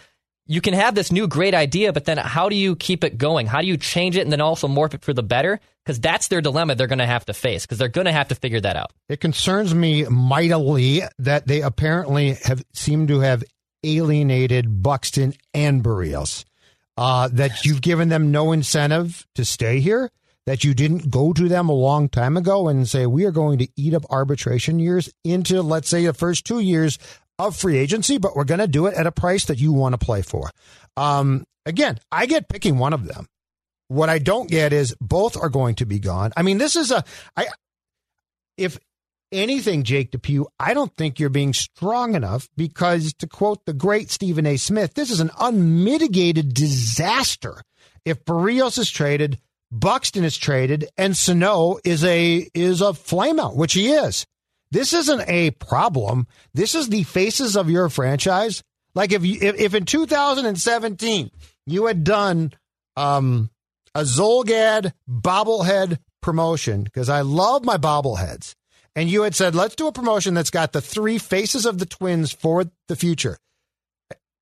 you 0.47 0.61
can 0.61 0.73
have 0.73 0.95
this 0.95 1.11
new 1.11 1.27
great 1.27 1.53
idea, 1.53 1.93
but 1.93 2.05
then 2.05 2.17
how 2.17 2.49
do 2.49 2.55
you 2.55 2.75
keep 2.75 3.03
it 3.03 3.17
going? 3.17 3.47
How 3.47 3.61
do 3.61 3.67
you 3.67 3.77
change 3.77 4.17
it 4.17 4.21
and 4.21 4.31
then 4.31 4.41
also 4.41 4.67
morph 4.67 4.93
it 4.93 5.03
for 5.03 5.13
the 5.13 5.23
better? 5.23 5.59
Because 5.83 5.99
that's 5.99 6.29
their 6.29 6.41
dilemma 6.41 6.75
they're 6.75 6.87
going 6.87 6.99
to 6.99 7.05
have 7.05 7.25
to 7.25 7.33
face 7.33 7.65
because 7.65 7.77
they're 7.77 7.87
going 7.87 8.05
to 8.05 8.11
have 8.11 8.29
to 8.29 8.35
figure 8.35 8.61
that 8.61 8.75
out. 8.75 8.91
It 9.09 9.19
concerns 9.19 9.75
me 9.75 10.05
mightily 10.05 11.01
that 11.19 11.47
they 11.47 11.61
apparently 11.61 12.33
have 12.43 12.63
seemed 12.73 13.09
to 13.09 13.19
have 13.19 13.43
alienated 13.83 14.81
Buxton 14.81 15.33
and 15.53 15.83
Berrios. 15.83 16.45
Uh, 16.97 17.29
that 17.31 17.63
you've 17.63 17.83
given 17.83 18.09
them 18.09 18.31
no 18.31 18.51
incentive 18.51 19.27
to 19.35 19.45
stay 19.45 19.79
here 19.79 20.09
that 20.47 20.63
you 20.63 20.73
didn't 20.73 21.11
go 21.11 21.33
to 21.33 21.49
them 21.49 21.67
a 21.67 21.73
long 21.73 22.07
time 22.07 22.37
ago 22.37 22.69
and 22.69 22.87
say, 22.87 23.05
we 23.05 23.25
are 23.25 23.31
going 23.31 23.59
to 23.59 23.67
eat 23.75 23.93
up 23.93 24.05
arbitration 24.09 24.79
years 24.79 25.13
into, 25.25 25.61
let's 25.61 25.89
say, 25.89 26.05
the 26.05 26.13
first 26.13 26.45
two 26.45 26.61
years 26.61 26.97
of 27.39 27.55
free 27.55 27.77
agency, 27.77 28.17
but 28.17 28.35
we're 28.35 28.43
going 28.43 28.59
to 28.59 28.67
do 28.67 28.87
it 28.87 28.95
at 28.95 29.07
a 29.07 29.11
price 29.11 29.45
that 29.45 29.59
you 29.59 29.71
want 29.71 29.93
to 29.93 30.03
play 30.03 30.21
for. 30.21 30.49
Um, 30.95 31.43
again, 31.65 31.99
I 32.11 32.25
get 32.25 32.49
picking 32.49 32.77
one 32.77 32.93
of 32.93 33.07
them. 33.07 33.27
What 33.89 34.09
I 34.09 34.19
don't 34.19 34.49
get 34.49 34.73
is 34.73 34.95
both 34.99 35.37
are 35.37 35.49
going 35.49 35.75
to 35.75 35.85
be 35.85 35.99
gone. 35.99 36.33
I 36.35 36.41
mean, 36.41 36.57
this 36.57 36.75
is 36.75 36.91
a, 36.91 37.03
I, 37.35 37.47
if 38.57 38.77
anything, 39.31 39.83
Jake 39.83 40.11
Depew, 40.11 40.45
I 40.59 40.73
don't 40.73 40.95
think 40.97 41.19
you're 41.19 41.29
being 41.29 41.53
strong 41.53 42.15
enough 42.15 42.49
because, 42.57 43.13
to 43.19 43.27
quote 43.27 43.65
the 43.65 43.73
great 43.73 44.09
Stephen 44.11 44.45
A. 44.45 44.57
Smith, 44.57 44.93
this 44.93 45.11
is 45.11 45.19
an 45.19 45.31
unmitigated 45.39 46.53
disaster. 46.53 47.61
If 48.03 48.25
Berrios 48.25 48.77
is 48.77 48.89
traded, 48.89 49.39
Buxton 49.71 50.23
is 50.23 50.37
traded 50.37 50.87
and 50.97 51.15
Sano 51.15 51.77
is 51.83 52.03
a 52.03 52.49
is 52.53 52.81
a 52.81 52.85
flameout, 52.93 53.55
which 53.55 53.73
he 53.73 53.91
is. 53.91 54.25
This 54.71 54.93
isn't 54.93 55.23
a 55.27 55.51
problem. 55.51 56.27
This 56.53 56.75
is 56.75 56.89
the 56.89 57.03
faces 57.03 57.55
of 57.55 57.69
your 57.69 57.89
franchise. 57.89 58.63
Like 58.95 59.11
if 59.11 59.25
you 59.25 59.37
if, 59.41 59.59
if 59.59 59.73
in 59.73 59.85
2017 59.85 61.31
you 61.65 61.85
had 61.85 62.03
done 62.03 62.53
um, 62.95 63.49
a 63.93 64.01
Zulgad 64.01 64.93
bobblehead 65.09 65.99
promotion 66.21 66.83
because 66.83 67.09
I 67.09 67.21
love 67.21 67.63
my 67.63 67.77
bobbleheads, 67.77 68.55
and 68.95 69.09
you 69.09 69.21
had 69.21 69.35
said 69.35 69.55
let's 69.55 69.75
do 69.75 69.87
a 69.87 69.91
promotion 69.91 70.33
that's 70.33 70.49
got 70.49 70.73
the 70.73 70.81
three 70.81 71.17
faces 71.17 71.65
of 71.65 71.77
the 71.77 71.85
Twins 71.85 72.31
for 72.31 72.65
the 72.87 72.95
future. 72.95 73.37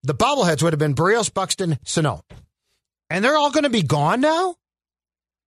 The 0.03 0.15
bobbleheads 0.15 0.63
would 0.63 0.73
have 0.73 0.79
been 0.79 0.95
Berrios, 0.95 1.33
Buxton, 1.33 1.79
Sano, 1.83 2.23
and 3.09 3.23
they're 3.23 3.37
all 3.37 3.51
going 3.51 3.63
to 3.63 3.69
be 3.69 3.83
gone 3.83 4.21
now 4.21 4.55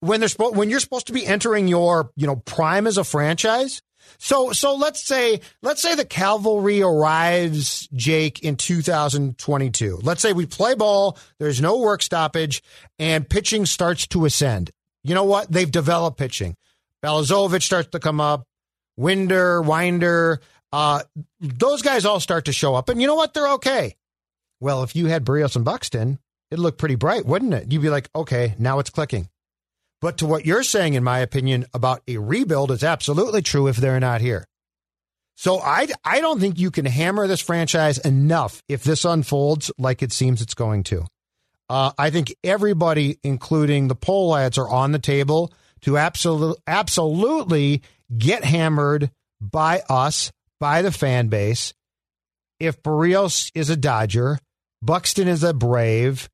when 0.01 0.21
they're 0.21 0.29
spo- 0.29 0.55
when 0.55 0.71
you're 0.71 0.81
supposed 0.81 1.07
to 1.07 1.13
be 1.13 1.27
entering 1.27 1.69
your 1.69 2.11
you 2.17 2.27
know 2.27 2.37
prime 2.37 2.87
as 2.87 2.99
a 2.99 3.05
franchise. 3.05 3.83
So 4.19 4.53
so 4.53 4.75
let's 4.75 5.05
say 5.05 5.41
let's 5.63 5.83
say 5.83 5.95
the 5.95 6.05
cavalry 6.05 6.83
arrives, 6.83 7.89
Jake, 7.95 8.43
in 8.43 8.57
2022. 8.57 10.01
Let's 10.03 10.23
say 10.23 10.33
we 10.33 10.47
play 10.47 10.75
ball. 10.75 11.19
There's 11.39 11.61
no 11.61 11.79
work 11.79 12.03
stoppage, 12.03 12.63
and 12.99 13.29
pitching 13.29 13.67
starts 13.67 14.07
to 14.09 14.25
ascend. 14.25 14.71
You 15.05 15.15
know 15.15 15.25
what? 15.25 15.51
They've 15.51 15.71
developed 15.71 16.19
pitching. 16.19 16.57
Balazovic 17.03 17.63
starts 17.63 17.91
to 17.91 18.01
come 18.01 18.21
up. 18.21 18.45
Winder, 18.97 19.63
Winder, 19.63 20.41
uh, 20.73 21.03
those 21.41 21.83
guys 21.83 22.05
all 22.05 22.21
start 22.21 22.47
to 22.47 22.53
show 22.53 22.75
up, 22.75 22.89
and 22.89 23.01
you 23.01 23.07
know 23.07 23.15
what? 23.15 23.33
They're 23.33 23.53
okay. 23.53 23.95
Well, 24.61 24.83
if 24.83 24.97
you 24.97 25.07
had 25.07 25.25
Berrios 25.25 25.55
and 25.55 25.65
Buxton, 25.65 26.19
it'd 26.51 26.61
look 26.61 26.79
pretty 26.79 26.97
bright, 26.97 27.25
wouldn't 27.25 27.55
it? 27.55 27.71
You'd 27.71 27.83
be 27.83 27.91
like, 27.91 28.09
okay, 28.15 28.55
now 28.59 28.81
it's 28.81 28.91
clicking. 28.91 29.29
But 30.01 30.19
to 30.19 30.27
what 30.27 30.47
you're 30.47 30.63
saying, 30.63 30.95
in 30.95 31.03
my 31.03 31.19
opinion, 31.19 31.67
about 31.75 32.03
a 32.07 32.19
rebuild 32.19 32.71
is 32.71 32.85
absolutely 32.85 33.43
true 33.43 33.67
if 33.67 33.77
they're 33.77 34.01
not 34.01 34.21
here. 34.21 34.47
So 35.37 35.61
I, 35.61 35.89
I 36.05 36.21
don't 36.21 36.41
think 36.41 36.59
you 36.59 36.71
can 36.71 36.85
hammer 36.85 37.27
this 37.27 37.41
franchise 37.41 37.99
enough 37.99 38.63
if 38.69 38.83
this 38.83 39.05
unfolds 39.05 39.71
like 39.79 40.03
it 40.03 40.13
seems 40.13 40.43
it's 40.43 40.55
going 40.55 40.83
to. 40.85 41.07
Uh, 41.69 41.93
I 41.99 42.11
think 42.11 42.35
everybody, 42.43 43.19
including 43.23 43.89
the 43.89 43.97
Pohlads, 43.97 44.59
are 44.59 44.69
on 44.69 44.93
the 44.93 44.99
table 44.99 45.53
to 45.83 45.99
absolutely 45.99 46.61
absolutely 46.67 47.83
get 48.17 48.43
hammered 48.43 49.11
by 49.41 49.83
us, 49.89 50.33
by 50.59 50.83
the 50.83 50.91
fan 50.91 51.29
base. 51.29 51.75
If 52.59 52.83
Berrios 52.83 53.53
is 53.55 53.71
a 53.71 53.77
Dodger, 53.77 54.39
Buxton 54.83 55.29
is 55.29 55.45
a 55.45 55.53
Brave, 55.53 56.29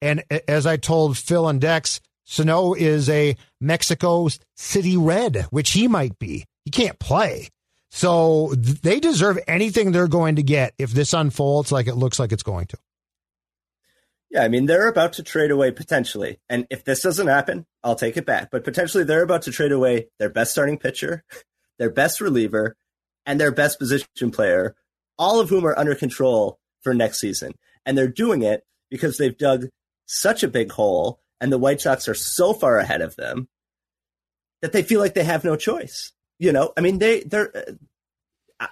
and 0.00 0.24
as 0.48 0.66
I 0.66 0.76
told 0.76 1.18
Phil 1.18 1.48
and 1.48 1.60
Dex, 1.60 2.00
Sano 2.32 2.72
is 2.72 3.10
a 3.10 3.36
Mexico 3.60 4.26
City 4.56 4.96
Red, 4.96 5.46
which 5.50 5.72
he 5.72 5.86
might 5.86 6.18
be. 6.18 6.46
He 6.64 6.70
can't 6.70 6.98
play. 6.98 7.50
So 7.90 8.54
they 8.56 9.00
deserve 9.00 9.38
anything 9.46 9.92
they're 9.92 10.08
going 10.08 10.36
to 10.36 10.42
get 10.42 10.72
if 10.78 10.92
this 10.92 11.12
unfolds 11.12 11.70
like 11.70 11.88
it 11.88 11.94
looks 11.94 12.18
like 12.18 12.32
it's 12.32 12.42
going 12.42 12.68
to. 12.68 12.78
Yeah, 14.30 14.44
I 14.44 14.48
mean, 14.48 14.64
they're 14.64 14.88
about 14.88 15.12
to 15.14 15.22
trade 15.22 15.50
away 15.50 15.72
potentially. 15.72 16.40
And 16.48 16.66
if 16.70 16.84
this 16.84 17.02
doesn't 17.02 17.26
happen, 17.26 17.66
I'll 17.84 17.96
take 17.96 18.16
it 18.16 18.24
back. 18.24 18.48
But 18.50 18.64
potentially 18.64 19.04
they're 19.04 19.22
about 19.22 19.42
to 19.42 19.52
trade 19.52 19.72
away 19.72 20.08
their 20.18 20.30
best 20.30 20.52
starting 20.52 20.78
pitcher, 20.78 21.24
their 21.78 21.90
best 21.90 22.18
reliever, 22.18 22.76
and 23.26 23.38
their 23.38 23.52
best 23.52 23.78
position 23.78 24.30
player, 24.30 24.74
all 25.18 25.38
of 25.38 25.50
whom 25.50 25.66
are 25.66 25.78
under 25.78 25.94
control 25.94 26.58
for 26.80 26.94
next 26.94 27.20
season. 27.20 27.52
And 27.84 27.98
they're 27.98 28.08
doing 28.08 28.40
it 28.40 28.64
because 28.90 29.18
they've 29.18 29.36
dug 29.36 29.66
such 30.06 30.42
a 30.42 30.48
big 30.48 30.72
hole 30.72 31.21
and 31.42 31.52
the 31.52 31.58
White 31.58 31.80
Sox 31.80 32.08
are 32.08 32.14
so 32.14 32.54
far 32.54 32.78
ahead 32.78 33.02
of 33.02 33.16
them 33.16 33.48
that 34.62 34.72
they 34.72 34.84
feel 34.84 35.00
like 35.00 35.14
they 35.14 35.24
have 35.24 35.44
no 35.44 35.56
choice. 35.56 36.12
You 36.38 36.52
know, 36.52 36.72
I 36.76 36.80
mean, 36.80 36.98
they, 36.98 37.20
they're, 37.24 37.52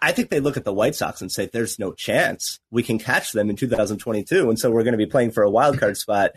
I 0.00 0.12
think 0.12 0.30
they 0.30 0.38
look 0.38 0.56
at 0.56 0.64
the 0.64 0.72
White 0.72 0.94
Sox 0.94 1.20
and 1.20 1.30
say, 1.30 1.46
"There's 1.46 1.78
no 1.78 1.92
chance 1.92 2.60
we 2.70 2.84
can 2.84 2.98
catch 2.98 3.32
them 3.32 3.50
in 3.50 3.56
2022," 3.56 4.48
and 4.48 4.58
so 4.58 4.70
we're 4.70 4.84
going 4.84 4.92
to 4.92 4.98
be 4.98 5.06
playing 5.06 5.32
for 5.32 5.42
a 5.42 5.50
wild 5.50 5.78
card 5.78 5.96
spot. 5.98 6.30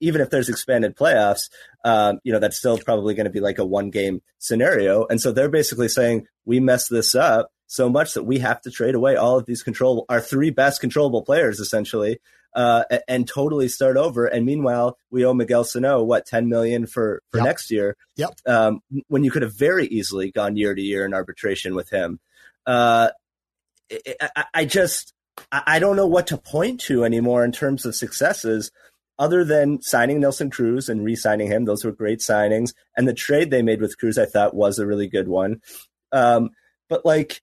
Even 0.00 0.20
if 0.20 0.28
there's 0.28 0.50
expanded 0.50 0.96
playoffs, 0.96 1.48
um, 1.84 2.18
you 2.24 2.32
know 2.32 2.40
that's 2.40 2.58
still 2.58 2.78
probably 2.78 3.14
going 3.14 3.24
to 3.24 3.30
be 3.30 3.40
like 3.40 3.58
a 3.58 3.64
one 3.64 3.90
game 3.90 4.22
scenario. 4.38 5.06
And 5.06 5.20
so 5.20 5.30
they're 5.30 5.48
basically 5.48 5.88
saying 5.88 6.26
we 6.44 6.58
messed 6.58 6.90
this 6.90 7.14
up 7.14 7.50
so 7.68 7.88
much 7.88 8.14
that 8.14 8.24
we 8.24 8.40
have 8.40 8.60
to 8.62 8.70
trade 8.70 8.96
away 8.96 9.16
all 9.16 9.38
of 9.38 9.46
these 9.46 9.62
control 9.62 10.04
our 10.08 10.20
three 10.20 10.50
best 10.50 10.80
controllable 10.80 11.22
players 11.22 11.60
essentially 11.60 12.18
uh, 12.56 12.82
and 13.06 13.28
totally 13.28 13.68
start 13.68 13.96
over. 13.96 14.26
And 14.26 14.44
meanwhile, 14.44 14.98
we 15.10 15.24
owe 15.24 15.34
Miguel 15.34 15.62
Sano 15.62 16.02
what 16.02 16.26
ten 16.26 16.48
million 16.48 16.86
for 16.86 17.22
for 17.30 17.38
Yep. 17.38 17.44
next 17.46 17.70
year. 17.70 17.96
Yep. 18.16 18.30
Um, 18.46 18.80
when 19.06 19.22
you 19.22 19.30
could 19.30 19.42
have 19.42 19.54
very 19.56 19.86
easily 19.86 20.32
gone 20.32 20.56
year 20.56 20.74
to 20.74 20.82
year 20.82 21.04
in 21.06 21.14
arbitration 21.14 21.74
with 21.76 21.90
him. 21.90 22.18
Uh, 22.66 23.10
I, 24.20 24.44
I- 24.54 24.64
just 24.64 25.12
I 25.52 25.62
I 25.66 25.78
don't 25.78 25.96
know 25.96 26.06
what 26.06 26.26
to 26.28 26.38
point 26.38 26.80
to 26.82 27.04
anymore 27.04 27.44
in 27.44 27.52
terms 27.52 27.84
of 27.86 27.94
successes. 27.94 28.70
Other 29.18 29.44
than 29.44 29.80
signing 29.80 30.20
Nelson 30.20 30.50
Cruz 30.50 30.90
and 30.90 31.02
re-signing 31.02 31.46
him, 31.46 31.64
those 31.64 31.84
were 31.86 31.92
great 31.92 32.18
signings, 32.18 32.74
and 32.96 33.08
the 33.08 33.14
trade 33.14 33.50
they 33.50 33.62
made 33.62 33.80
with 33.80 33.96
Cruz, 33.98 34.18
I 34.18 34.26
thought, 34.26 34.54
was 34.54 34.78
a 34.78 34.86
really 34.86 35.08
good 35.08 35.26
one. 35.28 35.62
Um, 36.12 36.50
but 36.90 37.06
like 37.06 37.40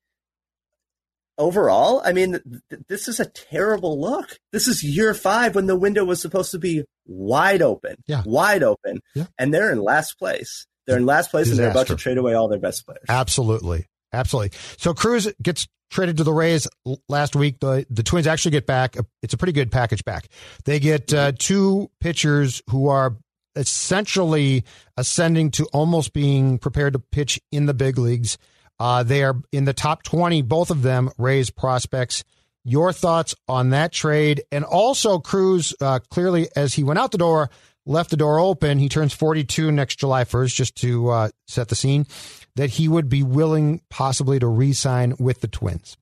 overall, 1.37 2.01
I 2.05 2.13
mean, 2.13 2.39
th- 2.69 2.81
this 2.87 3.07
is 3.07 3.19
a 3.19 3.25
terrible 3.25 3.99
look. 3.99 4.37
This 4.51 4.67
is 4.67 4.83
year 4.83 5.13
five 5.13 5.55
when 5.55 5.65
the 5.67 5.75
window 5.75 6.03
was 6.05 6.21
supposed 6.21 6.51
to 6.51 6.59
be 6.59 6.83
wide 7.05 7.61
open, 7.61 7.95
Yeah. 8.07 8.23
wide 8.25 8.63
open, 8.63 8.99
Yeah. 9.15 9.25
and 9.39 9.53
they're 9.53 9.71
in 9.71 9.79
last 9.81 10.17
place. 10.19 10.65
They're 10.85 10.97
in 10.97 11.05
last 11.05 11.31
place, 11.31 11.49
and 11.49 11.57
they're 11.57 11.71
about 11.71 11.87
to 11.87 11.95
trade 11.95 12.17
away 12.17 12.33
all 12.33 12.47
their 12.49 12.59
best 12.59 12.85
players. 12.85 13.05
Absolutely. 13.07 13.87
Absolutely. 14.11 14.57
So 14.77 14.93
Cruz 14.93 15.27
gets 15.41 15.67
traded 15.89 16.17
to 16.17 16.23
the 16.23 16.33
Rays 16.33 16.67
last 17.07 17.35
week. 17.35 17.59
The 17.61 17.85
the 17.89 18.03
Twins 18.03 18.27
actually 18.27 18.51
get 18.51 18.65
back. 18.67 18.95
It's 19.21 19.33
a 19.33 19.37
pretty 19.37 19.53
good 19.53 19.71
package 19.71 20.03
back. 20.03 20.27
They 20.65 20.79
get 20.79 21.13
uh, 21.13 21.31
two 21.37 21.89
pitchers 22.01 22.61
who 22.69 22.87
are 22.89 23.15
essentially 23.55 24.63
ascending 24.97 25.51
to 25.51 25.65
almost 25.73 26.13
being 26.13 26.57
prepared 26.57 26.93
to 26.93 26.99
pitch 26.99 27.39
in 27.51 27.65
the 27.65 27.73
big 27.73 27.97
leagues. 27.97 28.37
Uh, 28.79 29.03
they 29.03 29.23
are 29.23 29.35
in 29.51 29.65
the 29.65 29.73
top 29.73 30.03
20, 30.03 30.41
both 30.41 30.71
of 30.71 30.81
them 30.81 31.09
Rays 31.17 31.49
prospects. 31.49 32.23
Your 32.65 32.93
thoughts 32.93 33.35
on 33.47 33.71
that 33.71 33.91
trade? 33.91 34.43
And 34.51 34.63
also, 34.63 35.19
Cruz, 35.19 35.73
uh, 35.81 35.99
clearly, 36.09 36.47
as 36.55 36.73
he 36.73 36.83
went 36.83 36.99
out 36.99 37.11
the 37.11 37.17
door, 37.17 37.49
left 37.85 38.09
the 38.09 38.17
door 38.17 38.39
open. 38.39 38.79
He 38.79 38.89
turns 38.89 39.13
42 39.13 39.71
next 39.71 39.97
July 39.97 40.23
1st, 40.23 40.55
just 40.55 40.75
to 40.77 41.09
uh, 41.09 41.29
set 41.47 41.67
the 41.67 41.75
scene, 41.75 42.07
that 42.55 42.69
he 42.71 42.87
would 42.87 43.09
be 43.09 43.23
willing 43.23 43.81
possibly 43.89 44.39
to 44.39 44.47
re 44.47 44.73
sign 44.73 45.15
with 45.19 45.41
the 45.41 45.47
Twins. 45.47 45.97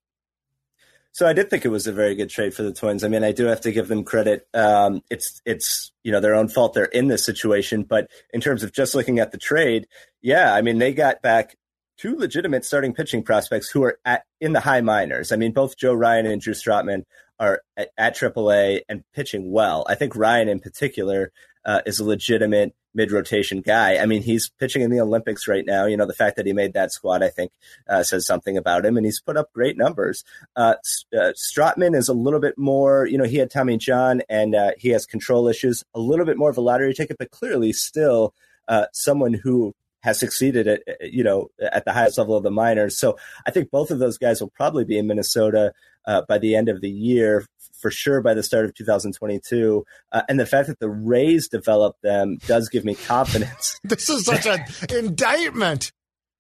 So 1.14 1.28
I 1.28 1.34
did 1.34 1.50
think 1.50 1.66
it 1.66 1.70
was 1.70 1.88
a 1.88 1.92
very 1.92 2.16
good 2.16 2.30
trade 2.30 2.54
for 2.54 2.64
the 2.64 2.72
Twins. 2.72 3.04
I 3.04 3.10
mean, 3.10 3.24
I 3.24 3.34
do 3.34 3.46
have 3.46 3.62
to 3.62 3.72
give 3.72 3.90
them 3.90 4.06
credit. 4.06 4.48
Um, 4.54 5.04
it's 5.10 5.42
it's 5.46 5.92
you 6.04 6.12
know 6.12 6.22
their 6.22 6.36
own 6.36 6.48
fault 6.48 6.74
they're 6.74 6.86
in 6.86 7.08
this 7.08 7.26
situation, 7.26 7.84
but 7.84 8.10
in 8.34 8.40
terms 8.40 8.64
of 8.64 8.72
just 8.72 8.96
looking 8.96 9.20
at 9.20 9.32
the 9.32 9.38
trade, 9.38 9.88
yeah, 10.22 10.54
I 10.54 10.62
mean 10.62 10.78
they 10.78 10.94
got 10.94 11.22
back 11.22 11.58
two 12.02 12.16
legitimate 12.18 12.66
starting 12.66 12.94
pitching 12.94 13.22
prospects 13.22 13.70
who 13.70 13.84
are 13.84 14.00
at 14.06 14.24
in 14.40 14.54
the 14.54 14.60
high 14.60 14.82
minors. 14.82 15.32
I 15.32 15.36
mean, 15.36 15.52
both 15.52 15.78
Joe 15.78 15.94
Ryan 15.94 16.26
and 16.26 16.42
Drew 16.42 16.56
Strotman 16.56 17.04
are 17.40 17.62
at, 17.78 17.90
at 17.96 18.16
AAA 18.18 18.82
and 18.90 19.04
pitching 19.14 19.52
well. 19.52 19.86
I 19.88 19.94
think 19.94 20.16
Ryan 20.16 20.50
in 20.50 20.60
particular 20.60 21.32
uh, 21.64 21.82
is 21.86 22.00
a 22.00 22.04
legitimate 22.04 22.74
mid 22.96 23.12
rotation 23.12 23.62
guy. 23.62 23.98
I 23.98 24.08
mean, 24.08 24.24
he's 24.24 24.50
pitching 24.60 24.82
in 24.82 24.90
the 24.90 25.00
Olympics 25.00 25.48
right 25.48 25.64
now. 25.64 25.86
You 25.86 25.96
know, 25.96 26.08
the 26.08 26.14
fact 26.14 26.38
that 26.38 26.48
he 26.48 26.54
made 26.54 26.74
that 26.74 26.92
squad, 26.92 27.22
I 27.22 27.30
think, 27.30 27.52
uh, 27.88 28.02
says 28.02 28.26
something 28.26 28.58
about 28.58 28.84
him, 28.84 28.98
and 28.98 29.06
he's 29.06 29.22
put 29.22 29.38
up 29.38 29.54
great 29.54 29.78
numbers. 29.78 30.24
Uh, 30.56 30.76
uh, 31.16 31.34
Strotman 31.38 31.96
is 31.96 32.10
a 32.10 32.14
little 32.14 32.40
bit 32.40 32.58
more, 32.58 33.06
you 33.06 33.18
know, 33.20 33.26
he 33.26 33.38
had 33.38 33.52
Tommy 33.52 33.78
John 33.78 34.24
and 34.28 34.56
uh, 34.56 34.72
he 34.76 34.90
has 34.90 35.06
control 35.06 35.48
issues, 35.48 35.84
a 35.94 36.00
little 36.00 36.26
bit 36.26 36.38
more 36.38 36.50
of 36.50 36.58
a 36.58 36.62
lottery 36.62 36.96
ticket, 36.96 37.20
but 37.20 37.30
clearly 37.30 37.72
still 37.74 38.34
uh, 38.68 38.88
someone 38.92 39.34
who 39.34 39.76
has 40.02 40.20
succeeded 40.20 40.68
at, 40.68 40.82
you 41.02 41.24
know, 41.24 41.50
at 41.62 41.86
the 41.86 41.94
highest 41.94 42.18
level 42.18 42.36
of 42.36 42.44
the 42.44 42.52
minors. 42.52 42.98
So 42.98 43.18
I 43.46 43.52
think 43.52 43.70
both 43.72 43.92
of 43.92 44.00
those 44.00 44.18
guys 44.18 44.42
will 44.42 44.50
probably 44.56 44.84
be 44.86 44.98
in 44.98 45.08
Minnesota 45.08 45.74
uh, 46.08 46.24
by 46.28 46.38
the 46.40 46.56
end 46.56 46.70
of 46.70 46.82
the 46.82 46.90
year, 46.90 47.46
for 47.80 47.92
sure 47.92 48.22
by 48.22 48.34
the 48.34 48.42
start 48.44 48.66
of 48.66 48.74
2022. 48.74 49.84
Uh, 50.12 50.22
and 50.28 50.40
the 50.40 50.46
fact 50.46 50.68
that 50.68 50.80
the 50.80 50.90
Rays 50.90 51.48
developed 51.48 52.02
them 52.02 52.38
does 52.48 52.70
give 52.70 52.84
me 52.86 52.96
confidence. 52.96 53.80
This 53.84 54.10
is 54.10 54.26
such 54.26 54.46
an 54.46 54.60
indictment. 54.90 55.92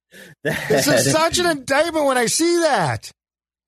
that- 0.43 0.67
This 0.69 0.87
is 0.87 1.11
such 1.11 1.39
an 1.39 1.45
indictment 1.45 2.05
when 2.05 2.17
I 2.17 2.25
see 2.25 2.57
that. 2.59 3.11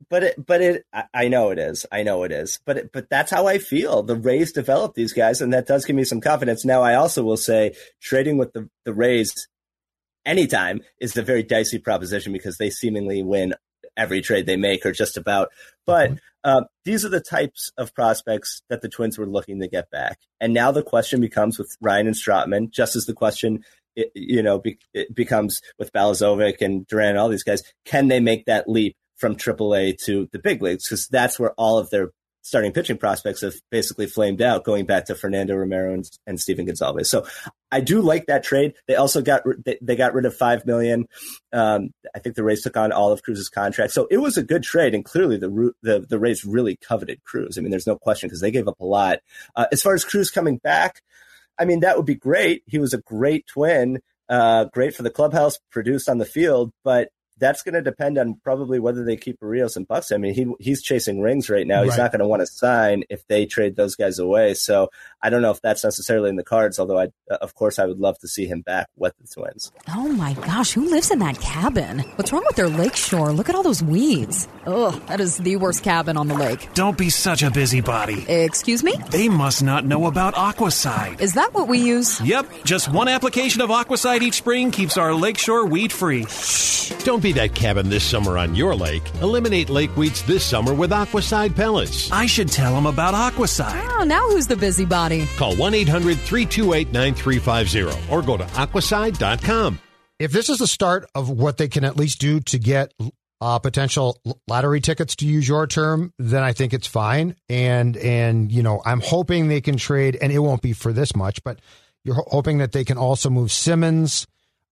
but 0.09 0.23
it, 0.23 0.45
but 0.45 0.61
it, 0.61 0.85
I, 0.91 1.03
I 1.13 1.27
know 1.27 1.51
it 1.51 1.59
is. 1.59 1.85
I 1.91 2.03
know 2.03 2.23
it 2.23 2.31
is. 2.31 2.59
But 2.65 2.77
it, 2.77 2.91
but 2.91 3.09
that's 3.09 3.31
how 3.31 3.47
I 3.47 3.57
feel. 3.59 4.03
The 4.03 4.15
Rays 4.15 4.51
developed 4.51 4.95
these 4.95 5.13
guys, 5.13 5.41
and 5.41 5.53
that 5.53 5.67
does 5.67 5.85
give 5.85 5.95
me 5.95 6.03
some 6.03 6.19
confidence. 6.21 6.65
Now, 6.65 6.81
I 6.81 6.95
also 6.95 7.23
will 7.23 7.37
say 7.37 7.75
trading 8.01 8.37
with 8.37 8.53
the 8.53 8.69
the 8.85 8.93
Rays 8.93 9.47
anytime 10.25 10.81
is 10.99 11.15
a 11.17 11.21
very 11.21 11.43
dicey 11.43 11.79
proposition 11.79 12.33
because 12.33 12.57
they 12.57 12.69
seemingly 12.69 13.23
win 13.23 13.53
every 13.95 14.21
trade 14.21 14.45
they 14.45 14.57
make, 14.57 14.85
or 14.85 14.91
just 14.91 15.17
about. 15.17 15.49
But 15.85 16.13
uh, 16.43 16.63
these 16.83 17.05
are 17.05 17.09
the 17.09 17.21
types 17.21 17.71
of 17.77 17.93
prospects 17.93 18.63
that 18.69 18.81
the 18.81 18.89
Twins 18.89 19.17
were 19.17 19.27
looking 19.27 19.59
to 19.59 19.67
get 19.67 19.89
back, 19.91 20.19
and 20.39 20.53
now 20.53 20.71
the 20.71 20.83
question 20.83 21.21
becomes 21.21 21.57
with 21.57 21.75
Ryan 21.81 22.07
and 22.07 22.15
Strotman, 22.15 22.71
just 22.71 22.95
as 22.95 23.05
the 23.05 23.13
question. 23.13 23.63
It, 23.95 24.11
you 24.15 24.41
know, 24.41 24.57
be, 24.57 24.79
it 24.95 25.13
becomes 25.13 25.61
with 25.77 25.93
Balazovic 25.93 26.61
and 26.61 26.87
Duran 26.87 27.09
and 27.09 27.19
all 27.19 27.29
these 27.29 27.43
guys. 27.43 27.61
Can 27.85 28.07
they 28.07 28.19
make 28.19 28.45
that 28.45 28.67
leap 28.67 28.95
from 29.17 29.35
AAA 29.35 29.97
to 30.05 30.27
the 30.31 30.39
big 30.39 30.61
leagues 30.61 30.87
because 30.87 31.07
that's 31.07 31.39
where 31.39 31.51
all 31.51 31.77
of 31.77 31.89
their 31.91 32.09
starting 32.43 32.73
pitching 32.73 32.97
prospects 32.97 33.41
have 33.41 33.55
basically 33.71 34.05
flamed 34.05 34.41
out, 34.41 34.65
going 34.65 34.85
back 34.85 35.05
to 35.05 35.15
Fernando 35.15 35.55
Romero 35.55 35.93
and, 35.93 36.09
and 36.27 36.39
Stephen 36.39 36.67
Gonsalves. 36.67 37.07
So 37.07 37.25
I 37.71 37.79
do 37.79 38.01
like 38.01 38.27
that 38.27 38.43
trade. 38.43 38.73
They 38.87 38.95
also 38.95 39.21
got 39.21 39.43
they, 39.65 39.79
they 39.81 39.95
got 39.95 40.13
rid 40.13 40.25
of 40.25 40.35
five 40.35 40.65
million. 40.65 41.07
Um, 41.51 41.91
I 42.13 42.19
think 42.19 42.35
the 42.35 42.43
Rays 42.43 42.61
took 42.61 42.77
on 42.77 42.91
all 42.91 43.11
of 43.11 43.23
Cruz's 43.23 43.49
contract, 43.49 43.93
so 43.93 44.07
it 44.11 44.17
was 44.17 44.37
a 44.37 44.43
good 44.43 44.61
trade. 44.61 44.93
And 44.93 45.03
clearly, 45.03 45.37
the 45.37 45.73
the 45.81 46.01
the 46.01 46.19
Rays 46.19 46.45
really 46.45 46.75
coveted 46.75 47.23
Cruz. 47.23 47.57
I 47.57 47.61
mean, 47.61 47.71
there's 47.71 47.87
no 47.87 47.97
question 47.97 48.27
because 48.27 48.41
they 48.41 48.51
gave 48.51 48.67
up 48.67 48.79
a 48.79 48.85
lot. 48.85 49.19
Uh, 49.55 49.65
as 49.71 49.81
far 49.81 49.93
as 49.93 50.05
Cruz 50.05 50.29
coming 50.29 50.57
back, 50.57 51.01
I 51.57 51.65
mean, 51.65 51.79
that 51.79 51.97
would 51.97 52.05
be 52.05 52.15
great. 52.15 52.63
He 52.67 52.77
was 52.77 52.93
a 52.93 52.99
great 53.01 53.47
twin, 53.47 54.01
uh, 54.29 54.65
great 54.65 54.95
for 54.95 55.03
the 55.03 55.09
clubhouse, 55.09 55.59
produced 55.71 56.09
on 56.09 56.17
the 56.17 56.25
field, 56.25 56.71
but 56.83 57.09
that's 57.43 57.61
going 57.61 57.73
to 57.75 57.81
depend 57.81 58.17
on 58.17 58.39
probably 58.43 58.79
whether 58.79 59.03
they 59.03 59.17
keep 59.17 59.39
Berrios 59.41 59.75
and 59.75 59.85
Bucks. 59.87 60.11
I 60.11 60.17
mean, 60.17 60.33
he 60.33 60.47
he's 60.59 60.81
chasing 60.81 61.19
rings 61.21 61.49
right 61.49 61.67
now. 61.67 61.83
He's 61.83 61.91
Right. 61.91 61.97
not 62.03 62.11
going 62.11 62.19
to 62.21 62.27
want 62.27 62.39
to 62.41 62.47
sign 62.47 63.03
if 63.09 63.27
they 63.27 63.45
trade 63.45 63.75
those 63.75 63.95
guys 63.95 64.17
away. 64.17 64.53
So 64.53 64.89
I 65.21 65.29
don't 65.29 65.41
know 65.41 65.51
if 65.51 65.61
that's 65.61 65.83
necessarily 65.83 66.29
in 66.29 66.37
the 66.37 66.43
cards. 66.43 66.79
Although 66.79 66.99
I, 66.99 67.07
of 67.41 67.53
course, 67.55 67.79
I 67.79 67.85
would 67.85 67.99
love 67.99 68.17
to 68.19 68.27
see 68.27 68.45
him 68.47 68.61
back 68.61 68.87
with 68.95 69.13
the 69.19 69.27
Twins. 69.27 69.71
Oh 69.89 70.07
my 70.07 70.33
gosh, 70.33 70.71
who 70.71 70.89
lives 70.89 71.11
in 71.11 71.19
that 71.19 71.39
cabin? 71.41 71.99
What's 72.15 72.31
wrong 72.31 72.43
with 72.47 72.55
their 72.55 72.69
lakeshore? 72.69 73.33
Look 73.33 73.49
at 73.49 73.55
all 73.55 73.63
those 73.63 73.83
weeds. 73.83 74.47
Ugh, 74.65 75.01
that 75.07 75.19
is 75.19 75.37
the 75.37 75.57
worst 75.57 75.83
cabin 75.83 76.15
on 76.15 76.27
the 76.29 76.35
lake. 76.35 76.69
Don't 76.73 76.97
be 76.97 77.09
such 77.09 77.43
a 77.43 77.51
busybody. 77.51 78.23
Excuse 78.29 78.83
me? 78.83 78.93
They 79.11 79.27
must 79.27 79.61
not 79.61 79.85
know 79.85 80.05
about 80.05 80.35
Aquacide. 80.35 81.19
Is 81.19 81.33
that 81.33 81.53
what 81.53 81.67
we 81.67 81.79
use? 81.79 82.21
Yep, 82.21 82.47
just 82.63 82.87
one 82.89 83.07
application 83.09 83.61
of 83.61 83.69
Aquacide 83.69 84.21
each 84.21 84.35
spring 84.35 84.71
keeps 84.71 84.97
our 84.97 85.13
lakeshore 85.13 85.65
weed 85.65 85.91
free. 85.91 86.25
Shh. 86.25 86.91
Don't 87.03 87.21
be 87.21 87.32
that 87.35 87.55
cabin 87.55 87.89
this 87.89 88.03
summer 88.03 88.37
on 88.37 88.55
your 88.55 88.75
lake. 88.75 89.03
Eliminate 89.21 89.69
lake 89.69 89.95
weeds 89.95 90.23
this 90.23 90.43
summer 90.43 90.73
with 90.73 90.91
Aquacide 90.91 91.55
pellets. 91.55 92.11
I 92.11 92.25
should 92.25 92.49
tell 92.49 92.73
them 92.73 92.85
about 92.85 93.13
Aquacide. 93.13 93.85
Oh, 93.99 94.03
now 94.03 94.27
who's 94.29 94.47
the 94.47 94.55
busybody? 94.55 95.25
Call 95.37 95.55
1 95.55 95.73
800 95.73 96.17
328 96.17 96.91
9350 96.91 98.11
or 98.11 98.21
go 98.21 98.37
to 98.37 98.43
aquacide.com. 98.43 99.79
if 100.19 100.31
this 100.31 100.49
is 100.49 100.57
the 100.59 100.67
start 100.67 101.09
of 101.15 101.29
what 101.29 101.57
they 101.57 101.67
can 101.67 101.83
at 101.83 101.97
least 101.97 102.19
do 102.19 102.39
to 102.41 102.59
get 102.59 102.93
uh, 103.41 103.59
potential 103.59 104.17
lottery 104.47 104.79
tickets, 104.79 105.17
to 105.17 105.25
use 105.25 105.45
your 105.45 105.67
term, 105.67 106.13
then 106.17 106.43
I 106.43 106.53
think 106.53 106.73
it's 106.73 106.87
fine. 106.87 107.35
And 107.49 107.97
and 107.97 108.49
you 108.49 108.63
know, 108.63 108.81
I'm 108.85 109.01
hoping 109.01 109.49
they 109.49 109.59
can 109.59 109.75
trade, 109.75 110.17
and 110.21 110.31
it 110.31 110.39
won't 110.39 110.61
be 110.61 110.71
for 110.71 110.93
this 110.93 111.13
much, 111.13 111.43
but 111.43 111.59
you're 112.05 112.23
hoping 112.27 112.59
that 112.59 112.71
they 112.71 112.85
can 112.85 112.97
also 112.97 113.29
move 113.29 113.51
Simmons, 113.51 114.25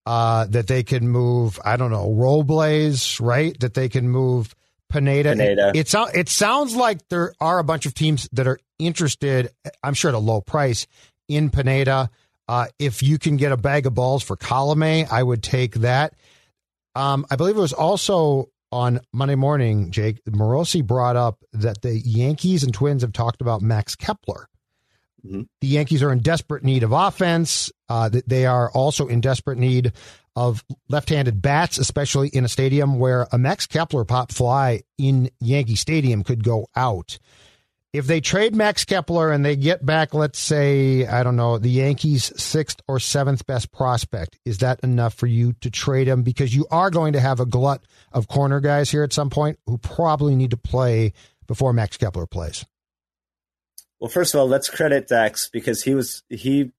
uh, 0.05 0.45
that 0.45 0.67
they 0.67 0.83
can 0.83 1.07
move, 1.07 1.59
I 1.63 1.77
don't 1.77 1.91
know, 1.91 2.11
Robles, 2.11 3.19
right? 3.19 3.57
That 3.59 3.73
they 3.73 3.89
can 3.89 4.09
move 4.09 4.55
Pineda. 4.89 5.31
Pineda. 5.31 5.71
It, 5.75 5.87
sou- 5.87 6.09
it 6.13 6.29
sounds 6.29 6.75
like 6.75 7.07
there 7.09 7.33
are 7.39 7.59
a 7.59 7.63
bunch 7.63 7.85
of 7.85 7.93
teams 7.93 8.27
that 8.33 8.47
are 8.47 8.59
interested. 8.79 9.49
I'm 9.83 9.93
sure 9.93 10.09
at 10.09 10.15
a 10.15 10.19
low 10.19 10.41
price 10.41 10.87
in 11.27 11.49
Pineda. 11.49 12.09
Uh, 12.47 12.67
if 12.79 13.01
you 13.01 13.17
can 13.17 13.37
get 13.37 13.51
a 13.51 13.57
bag 13.57 13.85
of 13.85 13.93
balls 13.93 14.23
for 14.23 14.35
Colome, 14.35 15.09
I 15.09 15.23
would 15.23 15.43
take 15.43 15.75
that. 15.75 16.13
Um, 16.95 17.25
I 17.31 17.37
believe 17.37 17.55
it 17.55 17.61
was 17.61 17.71
also 17.73 18.49
on 18.71 18.99
Monday 19.13 19.35
morning, 19.35 19.91
Jake 19.91 20.23
Morosi 20.25 20.85
brought 20.85 21.15
up 21.15 21.43
that 21.53 21.81
the 21.81 21.99
Yankees 21.99 22.63
and 22.63 22.73
Twins 22.73 23.01
have 23.01 23.13
talked 23.13 23.41
about 23.41 23.61
Max 23.61 23.95
Kepler. 23.95 24.47
Mhm. 25.25 25.47
The 25.61 25.67
Yankees 25.67 26.03
are 26.03 26.11
in 26.11 26.19
desperate 26.19 26.63
need 26.63 26.83
of 26.83 26.91
offense. 26.91 27.71
Uh, 27.89 28.09
they 28.25 28.45
are 28.45 28.71
also 28.71 29.07
in 29.07 29.21
desperate 29.21 29.57
need 29.57 29.93
of 30.35 30.63
left-handed 30.89 31.41
bats, 31.41 31.77
especially 31.77 32.29
in 32.29 32.45
a 32.45 32.49
stadium 32.49 32.99
where 32.99 33.27
a 33.31 33.37
Max 33.37 33.67
Kepler 33.67 34.05
pop 34.05 34.31
fly 34.31 34.83
in 34.97 35.29
Yankee 35.39 35.75
Stadium 35.75 36.23
could 36.23 36.43
go 36.43 36.67
out. 36.75 37.19
If 37.93 38.07
they 38.07 38.21
trade 38.21 38.55
Max 38.55 38.85
Kepler 38.85 39.33
and 39.33 39.43
they 39.43 39.57
get 39.57 39.85
back, 39.85 40.13
let's 40.13 40.39
say, 40.39 41.05
I 41.05 41.23
don't 41.23 41.35
know, 41.35 41.57
the 41.57 41.69
Yankees' 41.69 42.31
sixth 42.41 42.79
or 42.87 43.01
seventh 43.01 43.45
best 43.45 43.73
prospect, 43.73 44.39
is 44.45 44.59
that 44.59 44.79
enough 44.79 45.13
for 45.13 45.27
you 45.27 45.51
to 45.59 45.69
trade 45.69 46.07
him? 46.07 46.23
Because 46.23 46.55
you 46.55 46.65
are 46.71 46.89
going 46.89 47.11
to 47.13 47.19
have 47.19 47.41
a 47.41 47.45
glut 47.45 47.83
of 48.13 48.29
corner 48.29 48.61
guys 48.61 48.89
here 48.89 49.03
at 49.03 49.11
some 49.11 49.29
point 49.29 49.59
who 49.65 49.77
probably 49.77 50.35
need 50.37 50.51
to 50.51 50.57
play 50.57 51.11
before 51.47 51.73
Max 51.73 51.97
Kepler 51.97 52.25
plays. 52.25 52.65
Well, 54.01 54.09
first 54.09 54.33
of 54.33 54.39
all, 54.39 54.47
let's 54.47 54.67
credit 54.67 55.07
Dex 55.07 55.47
because 55.53 55.83
he 55.83 55.93
was 55.93 56.23
he 56.27 56.71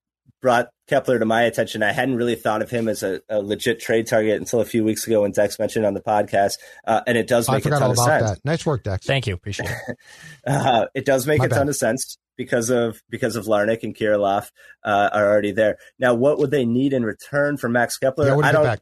brought 0.43 0.71
Kepler 0.89 1.21
to 1.21 1.25
my 1.25 1.43
attention. 1.43 1.81
I 1.85 1.93
hadn't 1.93 2.17
really 2.17 2.35
thought 2.35 2.63
of 2.63 2.69
him 2.69 2.89
as 2.89 3.05
a, 3.05 3.21
a 3.29 3.41
legit 3.41 3.79
trade 3.79 4.09
target 4.09 4.41
until 4.41 4.61
a 4.61 4.65
few 4.65 4.83
weeks 4.83 5.07
ago 5.07 5.23
when 5.23 5.31
Dex 5.31 5.57
mentioned 5.61 5.87
on 5.87 5.95
the 5.95 6.01
podcast, 6.01 6.59
uh, 6.85 7.01
and 7.07 7.17
it 7.17 7.29
does 7.29 7.49
I 7.49 7.55
make 7.55 7.67
a 7.67 7.71
ton 7.71 7.81
all 7.81 7.93
of 7.93 7.97
sense. 7.97 8.25
that. 8.25 8.45
Nice 8.45 8.67
work, 8.67 8.83
Dex. 8.83 9.07
Thank 9.07 9.29
you. 9.29 9.35
Appreciate 9.35 9.71
it. 9.71 9.97
Uh, 10.45 10.87
it 10.93 11.05
does 11.05 11.25
make 11.25 11.39
My 11.39 11.45
a 11.45 11.49
ton 11.49 11.69
of 11.69 11.77
sense 11.77 12.19
because 12.37 12.69
of 12.69 13.01
because 13.09 13.37
of 13.37 13.45
Larnach 13.45 13.85
and 13.85 13.95
Kirilloff 13.95 14.51
uh, 14.83 15.09
are 15.13 15.31
already 15.31 15.53
there. 15.53 15.77
Now, 16.01 16.15
what 16.15 16.39
would 16.39 16.51
they 16.51 16.65
need 16.65 16.93
in 16.93 17.05
return 17.05 17.57
for 17.57 17.69
Max 17.69 17.97
Kepler? 17.97 18.27
Yeah, 18.27 18.37
I 18.39 18.51
don't. 18.51 18.81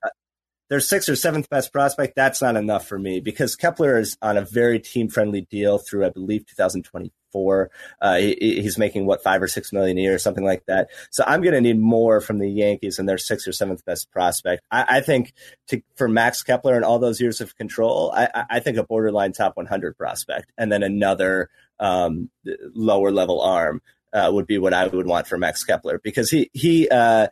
Their 0.70 0.80
sixth 0.80 1.08
or 1.08 1.16
seventh 1.16 1.50
best 1.50 1.72
prospect. 1.72 2.14
That's 2.16 2.40
not 2.40 2.56
enough 2.56 2.86
for 2.86 2.98
me 2.98 3.20
because 3.20 3.56
Kepler 3.56 3.98
is 3.98 4.16
on 4.22 4.36
a 4.38 4.44
very 4.44 4.78
team 4.80 5.08
friendly 5.08 5.42
deal 5.42 5.78
through, 5.78 6.06
I 6.06 6.10
believe, 6.10 6.46
2024. 6.46 7.70
Uh, 8.00 8.16
he, 8.16 8.34
he's 8.62 8.78
making 8.78 9.04
what 9.06 9.22
five 9.22 9.42
or 9.42 9.48
six 9.48 9.72
million 9.72 9.98
a 9.98 10.00
year, 10.00 10.18
something 10.18 10.44
like 10.44 10.64
that. 10.66 10.88
So 11.10 11.22
I'm 11.26 11.42
going 11.42 11.54
to 11.54 11.60
need 11.60 11.78
more 11.78 12.20
from 12.20 12.38
the 12.38 12.48
Yankees 12.48 12.98
and 12.98 13.08
their 13.08 13.18
sixth 13.18 13.46
or 13.48 13.52
seventh 13.52 13.84
best 13.84 14.10
prospect. 14.12 14.62
I, 14.70 14.98
I 14.98 15.00
think 15.00 15.32
to, 15.68 15.82
for 15.96 16.08
Max 16.08 16.42
Kepler 16.42 16.76
and 16.76 16.84
all 16.84 16.98
those 16.98 17.20
years 17.20 17.40
of 17.40 17.56
control, 17.56 18.12
I, 18.14 18.28
I- 18.34 18.44
I 18.50 18.60
think 18.60 18.78
a 18.78 18.84
borderline 18.84 19.32
top 19.32 19.56
100 19.56 19.96
prospect 19.98 20.52
and 20.56 20.70
then 20.72 20.82
another 20.82 21.50
um, 21.78 22.30
lower 22.74 23.10
level 23.10 23.40
arm 23.40 23.82
uh, 24.12 24.30
would 24.32 24.46
be 24.46 24.58
what 24.58 24.74
I 24.74 24.86
would 24.86 25.06
want 25.06 25.26
for 25.26 25.38
Max 25.38 25.62
Kepler 25.64 26.00
because 26.02 26.30
he 26.30 26.50
he 26.52 26.88
uh, 26.88 27.28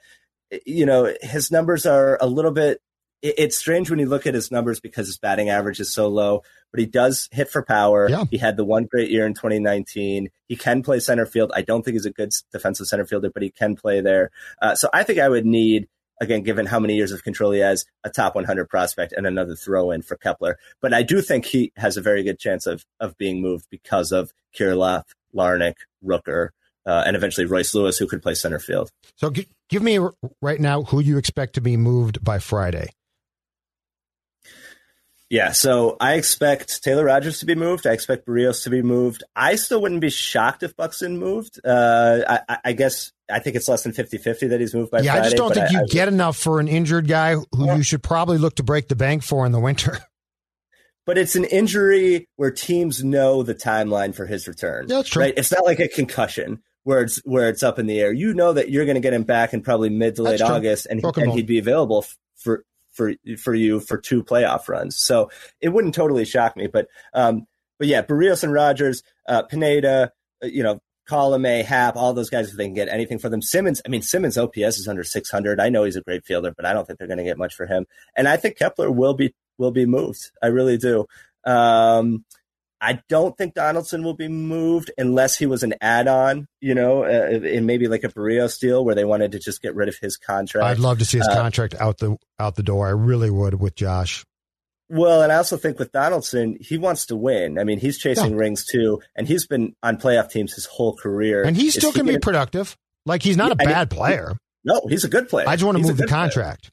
you 0.64 0.86
know 0.86 1.12
his 1.20 1.50
numbers 1.50 1.86
are 1.86 2.18
a 2.20 2.26
little 2.26 2.52
bit. 2.52 2.80
It- 3.22 3.34
It's 3.38 3.56
strange 3.58 3.90
when 3.90 3.98
you 3.98 4.06
look 4.06 4.26
at 4.26 4.34
his 4.34 4.50
numbers 4.50 4.80
because 4.80 5.06
his 5.06 5.18
batting 5.18 5.48
average 5.50 5.80
is 5.80 5.92
so 5.92 6.08
low, 6.08 6.42
but 6.70 6.80
he 6.80 6.86
does 6.86 7.28
hit 7.32 7.48
for 7.50 7.62
power. 7.62 8.08
Yeah. 8.08 8.24
He 8.30 8.38
had 8.38 8.56
the 8.56 8.64
one 8.64 8.84
great 8.84 9.10
year 9.10 9.26
in 9.26 9.34
2019. 9.34 10.28
He 10.48 10.56
can 10.56 10.82
play 10.82 11.00
center 11.00 11.26
field. 11.26 11.50
I 11.54 11.62
don't 11.62 11.84
think 11.84 11.94
he's 11.94 12.06
a 12.06 12.10
good 12.10 12.32
defensive 12.52 12.86
center 12.86 13.04
fielder, 13.06 13.30
but 13.30 13.42
he 13.42 13.50
can 13.50 13.76
play 13.76 14.00
there. 14.00 14.30
Uh, 14.62 14.74
so 14.74 14.88
I 14.92 15.02
think 15.02 15.18
I 15.18 15.28
would 15.28 15.46
need 15.46 15.88
again, 16.20 16.42
given 16.42 16.66
how 16.66 16.80
many 16.80 16.96
years 16.96 17.12
of 17.12 17.22
control 17.22 17.52
he 17.52 17.60
has, 17.60 17.84
a 18.02 18.10
top 18.10 18.34
100 18.34 18.68
prospect 18.68 19.12
and 19.12 19.24
another 19.24 19.54
throw 19.54 19.92
in 19.92 20.02
for 20.02 20.16
Kepler. 20.16 20.58
But 20.82 20.92
I 20.92 21.04
do 21.04 21.20
think 21.22 21.44
he 21.44 21.70
has 21.76 21.96
a 21.96 22.00
very 22.02 22.24
good 22.24 22.40
chance 22.40 22.66
of 22.66 22.84
of 22.98 23.16
being 23.18 23.40
moved 23.40 23.66
because 23.70 24.10
of 24.10 24.32
Kirilloff, 24.56 25.04
Larnach, 25.34 25.76
Rooker, 26.04 26.48
uh, 26.86 27.04
and 27.06 27.14
eventually 27.14 27.46
Royce 27.46 27.72
Lewis, 27.74 27.98
who 27.98 28.06
could 28.08 28.20
play 28.22 28.34
center 28.34 28.58
field. 28.58 28.90
So 29.16 29.30
g- 29.30 29.46
give 29.68 29.82
me 29.82 29.98
r- 29.98 30.14
right 30.42 30.58
now 30.60 30.82
who 30.82 30.98
you 31.00 31.18
expect 31.18 31.54
to 31.54 31.60
be 31.60 31.76
moved 31.76 32.24
by 32.24 32.38
Friday. 32.40 32.88
Yeah, 35.30 35.52
so 35.52 35.96
I 36.00 36.14
expect 36.14 36.82
Taylor 36.82 37.04
Rogers 37.04 37.40
to 37.40 37.46
be 37.46 37.54
moved. 37.54 37.86
I 37.86 37.92
expect 37.92 38.26
Berrios 38.26 38.64
to 38.64 38.70
be 38.70 38.80
moved. 38.80 39.24
I 39.36 39.56
still 39.56 39.82
wouldn't 39.82 40.00
be 40.00 40.08
shocked 40.08 40.62
if 40.62 40.74
Buxton 40.74 41.18
moved. 41.18 41.60
Uh, 41.62 42.20
I, 42.26 42.40
I- 42.48 42.58
I 42.64 42.72
guess 42.72 43.12
I 43.30 43.38
think 43.38 43.56
it's 43.56 43.68
less 43.68 43.82
than 43.82 43.92
50-50 43.92 44.48
that 44.48 44.60
he's 44.60 44.74
moved 44.74 44.90
by 44.90 45.00
yeah, 45.00 45.12
Friday. 45.12 45.20
I 45.20 45.24
just 45.24 45.36
don't 45.36 45.52
think 45.52 45.70
you 45.70 45.80
I- 45.80 45.84
get 45.84 46.08
enough 46.08 46.36
for 46.36 46.60
an 46.60 46.68
injured 46.68 47.08
guy 47.08 47.34
who 47.34 47.76
you 47.76 47.82
should 47.82 48.02
probably 48.02 48.38
look 48.38 48.56
to 48.56 48.62
break 48.62 48.88
the 48.88 48.96
bank 48.96 49.22
for 49.22 49.44
in 49.44 49.52
the 49.52 49.60
winter. 49.60 49.98
but 51.06 51.18
it's 51.18 51.36
an 51.36 51.44
injury 51.44 52.26
where 52.36 52.50
teams 52.50 53.04
know 53.04 53.42
the 53.42 53.54
timeline 53.54 54.14
for 54.14 54.24
his 54.24 54.48
return. 54.48 54.86
Yeah, 54.88 54.96
that's 54.96 55.10
true. 55.10 55.22
Right? 55.22 55.34
It's 55.36 55.52
not 55.52 55.64
like 55.64 55.80
a 55.80 55.88
concussion 55.88 56.62
where 56.84 57.02
it's 57.02 57.18
where 57.26 57.50
it's 57.50 57.62
up 57.62 57.78
in 57.78 57.86
the 57.86 58.00
air. 58.00 58.12
You 58.12 58.32
know 58.32 58.54
that 58.54 58.70
you're 58.70 58.86
going 58.86 58.94
to 58.94 59.00
get 59.00 59.12
him 59.12 59.24
back 59.24 59.52
in 59.52 59.60
probably 59.60 59.90
mid 59.90 60.16
to 60.16 60.22
late 60.22 60.40
August, 60.40 60.86
and, 60.86 61.02
Broken 61.02 61.24
and 61.24 61.32
he'd 61.32 61.46
be 61.46 61.58
available 61.58 62.06
for 62.36 62.64
for 62.98 63.14
for 63.38 63.54
you 63.54 63.80
for 63.80 63.96
two 63.96 64.22
playoff 64.22 64.68
runs. 64.68 64.98
So 64.98 65.30
it 65.60 65.70
wouldn't 65.70 65.94
totally 65.94 66.26
shock 66.26 66.56
me. 66.56 66.66
But 66.66 66.88
um, 67.14 67.46
but 67.78 67.86
yeah, 67.86 68.02
Barrios 68.02 68.44
and 68.44 68.52
Rogers, 68.52 69.02
uh, 69.26 69.44
Pineda, 69.44 70.12
uh, 70.42 70.46
you 70.46 70.62
know. 70.62 70.80
Colome, 71.08 71.64
Happ, 71.64 71.96
all 71.96 72.12
those 72.12 72.28
guys, 72.28 72.50
if 72.50 72.58
they 72.58 72.66
can 72.66 72.74
get 72.74 72.90
anything 72.90 73.18
for 73.18 73.30
them. 73.30 73.40
Simmons, 73.40 73.80
I 73.86 73.88
mean, 73.88 74.02
Simmons' 74.02 74.36
OPS 74.36 74.76
is 74.76 74.86
under 74.86 75.02
600. 75.02 75.58
I 75.58 75.70
know 75.70 75.84
he's 75.84 75.96
a 75.96 76.02
great 76.02 76.26
fielder, 76.26 76.52
but 76.54 76.66
I 76.66 76.74
don't 76.74 76.86
think 76.86 76.98
they're 76.98 77.08
going 77.08 77.16
to 77.16 77.24
get 77.24 77.38
much 77.38 77.54
for 77.54 77.64
him. 77.64 77.86
And 78.14 78.28
I 78.28 78.36
think 78.36 78.58
Kepler 78.58 78.90
will 78.90 79.14
be 79.14 79.34
will 79.56 79.70
be 79.70 79.86
moved. 79.86 80.30
I 80.42 80.48
really 80.48 80.76
do. 80.76 81.06
Um, 81.46 82.26
I 82.80 83.00
don't 83.08 83.36
think 83.36 83.54
Donaldson 83.54 84.02
will 84.04 84.14
be 84.14 84.28
moved 84.28 84.90
unless 84.96 85.36
he 85.36 85.46
was 85.46 85.62
an 85.64 85.74
add-on, 85.80 86.46
you 86.60 86.74
know, 86.74 87.04
uh, 87.04 87.40
in 87.44 87.66
maybe 87.66 87.88
like 87.88 88.04
a 88.04 88.08
Berrios 88.08 88.58
deal 88.60 88.84
where 88.84 88.94
they 88.94 89.04
wanted 89.04 89.32
to 89.32 89.38
just 89.40 89.60
get 89.62 89.74
rid 89.74 89.88
of 89.88 89.96
his 90.00 90.16
contract. 90.16 90.64
I'd 90.64 90.78
love 90.78 90.98
to 91.00 91.04
see 91.04 91.18
his 91.18 91.26
Uh, 91.28 91.34
contract 91.34 91.74
out 91.80 91.98
the 91.98 92.16
out 92.38 92.54
the 92.54 92.62
door. 92.62 92.86
I 92.86 92.90
really 92.90 93.30
would 93.30 93.60
with 93.60 93.74
Josh. 93.74 94.24
Well, 94.90 95.22
and 95.22 95.30
I 95.32 95.36
also 95.36 95.56
think 95.56 95.78
with 95.78 95.92
Donaldson, 95.92 96.56
he 96.60 96.78
wants 96.78 97.04
to 97.06 97.16
win. 97.16 97.58
I 97.58 97.64
mean, 97.64 97.78
he's 97.80 97.98
chasing 97.98 98.30
Yeah. 98.30 98.36
rings 98.38 98.64
too, 98.64 99.02
and 99.16 99.26
he's 99.28 99.46
been 99.46 99.74
on 99.82 99.98
playoff 99.98 100.30
teams 100.30 100.54
his 100.54 100.64
whole 100.66 100.96
career. 100.96 101.42
And 101.42 101.56
he 101.56 101.66
Is 101.66 101.74
still 101.74 101.92
can 101.92 102.06
be 102.06 102.12
gonna- 102.12 102.20
productive. 102.20 102.76
Like 103.04 103.22
he's 103.22 103.36
not 103.36 103.52
a 103.52 103.56
Yeah, 103.58 103.66
mean- 103.66 103.74
bad 103.74 103.90
player. 103.90 104.36
No, 104.64 104.80
he's 104.88 105.04
a 105.04 105.08
good 105.08 105.28
player. 105.28 105.48
I 105.48 105.56
just 105.56 105.64
want 105.64 105.76
to 105.76 105.80
He's 105.80 105.88
move 105.88 105.96
the 105.98 106.02
good 106.04 106.08
player. 106.10 106.22
contract. 106.22 106.70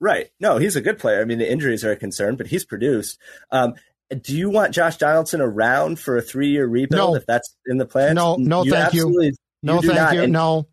Right. 0.00 0.28
No, 0.40 0.58
he's 0.58 0.76
a 0.76 0.80
good 0.82 0.98
player. 0.98 1.20
I 1.22 1.24
mean, 1.24 1.38
the 1.38 1.50
injuries 1.50 1.84
are 1.84 1.92
a 1.92 1.96
concern, 1.96 2.36
but 2.36 2.48
he's 2.48 2.64
produced. 2.64 3.18
Um, 3.50 3.74
do 4.22 4.36
you 4.36 4.50
want 4.50 4.72
Josh 4.74 4.96
Donaldson 4.96 5.40
around 5.40 5.98
for 5.98 6.16
a 6.16 6.22
three-year 6.22 6.66
rebuild 6.66 7.10
No. 7.12 7.14
if 7.16 7.26
that's 7.26 7.54
in 7.66 7.78
the 7.78 7.86
plan? 7.86 8.14
No, 8.14 8.36
no, 8.36 8.64
thank 8.64 8.94
you. 8.94 9.32
No, 9.62 9.80
do 9.80 9.88
thank 9.88 10.14
you. 10.14 10.22
And- 10.22 10.32
no. 10.32 10.68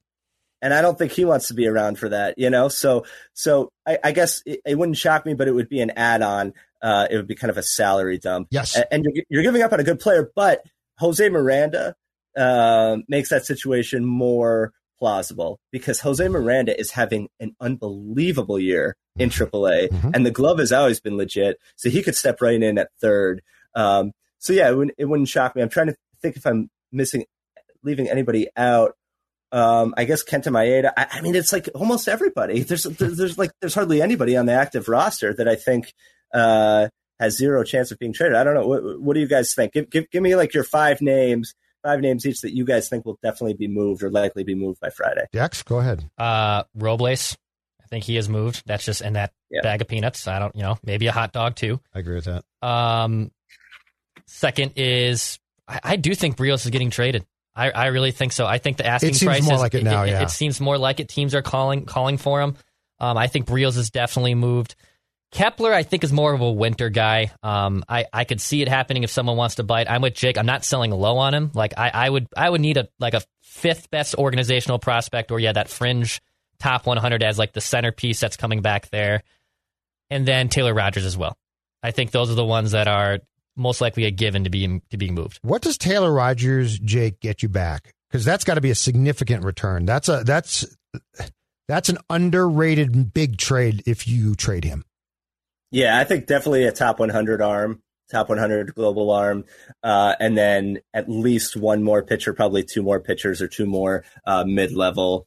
and 0.61 0.73
I 0.73 0.81
don't 0.81 0.97
think 0.97 1.11
he 1.11 1.25
wants 1.25 1.47
to 1.47 1.53
be 1.53 1.67
around 1.67 1.97
for 1.97 2.09
that, 2.09 2.35
you 2.37 2.49
know. 2.49 2.67
So, 2.67 3.05
so 3.33 3.69
I, 3.87 3.97
I 4.03 4.11
guess 4.11 4.41
it, 4.45 4.59
it 4.65 4.77
wouldn't 4.77 4.97
shock 4.97 5.25
me, 5.25 5.33
but 5.33 5.47
it 5.47 5.51
would 5.51 5.69
be 5.69 5.81
an 5.81 5.91
add-on. 5.91 6.53
Uh, 6.81 7.07
it 7.09 7.15
would 7.15 7.27
be 7.27 7.35
kind 7.35 7.49
of 7.49 7.57
a 7.57 7.63
salary 7.63 8.17
dump. 8.19 8.47
Yes. 8.51 8.77
A- 8.77 8.93
and, 8.93 9.05
you're, 9.05 9.23
you're 9.29 9.43
giving 9.43 9.61
up 9.61 9.73
on 9.73 9.79
a 9.79 9.83
good 9.83 9.99
player, 9.99 10.31
but 10.35 10.61
Jose 10.99 11.27
Miranda 11.29 11.95
um, 12.37 13.03
makes 13.07 13.29
that 13.29 13.45
situation 13.45 14.05
more 14.05 14.73
plausible 14.99 15.59
because 15.71 15.99
Jose 16.01 16.25
Miranda 16.27 16.79
is 16.79 16.91
having 16.91 17.29
an 17.39 17.55
unbelievable 17.59 18.59
year 18.59 18.95
in 19.17 19.29
AAA, 19.29 19.89
mm-hmm. 19.89 20.09
and 20.13 20.25
the 20.25 20.31
glove 20.31 20.59
has 20.59 20.71
always 20.71 20.99
been 20.99 21.17
legit, 21.17 21.59
so 21.75 21.89
he 21.89 22.01
could 22.01 22.15
step 22.15 22.41
right 22.41 22.61
in 22.61 22.77
at 22.77 22.89
third. 22.99 23.41
Um, 23.75 24.11
so 24.39 24.53
yeah, 24.53 24.69
it 24.69 24.75
wouldn't, 24.75 24.95
it 24.97 25.05
wouldn't 25.05 25.29
shock 25.29 25.55
me. 25.55 25.61
I'm 25.61 25.69
trying 25.69 25.87
to 25.87 25.95
think 26.21 26.35
if 26.35 26.45
I'm 26.45 26.69
missing, 26.91 27.25
leaving 27.83 28.09
anybody 28.09 28.47
out. 28.55 28.95
Um, 29.51 29.93
I 29.95 30.05
guess 30.05 30.23
Kenta 30.23 30.47
Maeda. 30.47 30.91
I, 30.97 31.07
I, 31.11 31.21
mean, 31.21 31.35
it's 31.35 31.53
like 31.53 31.69
almost 31.75 32.07
everybody. 32.07 32.61
There's, 32.63 32.83
there's, 32.83 33.17
there's 33.17 33.37
like 33.37 33.51
there's 33.61 33.75
hardly 33.75 34.01
anybody 34.01 34.35
on 34.35 34.47
the 34.47 34.53
active 34.53 34.89
roster 34.89 35.31
that 35.35 35.47
I 35.47 35.55
think 35.55 35.93
uh, 36.33 36.87
has 37.19 37.37
zero 37.37 37.63
chance 37.63 37.91
of 37.91 37.99
being 37.99 38.13
traded. 38.13 38.35
I 38.35 38.43
don't 38.43 38.55
know. 38.55 38.67
What, 38.67 38.99
what 38.99 39.13
do 39.13 39.19
you 39.19 39.27
guys 39.27 39.53
think? 39.53 39.73
Give, 39.73 39.89
give, 39.89 40.09
give 40.09 40.23
me 40.23 40.35
like 40.35 40.55
your 40.55 40.63
five 40.63 41.01
names, 41.01 41.53
five 41.83 41.99
names 41.99 42.25
each 42.25 42.41
that 42.41 42.55
you 42.55 42.65
guys 42.65 42.89
think 42.89 43.05
will 43.05 43.19
definitely 43.21 43.53
be 43.53 43.67
moved 43.67 44.01
or 44.01 44.09
likely 44.09 44.43
be 44.43 44.55
moved 44.55 44.79
by 44.79 44.89
Friday. 44.89 45.25
Dex, 45.31 45.61
go 45.61 45.79
ahead. 45.79 46.09
Uh, 46.17 46.63
Robles. 46.73 47.37
I 47.93 47.95
think 47.95 48.05
he 48.05 48.15
has 48.15 48.27
moved. 48.27 48.63
That's 48.65 48.83
just 48.83 49.01
in 49.01 49.13
that 49.13 49.33
yeah. 49.51 49.61
bag 49.61 49.81
of 49.81 49.87
peanuts. 49.87 50.27
I 50.27 50.39
don't, 50.39 50.55
you 50.55 50.63
know, 50.63 50.79
maybe 50.83 51.05
a 51.05 51.11
hot 51.11 51.31
dog 51.31 51.55
too. 51.55 51.79
I 51.93 51.99
agree 51.99 52.15
with 52.15 52.25
that. 52.25 52.43
Um, 52.67 53.29
second 54.25 54.73
is 54.77 55.37
I, 55.67 55.79
I 55.83 55.95
do 55.95 56.15
think 56.15 56.35
Berrios 56.35 56.65
is 56.65 56.71
getting 56.71 56.89
traded. 56.89 57.23
I, 57.55 57.69
I 57.69 57.85
really 57.87 58.09
think 58.09 58.31
so. 58.31 58.47
I 58.47 58.57
think 58.57 58.77
the 58.77 58.87
asking 58.87 59.11
it 59.11 59.15
seems 59.17 59.29
price 59.29 59.43
more 59.43 59.53
is, 59.53 59.59
like 59.59 59.75
it 59.75 59.83
now. 59.83 60.03
It, 60.05 60.09
yeah, 60.09 60.23
it, 60.23 60.31
seems 60.31 60.59
more 60.59 60.79
like 60.79 60.99
it. 60.99 61.07
Teams 61.07 61.35
are 61.35 61.43
calling 61.43 61.85
calling 61.85 62.17
for 62.17 62.41
him. 62.41 62.55
Um, 62.99 63.15
I 63.15 63.27
think 63.27 63.45
Berrios 63.45 63.77
is 63.77 63.91
definitely 63.91 64.33
moved. 64.33 64.73
Kepler, 65.31 65.71
I 65.71 65.83
think, 65.83 66.03
is 66.03 66.11
more 66.11 66.33
of 66.33 66.41
a 66.41 66.51
winter 66.51 66.89
guy. 66.89 67.31
Um, 67.43 67.83
I, 67.87 68.05
I 68.11 68.23
could 68.23 68.41
see 68.41 68.63
it 68.63 68.69
happening 68.69 69.03
if 69.03 69.11
someone 69.11 69.37
wants 69.37 69.55
to 69.55 69.63
bite. 69.63 69.87
I'm 69.87 70.01
with 70.01 70.15
Jake. 70.15 70.39
I'm 70.39 70.47
not 70.47 70.65
selling 70.65 70.89
low 70.89 71.17
on 71.17 71.35
him. 71.35 71.51
Like 71.53 71.73
I, 71.77 71.91
I 71.93 72.09
would 72.09 72.27
I 72.35 72.49
would 72.49 72.61
need 72.61 72.77
a 72.77 72.87
like 72.99 73.13
a 73.13 73.21
fifth 73.43 73.91
best 73.91 74.15
organizational 74.15 74.79
prospect, 74.79 75.29
or 75.29 75.39
yeah, 75.39 75.51
that 75.51 75.69
fringe 75.69 76.21
top 76.63 76.85
100 76.85 77.21
as 77.23 77.37
like 77.37 77.51
the 77.51 77.61
centerpiece 77.61 78.19
that's 78.19 78.37
coming 78.37 78.61
back 78.61 78.89
there, 78.89 79.23
and 80.09 80.25
then 80.25 80.47
Taylor 80.47 80.73
Rogers 80.73 81.05
as 81.05 81.17
well. 81.17 81.37
I 81.83 81.91
think 81.91 82.11
those 82.11 82.31
are 82.31 82.35
the 82.35 82.45
ones 82.45 82.71
that 82.71 82.87
are 82.87 83.19
most 83.57 83.81
likely 83.81 84.05
a 84.05 84.11
given 84.11 84.45
to 84.45 84.49
be 84.49 84.81
to 84.89 84.97
be 84.97 85.11
moved. 85.11 85.39
What 85.41 85.61
does 85.61 85.77
Taylor 85.77 86.11
Rogers, 86.11 86.79
Jake, 86.79 87.19
get 87.19 87.43
you 87.43 87.49
back? 87.49 87.93
Because 88.09 88.23
that's 88.23 88.45
got 88.45 88.55
to 88.55 88.61
be 88.61 88.71
a 88.71 88.75
significant 88.75 89.43
return. 89.43 89.85
That's 89.85 90.07
a 90.07 90.23
that's 90.23 90.65
that's 91.67 91.89
an 91.89 91.97
underrated 92.09 93.13
big 93.13 93.37
trade 93.37 93.83
if 93.85 94.07
you 94.07 94.33
trade 94.35 94.63
him. 94.63 94.85
Yeah, 95.71 95.97
I 95.97 96.03
think 96.03 96.27
definitely 96.27 96.65
a 96.65 96.71
top 96.71 96.99
100 96.99 97.41
arm, 97.41 97.81
top 98.11 98.29
100 98.29 98.75
global 98.75 99.09
arm, 99.09 99.43
uh, 99.81 100.15
and 100.19 100.37
then 100.37 100.79
at 100.93 101.09
least 101.09 101.57
one 101.57 101.83
more 101.83 102.03
pitcher, 102.03 102.31
probably 102.31 102.63
two 102.63 102.83
more 102.83 102.99
pitchers 102.99 103.41
or 103.41 103.47
two 103.47 103.65
more 103.65 104.05
uh, 104.25 104.43
mid 104.45 104.71
level 104.71 105.25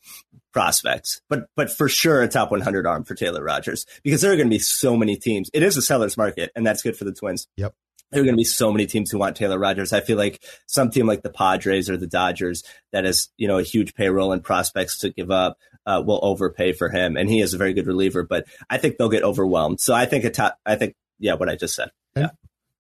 prospects. 0.57 1.21
But 1.29 1.51
but 1.55 1.71
for 1.71 1.87
sure 1.87 2.23
a 2.23 2.29
top 2.29 2.51
100 2.51 2.87
arm 2.87 3.05
for 3.05 3.15
Taylor 3.15 3.45
Rogers 3.45 3.85
because 4.03 4.23
there 4.23 4.33
are 4.33 4.37
going 4.37 4.49
to 4.49 4.55
be 4.55 4.59
so 4.59 4.97
many 4.97 5.17
teams. 5.17 5.51
It 5.53 5.63
is 5.63 5.77
a 5.77 5.83
seller's 5.83 6.17
market, 6.17 6.51
and 6.57 6.67
that's 6.67 6.81
good 6.81 6.97
for 6.97 7.05
the 7.05 7.13
Twins. 7.13 7.47
Yep 7.57 7.75
there 8.13 8.23
are 8.23 8.25
going 8.25 8.37
to 8.37 8.41
be 8.41 8.45
so 8.45 8.71
many 8.73 8.87
teams 8.87 9.11
who 9.11 9.19
want 9.19 9.37
Taylor 9.37 9.59
Rogers. 9.59 9.93
I 9.93 10.01
feel 10.01 10.17
like 10.17 10.41
some 10.67 10.91
team 10.91 11.07
like 11.07 11.23
the 11.23 11.29
Padres 11.29 11.91
or 11.91 11.97
the 11.97 12.07
Dodgers 12.07 12.63
that 12.93 13.05
has, 13.05 13.31
you 13.37 13.49
know, 13.49 13.59
a 13.59 13.65
huge 13.65 13.95
payroll 13.95 14.31
and 14.31 14.45
prospects 14.45 14.99
to 14.99 15.11
give 15.11 15.33
up 15.33 15.59
uh, 15.87 16.01
will 16.07 16.21
overpay 16.23 16.73
for 16.73 16.89
him. 16.89 17.17
And 17.17 17.29
he 17.29 17.41
is 17.41 17.53
a 17.53 17.59
very 17.59 17.75
good 17.75 17.89
reliever, 17.89 18.23
but 18.23 18.47
I 18.71 18.79
think 18.79 18.97
they'll 18.97 19.09
get 19.09 19.25
overwhelmed. 19.25 19.81
So 19.81 19.93
I 19.93 20.07
think 20.07 20.25
a 20.25 20.31
top, 20.31 20.57
I 20.65 20.77
think, 20.77 20.95
yeah, 21.19 21.35
what 21.35 21.49
I 21.49 21.57
just 21.57 21.75
said. 21.75 21.91
Yeah. 22.17 22.31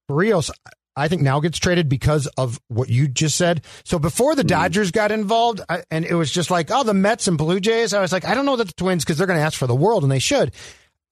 Berrios, 0.08 0.52
I 0.96 1.08
think 1.08 1.22
now 1.22 1.40
gets 1.40 1.58
traded 1.58 1.88
because 1.88 2.26
of 2.38 2.58
what 2.68 2.88
you 2.88 3.06
just 3.06 3.36
said. 3.36 3.62
So 3.84 3.98
before 3.98 4.34
the 4.34 4.42
mm. 4.42 4.48
Dodgers 4.48 4.90
got 4.90 5.12
involved, 5.12 5.60
I, 5.68 5.82
and 5.90 6.04
it 6.04 6.14
was 6.14 6.30
just 6.30 6.50
like, 6.50 6.70
oh, 6.70 6.84
the 6.84 6.94
Mets 6.94 7.28
and 7.28 7.36
Blue 7.36 7.60
Jays. 7.60 7.92
I 7.92 8.00
was 8.00 8.12
like, 8.12 8.24
I 8.24 8.34
don't 8.34 8.46
know 8.46 8.56
that 8.56 8.68
the 8.68 8.74
Twins 8.74 9.04
because 9.04 9.18
they're 9.18 9.26
going 9.26 9.38
to 9.38 9.44
ask 9.44 9.58
for 9.58 9.66
the 9.66 9.74
world, 9.74 10.02
and 10.02 10.10
they 10.10 10.18
should. 10.18 10.52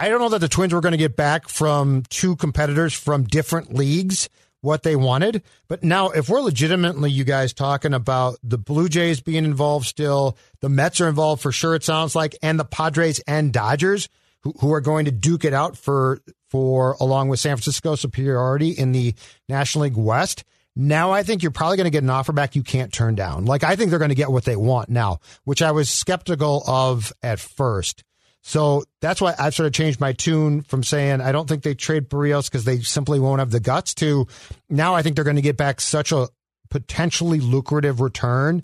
I 0.01 0.09
don't 0.09 0.20
know 0.20 0.31
that 0.31 0.40
the 0.40 0.49
Twins 0.49 0.73
were 0.73 0.81
going 0.81 0.92
to 0.92 0.99
get 0.99 1.16
back 1.16 1.49
from 1.49 2.03
two 2.09 2.37
competitors 2.37 2.94
from 2.94 3.25
different 3.25 3.75
leagues 3.75 4.29
what 4.64 4.83
they 4.83 4.97
wanted. 4.97 5.42
But 5.68 5.85
now, 5.85 6.09
if 6.09 6.29
we're 6.29 6.40
legitimately, 6.40 7.11
you 7.11 7.25
guys 7.25 7.53
talking 7.53 7.92
about 7.92 8.38
the 8.42 8.59
Blue 8.59 8.88
Jays 8.88 9.20
being 9.20 9.44
involved 9.44 9.87
still, 9.87 10.38
the 10.61 10.70
Mets 10.70 11.01
are 11.03 11.09
involved 11.09 11.42
for 11.42 11.53
sure, 11.53 11.75
it 11.75 11.85
sounds 11.85 12.16
like, 12.16 12.35
and 12.42 12.59
the 12.59 12.64
Padres 12.64 13.20
and 13.29 13.53
Dodgers, 13.53 14.09
who, 14.40 14.55
who 14.61 14.73
are 14.73 14.81
going 14.81 15.05
to 15.05 15.11
duke 15.11 15.44
it 15.44 15.53
out 15.53 15.77
for, 15.77 16.20
for, 16.55 16.97
along 17.01 17.29
with 17.29 17.40
San 17.40 17.57
Francisco 17.57 17.97
superiority 17.97 18.71
in 18.71 18.93
the 18.93 19.12
National 19.49 19.87
League 19.87 19.97
West. 19.97 20.45
Now 20.77 21.11
I 21.11 21.25
think 21.25 21.43
you're 21.43 21.51
probably 21.51 21.77
going 21.77 21.87
to 21.87 21.90
get 21.90 22.05
an 22.05 22.11
offer 22.11 22.33
back 22.33 22.55
you 22.55 22.62
can't 22.62 22.93
turn 22.93 23.17
down. 23.17 23.45
Like 23.45 23.64
I 23.64 23.75
think 23.75 23.90
they're 23.90 23.99
going 23.99 24.11
to 24.11 24.14
get 24.14 24.31
what 24.31 24.45
they 24.45 24.55
want 24.55 24.88
now, 24.88 25.19
which 25.43 25.62
I 25.62 25.73
was 25.73 25.90
skeptical 25.90 26.62
of 26.64 27.12
at 27.25 27.40
first. 27.40 28.05
So 28.45 28.85
that's 29.01 29.21
why 29.21 29.35
I've 29.37 29.53
sort 29.53 29.67
of 29.67 29.73
changed 29.73 29.99
my 29.99 30.12
tune 30.12 30.62
from 30.62 30.85
saying 30.85 31.21
I 31.21 31.33
don't 31.33 31.49
think 31.49 31.64
they 31.64 31.75
trade 31.75 32.09
Berrios 32.09 32.49
because 32.49 32.62
they 32.62 32.79
simply 32.83 33.19
won't 33.19 33.40
have 33.40 33.51
the 33.51 33.59
guts 33.59 33.93
to 33.95 34.29
now 34.71 34.95
I 34.95 35.03
think 35.03 35.17
they're 35.17 35.25
going 35.25 35.35
to 35.35 35.43
get 35.43 35.57
back 35.57 35.81
such 35.81 36.12
a 36.12 36.29
potentially 36.71 37.40
lucrative 37.40 38.01
return 38.01 38.62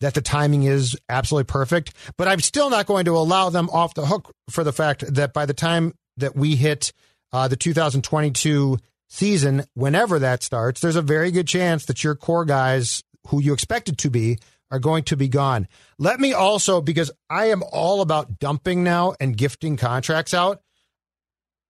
that 0.00 0.14
the 0.14 0.22
timing 0.22 0.62
is 0.62 0.96
absolutely 1.10 1.52
perfect. 1.52 1.92
But 2.16 2.28
I'm 2.28 2.40
still 2.40 2.70
not 2.70 2.86
going 2.86 3.04
to 3.04 3.16
allow 3.18 3.50
them 3.50 3.68
off 3.68 3.92
the 3.92 4.06
hook 4.06 4.32
for 4.48 4.64
the 4.64 4.72
fact 4.72 5.04
that 5.16 5.34
by 5.34 5.44
the 5.44 5.52
time 5.52 5.92
that 6.16 6.34
we 6.34 6.56
hit 6.56 6.94
uh, 7.36 7.48
the 7.48 7.56
2022 7.56 8.78
season, 9.10 9.64
whenever 9.74 10.18
that 10.20 10.42
starts, 10.42 10.80
there's 10.80 10.96
a 10.96 11.02
very 11.02 11.30
good 11.30 11.46
chance 11.46 11.84
that 11.84 12.02
your 12.02 12.14
core 12.14 12.46
guys 12.46 13.04
who 13.26 13.42
you 13.42 13.52
expected 13.52 13.98
to 13.98 14.08
be 14.08 14.38
are 14.70 14.78
going 14.78 15.04
to 15.04 15.18
be 15.18 15.28
gone. 15.28 15.68
Let 15.98 16.18
me 16.18 16.32
also, 16.32 16.80
because 16.80 17.10
I 17.28 17.50
am 17.50 17.62
all 17.72 18.00
about 18.00 18.38
dumping 18.38 18.82
now 18.84 19.16
and 19.20 19.36
gifting 19.36 19.76
contracts 19.76 20.32
out. 20.32 20.62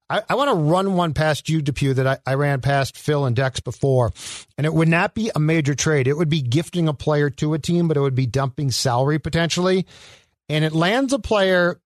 I, 0.08 0.22
I 0.28 0.36
want 0.36 0.50
to 0.50 0.54
run 0.54 0.94
one 0.94 1.14
past 1.14 1.48
you, 1.48 1.60
Depew, 1.60 1.94
that 1.94 2.06
I, 2.06 2.18
I 2.24 2.34
ran 2.34 2.60
past 2.60 2.96
Phil 2.96 3.24
and 3.24 3.34
Dex 3.34 3.58
before. 3.58 4.12
And 4.56 4.66
it 4.66 4.72
would 4.72 4.86
not 4.86 5.14
be 5.14 5.32
a 5.34 5.40
major 5.40 5.74
trade. 5.74 6.06
It 6.06 6.16
would 6.16 6.28
be 6.28 6.42
gifting 6.42 6.86
a 6.86 6.94
player 6.94 7.28
to 7.30 7.54
a 7.54 7.58
team, 7.58 7.88
but 7.88 7.96
it 7.96 8.00
would 8.02 8.14
be 8.14 8.26
dumping 8.26 8.70
salary 8.70 9.18
potentially. 9.18 9.84
And 10.48 10.64
it 10.64 10.74
lands 10.74 11.12
a 11.12 11.18
player 11.18 11.80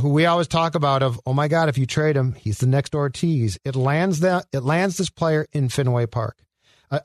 who 0.00 0.10
we 0.10 0.26
always 0.26 0.48
talk 0.48 0.74
about 0.74 1.02
of, 1.02 1.20
oh 1.26 1.32
my 1.32 1.48
God, 1.48 1.68
if 1.68 1.78
you 1.78 1.86
trade 1.86 2.16
him, 2.16 2.32
he's 2.34 2.58
the 2.58 2.66
next 2.66 2.94
Ortiz. 2.94 3.58
It 3.64 3.76
lands 3.76 4.20
that 4.20 4.46
it 4.52 4.60
lands 4.60 4.96
this 4.96 5.10
player 5.10 5.46
in 5.52 5.68
Fenway 5.68 6.06
Park. 6.06 6.38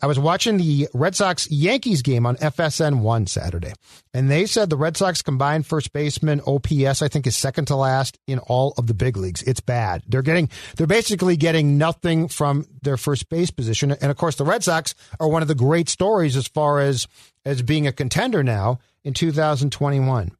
I 0.02 0.06
was 0.06 0.20
watching 0.20 0.58
the 0.58 0.88
Red 0.94 1.16
Sox 1.16 1.50
Yankees 1.50 2.04
game 2.04 2.28
on 2.28 2.36
FSN 2.36 3.00
one 3.02 3.26
Saturday, 3.26 3.74
and 4.14 4.30
they 4.30 4.46
said 4.46 4.70
the 4.70 4.78
Red 4.78 4.96
Sox 4.96 5.24
combined 5.24 5.66
first 5.66 5.92
baseman 5.92 6.40
OPS 6.46 7.02
I 7.02 7.08
think 7.08 7.26
is 7.26 7.36
second 7.36 7.66
to 7.66 7.76
last 7.76 8.20
in 8.28 8.38
all 8.40 8.76
of 8.78 8.86
the 8.86 8.94
big 8.94 9.18
leagues. 9.18 9.42
It's 9.42 9.60
bad. 9.60 10.04
They're 10.08 10.22
getting 10.22 10.50
they're 10.78 10.86
basically 10.86 11.36
getting 11.36 11.80
nothing 11.80 12.28
from 12.28 12.68
their 12.84 12.98
first 12.98 13.28
base 13.30 13.50
position, 13.50 13.92
and 13.92 14.12
of 14.12 14.18
course 14.18 14.36
the 14.36 14.46
Red 14.46 14.64
Sox 14.64 14.94
are 15.20 15.28
one 15.28 15.42
of 15.42 15.48
the 15.48 15.56
great 15.56 15.90
stories 15.90 16.36
as 16.36 16.48
far 16.48 16.80
as 16.80 17.08
as 17.44 17.64
being 17.64 17.88
a 17.88 17.92
contender 17.92 18.44
now 18.44 18.78
in 19.04 19.16
2021. 19.16 20.32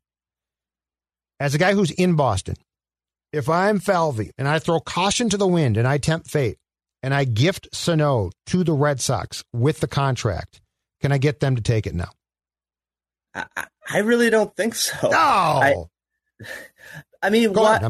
As 1.42 1.56
a 1.56 1.58
guy 1.58 1.74
who's 1.74 1.90
in 1.90 2.16
Boston, 2.16 2.54
if 3.34 3.50
I'm 3.50 3.80
Falvey 3.80 4.30
and 4.38 4.48
I 4.48 4.60
throw 4.60 4.80
caution 4.80 5.28
to 5.30 5.38
the 5.38 5.48
wind 5.48 5.76
and 5.76 5.88
I 5.88 5.98
tempt 5.98 6.30
fate, 6.30 6.60
and 7.02 7.16
I 7.16 7.24
gift 7.24 7.68
Sano 7.74 8.30
to 8.46 8.64
the 8.64 8.74
Red 8.74 9.02
Sox 9.02 9.44
with 9.52 9.80
the 9.80 9.88
contract, 9.88 10.62
can 11.02 11.12
I 11.12 11.18
get 11.18 11.40
them 11.40 11.56
to 11.56 11.62
take 11.64 11.88
it 11.88 11.96
now? 11.96 12.12
I, 13.34 13.46
I 13.90 13.98
really 14.00 14.30
don't 14.30 14.56
think 14.56 14.76
so. 14.76 15.10
No. 15.10 15.18
I, 15.18 15.76
I 17.24 17.32
mean, 17.32 17.54
Go 17.54 17.64
what? 17.64 17.84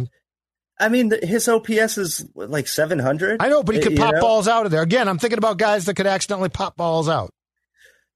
I 0.79 0.87
mean, 0.87 1.11
his 1.21 1.49
OPS 1.49 1.97
is 1.97 2.25
like 2.33 2.67
700. 2.67 3.41
I 3.41 3.49
know, 3.49 3.63
but 3.63 3.75
he 3.75 3.81
uh, 3.81 3.83
could 3.83 3.97
pop 3.97 4.13
know? 4.13 4.21
balls 4.21 4.47
out 4.47 4.65
of 4.65 4.71
there. 4.71 4.81
Again, 4.81 5.09
I'm 5.09 5.17
thinking 5.17 5.37
about 5.37 5.57
guys 5.57 5.85
that 5.85 5.95
could 5.95 6.07
accidentally 6.07 6.47
pop 6.47 6.77
balls 6.77 7.09
out. 7.09 7.31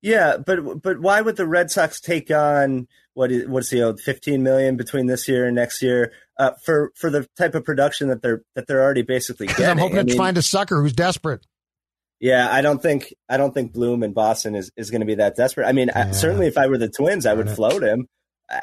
Yeah, 0.02 0.38
but 0.38 0.82
but 0.82 1.02
why 1.02 1.20
would 1.20 1.36
the 1.36 1.46
Red 1.48 1.72
Sox 1.72 2.00
take 2.00 2.32
on 2.32 2.88
what 3.16 3.32
is 3.32 3.48
what's 3.48 3.70
the 3.70 3.82
old 3.82 4.00
15 4.00 4.44
million 4.44 4.78
between 4.78 5.08
this 5.08 5.28
year 5.28 5.46
and 5.46 5.56
next 5.56 5.82
year 5.82 6.14
uh, 6.38 6.52
for 6.64 6.92
for 6.96 7.10
the 7.10 7.28
type 7.38 7.56
of 7.56 7.66
production 7.66 8.10
that 8.10 8.22
they're 8.22 8.44
that 8.56 8.68
they're 8.68 8.84
already 8.84 9.02
basically 9.02 9.48
getting? 9.48 9.66
I'm 9.66 9.78
hoping 9.78 9.98
I 9.98 10.02
to 10.02 10.08
mean, 10.08 10.18
find 10.18 10.38
a 10.38 10.42
sucker 10.44 10.82
who's 10.82 10.94
desperate. 10.94 11.46
Yeah, 12.20 12.48
I 12.52 12.62
don't 12.62 12.82
think 12.82 13.14
I 13.28 13.38
don't 13.38 13.54
think 13.54 13.74
Bloom 13.74 14.04
in 14.04 14.14
Boston 14.14 14.56
is, 14.56 14.72
is 14.78 14.92
going 14.92 15.02
to 15.02 15.08
be 15.08 15.16
that 15.16 15.36
desperate. 15.36 15.66
I 15.66 15.72
mean, 15.72 15.88
yeah. 15.88 16.10
I, 16.10 16.12
certainly 16.12 16.48
if 16.48 16.58
I 16.58 16.68
were 16.68 16.78
the 16.78 16.90
Twins, 16.90 17.26
I 17.26 17.34
would 17.34 17.50
float 17.50 17.84
him, 17.84 18.08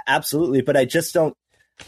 absolutely. 0.07 0.63
But 0.63 0.77
I 0.77 0.85
just 0.85 1.13
don't. 1.13 1.35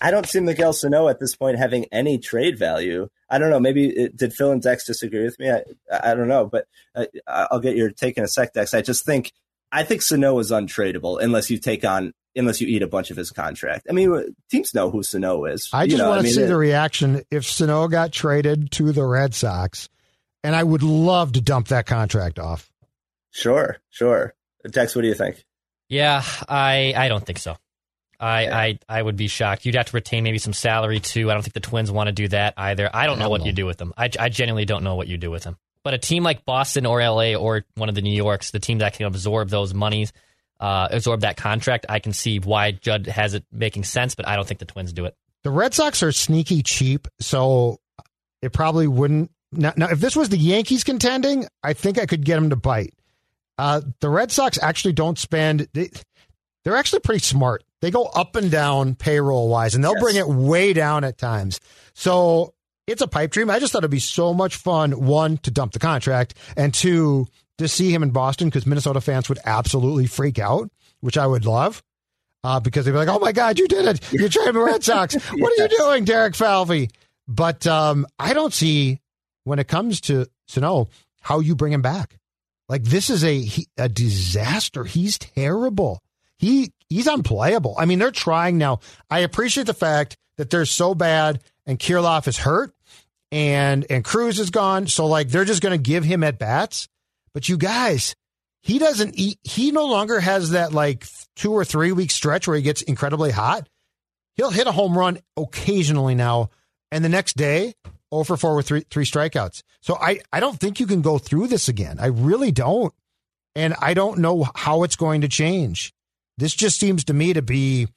I 0.00 0.10
don't 0.10 0.26
see 0.26 0.40
Miguel 0.40 0.72
Sano 0.72 1.08
at 1.08 1.20
this 1.20 1.36
point 1.36 1.58
having 1.58 1.84
any 1.92 2.18
trade 2.18 2.58
value. 2.58 3.08
I 3.30 3.38
don't 3.38 3.50
know. 3.50 3.60
Maybe 3.60 3.88
it, 3.88 4.16
did 4.16 4.32
Phil 4.32 4.50
and 4.50 4.62
Dex 4.62 4.86
disagree 4.86 5.22
with 5.22 5.38
me? 5.38 5.50
I, 5.50 5.62
I 5.90 6.14
don't 6.14 6.26
know, 6.26 6.46
but 6.46 6.66
uh, 6.94 7.04
I'll 7.26 7.60
get 7.60 7.76
your 7.76 7.90
take 7.90 8.16
in 8.16 8.24
a 8.24 8.28
sec, 8.28 8.54
Dex. 8.54 8.72
I 8.72 8.80
just 8.80 9.04
think 9.04 9.32
I 9.70 9.84
think 9.84 10.02
Sano 10.02 10.38
is 10.38 10.50
untradeable 10.50 11.22
unless 11.22 11.50
you 11.50 11.58
take 11.58 11.84
on 11.84 12.12
unless 12.36 12.60
you 12.60 12.68
eat 12.68 12.82
a 12.82 12.86
bunch 12.86 13.10
of 13.10 13.16
his 13.16 13.30
contract. 13.30 13.86
I 13.88 13.92
mean, 13.92 14.34
teams 14.50 14.74
know 14.74 14.90
who 14.90 15.02
Sano 15.02 15.44
is. 15.44 15.68
I 15.72 15.86
just 15.86 16.02
want 16.02 16.14
to 16.14 16.20
I 16.20 16.22
mean, 16.22 16.32
see 16.32 16.42
it, 16.42 16.46
the 16.46 16.56
reaction 16.56 17.22
if 17.30 17.44
Sano 17.44 17.88
got 17.88 18.12
traded 18.12 18.70
to 18.72 18.92
the 18.92 19.04
Red 19.04 19.34
Sox, 19.34 19.88
and 20.42 20.54
I 20.54 20.62
would 20.62 20.82
love 20.82 21.32
to 21.32 21.40
dump 21.40 21.68
that 21.68 21.86
contract 21.86 22.38
off. 22.38 22.70
Sure, 23.30 23.78
sure. 23.90 24.34
Dex, 24.68 24.94
what 24.94 25.02
do 25.02 25.08
you 25.08 25.14
think? 25.14 25.44
Yeah, 25.88 26.22
I 26.48 26.94
I 26.96 27.08
don't 27.08 27.24
think 27.24 27.38
so. 27.38 27.56
I, 28.18 28.46
I 28.46 28.78
I 28.88 29.02
would 29.02 29.16
be 29.16 29.28
shocked. 29.28 29.66
You'd 29.66 29.74
have 29.74 29.86
to 29.86 29.96
retain 29.96 30.24
maybe 30.24 30.38
some 30.38 30.52
salary 30.52 31.00
too. 31.00 31.30
I 31.30 31.34
don't 31.34 31.42
think 31.42 31.54
the 31.54 31.60
Twins 31.60 31.90
want 31.90 32.06
to 32.06 32.12
do 32.12 32.28
that 32.28 32.54
either. 32.56 32.88
I 32.92 33.06
don't 33.06 33.18
know 33.18 33.28
what 33.28 33.44
you 33.44 33.52
do 33.52 33.66
with 33.66 33.76
them. 33.76 33.92
I, 33.96 34.08
I 34.18 34.28
genuinely 34.28 34.64
don't 34.64 34.84
know 34.84 34.94
what 34.94 35.08
you 35.08 35.18
do 35.18 35.30
with 35.30 35.42
them. 35.42 35.58
But 35.82 35.92
a 35.92 35.98
team 35.98 36.22
like 36.22 36.46
Boston 36.46 36.86
or 36.86 37.00
LA 37.00 37.34
or 37.34 37.64
one 37.74 37.90
of 37.90 37.94
the 37.94 38.00
New 38.00 38.14
Yorks, 38.14 38.50
the 38.50 38.58
team 38.58 38.78
that 38.78 38.94
can 38.94 39.04
absorb 39.04 39.50
those 39.50 39.74
monies, 39.74 40.12
uh, 40.60 40.88
absorb 40.90 41.20
that 41.22 41.36
contract, 41.36 41.86
I 41.88 41.98
can 41.98 42.12
see 42.12 42.38
why 42.38 42.72
Judd 42.72 43.06
has 43.06 43.34
it 43.34 43.44
making 43.52 43.84
sense. 43.84 44.14
But 44.14 44.26
I 44.28 44.36
don't 44.36 44.46
think 44.46 44.60
the 44.60 44.66
Twins 44.66 44.92
do 44.92 45.04
it. 45.04 45.16
The 45.42 45.50
Red 45.50 45.74
Sox 45.74 46.02
are 46.02 46.12
sneaky 46.12 46.62
cheap, 46.62 47.06
so 47.20 47.78
it 48.42 48.52
probably 48.52 48.86
wouldn't. 48.88 49.30
Now, 49.52 49.72
now 49.76 49.88
if 49.90 50.00
this 50.00 50.16
was 50.16 50.28
the 50.30 50.38
Yankees 50.38 50.84
contending, 50.84 51.46
I 51.62 51.72
think 51.74 51.98
I 51.98 52.06
could 52.06 52.24
get 52.24 52.36
them 52.36 52.50
to 52.50 52.56
bite. 52.56 52.94
Uh, 53.58 53.82
the 54.00 54.08
Red 54.08 54.32
Sox 54.32 54.58
actually 54.62 54.94
don't 54.94 55.18
spend. 55.18 55.68
They, 55.74 55.90
they're 56.64 56.76
actually 56.76 57.00
pretty 57.00 57.20
smart. 57.20 57.62
They 57.82 57.90
go 57.90 58.04
up 58.04 58.34
and 58.36 58.50
down 58.50 58.94
payroll 58.94 59.48
wise, 59.48 59.74
and 59.74 59.84
they'll 59.84 59.92
Yes. 59.92 60.02
bring 60.02 60.16
it 60.16 60.26
way 60.26 60.72
down 60.72 61.04
at 61.04 61.18
times. 61.18 61.60
So 61.92 62.54
it's 62.86 63.02
a 63.02 63.06
pipe 63.06 63.30
dream. 63.30 63.50
I 63.50 63.58
just 63.58 63.72
thought 63.72 63.80
it'd 63.80 63.90
be 63.90 63.98
so 63.98 64.32
much 64.32 64.56
fun, 64.56 64.92
one, 65.04 65.36
to 65.38 65.50
dump 65.50 65.72
the 65.72 65.78
contract, 65.78 66.34
and 66.56 66.72
two, 66.72 67.26
to 67.58 67.68
see 67.68 67.92
him 67.92 68.02
in 68.02 68.10
Boston 68.10 68.48
because 68.48 68.66
Minnesota 68.66 69.00
fans 69.00 69.28
would 69.28 69.38
absolutely 69.44 70.06
freak 70.06 70.38
out, 70.38 70.70
which 71.00 71.18
I 71.18 71.26
would 71.26 71.46
love. 71.46 71.82
Uh, 72.42 72.60
because 72.60 72.84
they'd 72.84 72.92
be 72.92 72.98
like, 72.98 73.08
"Oh 73.08 73.18
my 73.18 73.32
God, 73.32 73.58
you 73.58 73.66
did 73.66 73.86
it! 73.86 74.12
You 74.12 74.28
traded 74.28 74.54
the 74.54 74.60
Red 74.60 74.84
Sox. 74.84 75.14
What 75.32 75.58
are 75.58 75.62
you 75.62 75.68
doing, 75.78 76.04
Derek 76.04 76.34
Falvey?" 76.34 76.90
But 77.26 77.66
um, 77.66 78.06
I 78.18 78.34
don't 78.34 78.52
see 78.52 79.00
when 79.44 79.58
it 79.58 79.66
comes 79.66 80.02
to 80.02 80.26
Sano 80.46 80.88
how 81.22 81.40
you 81.40 81.54
bring 81.54 81.72
him 81.72 81.80
back. 81.80 82.18
Like 82.68 82.82
this 82.82 83.08
is 83.08 83.24
a 83.24 83.48
a 83.78 83.88
disaster. 83.88 84.84
He's 84.84 85.16
terrible. 85.16 86.02
He 86.36 86.72
he's 86.88 87.06
unplayable. 87.06 87.76
I 87.78 87.86
mean, 87.86 87.98
they're 87.98 88.10
trying 88.10 88.58
now. 88.58 88.80
I 89.10 89.20
appreciate 89.20 89.66
the 89.66 89.74
fact 89.74 90.16
that 90.36 90.50
they're 90.50 90.66
so 90.66 90.94
bad 90.94 91.40
and 91.66 91.78
Kirilloff 91.78 92.28
is 92.28 92.38
hurt 92.38 92.74
and 93.32 93.86
and 93.90 94.04
Cruz 94.04 94.38
is 94.38 94.50
gone. 94.50 94.86
So 94.86 95.06
like 95.06 95.28
they're 95.28 95.44
just 95.44 95.62
going 95.62 95.78
to 95.78 95.82
give 95.82 96.04
him 96.04 96.22
at 96.24 96.38
bats. 96.38 96.88
But 97.34 97.48
you 97.48 97.58
guys, 97.58 98.14
he 98.62 98.78
doesn't 98.78 99.16
eat. 99.16 99.38
He 99.42 99.72
no 99.72 99.86
longer 99.86 100.20
has 100.20 100.50
that 100.50 100.72
like 100.72 101.06
two 101.36 101.52
or 101.52 101.64
three 101.64 101.92
week 101.92 102.10
stretch 102.10 102.46
where 102.48 102.56
he 102.56 102.62
gets 102.62 102.80
incredibly 102.82 103.30
hot. 103.30 103.68
He'll 104.36 104.50
hit 104.50 104.66
a 104.66 104.72
home 104.72 104.96
run 104.96 105.18
occasionally 105.36 106.14
now, 106.14 106.50
and 106.90 107.04
the 107.04 107.08
next 107.08 107.36
day, 107.36 107.74
0 108.12 108.24
for 108.24 108.36
4 108.36 108.56
with 108.56 108.66
three 108.66 108.86
three 108.88 109.04
strikeouts. 109.04 109.62
So 109.80 109.96
I 110.00 110.20
I 110.32 110.40
don't 110.40 110.58
think 110.58 110.80
you 110.80 110.86
can 110.86 111.02
go 111.02 111.18
through 111.18 111.48
this 111.48 111.68
again. 111.68 111.98
I 112.00 112.06
really 112.06 112.52
don't, 112.52 112.94
and 113.54 113.74
I 113.80 113.94
don't 113.94 114.20
know 114.20 114.48
how 114.54 114.82
it's 114.84 114.96
going 114.96 115.20
to 115.22 115.28
change. 115.28 115.92
This 116.38 116.54
just 116.54 116.78
seems 116.78 117.04
to 117.04 117.14
me 117.14 117.32
to 117.32 117.42
be 117.42 117.88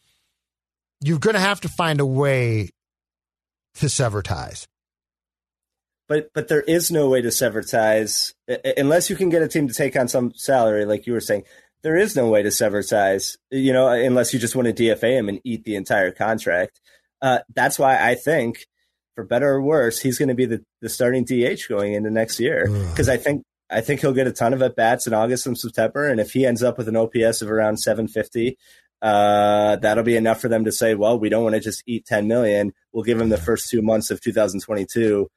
you're 1.01 1.19
going 1.19 1.35
to 1.35 1.39
have 1.39 1.61
to 1.61 1.69
find 1.69 1.99
a 1.99 2.05
way 2.05 2.71
to 3.75 3.89
sever 3.89 4.21
ties. 4.21 4.67
But 6.07 6.31
but 6.33 6.47
there 6.47 6.61
is 6.61 6.89
no 6.89 7.09
way 7.09 7.21
to 7.21 7.31
sever 7.31 7.61
ties 7.61 8.33
unless 8.77 9.09
you 9.09 9.15
can 9.15 9.29
get 9.29 9.41
a 9.41 9.47
team 9.47 9.67
to 9.67 9.73
take 9.73 9.95
on 9.95 10.07
some 10.07 10.33
salary, 10.35 10.85
like 10.85 11.05
you 11.07 11.13
were 11.13 11.21
saying. 11.21 11.43
There 11.83 11.95
is 11.95 12.15
no 12.15 12.27
way 12.27 12.41
to 12.41 12.51
sever 12.51 12.81
ties, 12.81 13.37
you 13.51 13.71
know, 13.71 13.87
unless 13.87 14.33
you 14.33 14.39
just 14.39 14.55
want 14.55 14.67
to 14.67 14.73
DFA 14.73 15.19
him 15.19 15.29
and 15.29 15.39
eat 15.43 15.63
the 15.63 15.75
entire 15.75 16.11
contract. 16.11 16.81
Uh, 17.21 17.39
that's 17.53 17.77
why 17.77 17.97
I 18.01 18.15
think, 18.15 18.65
for 19.15 19.23
better 19.23 19.47
or 19.47 19.61
worse, 19.61 19.99
he's 19.99 20.17
going 20.17 20.29
to 20.29 20.35
be 20.35 20.45
the, 20.45 20.63
the 20.81 20.89
starting 20.89 21.23
DH 21.23 21.69
going 21.69 21.93
into 21.93 22.09
next 22.09 22.39
year 22.39 22.67
because 22.89 23.07
I 23.09 23.17
think 23.17 23.43
I 23.69 23.81
think 23.81 24.01
he'll 24.01 24.13
get 24.13 24.27
a 24.27 24.31
ton 24.31 24.53
of 24.53 24.61
at 24.61 24.75
bats 24.75 25.07
in 25.07 25.13
August 25.13 25.45
and 25.45 25.57
September, 25.57 26.07
and 26.07 26.19
if 26.19 26.31
he 26.31 26.45
ends 26.45 26.63
up 26.63 26.77
with 26.77 26.87
an 26.87 26.95
OPS 26.95 27.41
of 27.41 27.51
around 27.51 27.77
750, 27.77 28.57
uh, 29.01 29.75
that'll 29.77 30.03
be 30.03 30.15
enough 30.15 30.41
for 30.41 30.47
them 30.47 30.65
to 30.65 30.71
say, 30.71 30.95
well, 30.95 31.19
we 31.19 31.29
don't 31.29 31.43
want 31.43 31.55
to 31.55 31.61
just 31.61 31.83
eat 31.85 32.05
10 32.05 32.27
million. 32.27 32.73
We'll 32.91 33.03
give 33.03 33.19
him 33.19 33.29
the 33.29 33.37
first 33.37 33.69
two 33.69 33.81
months 33.81 34.09
of 34.09 34.21
2022 34.21 35.27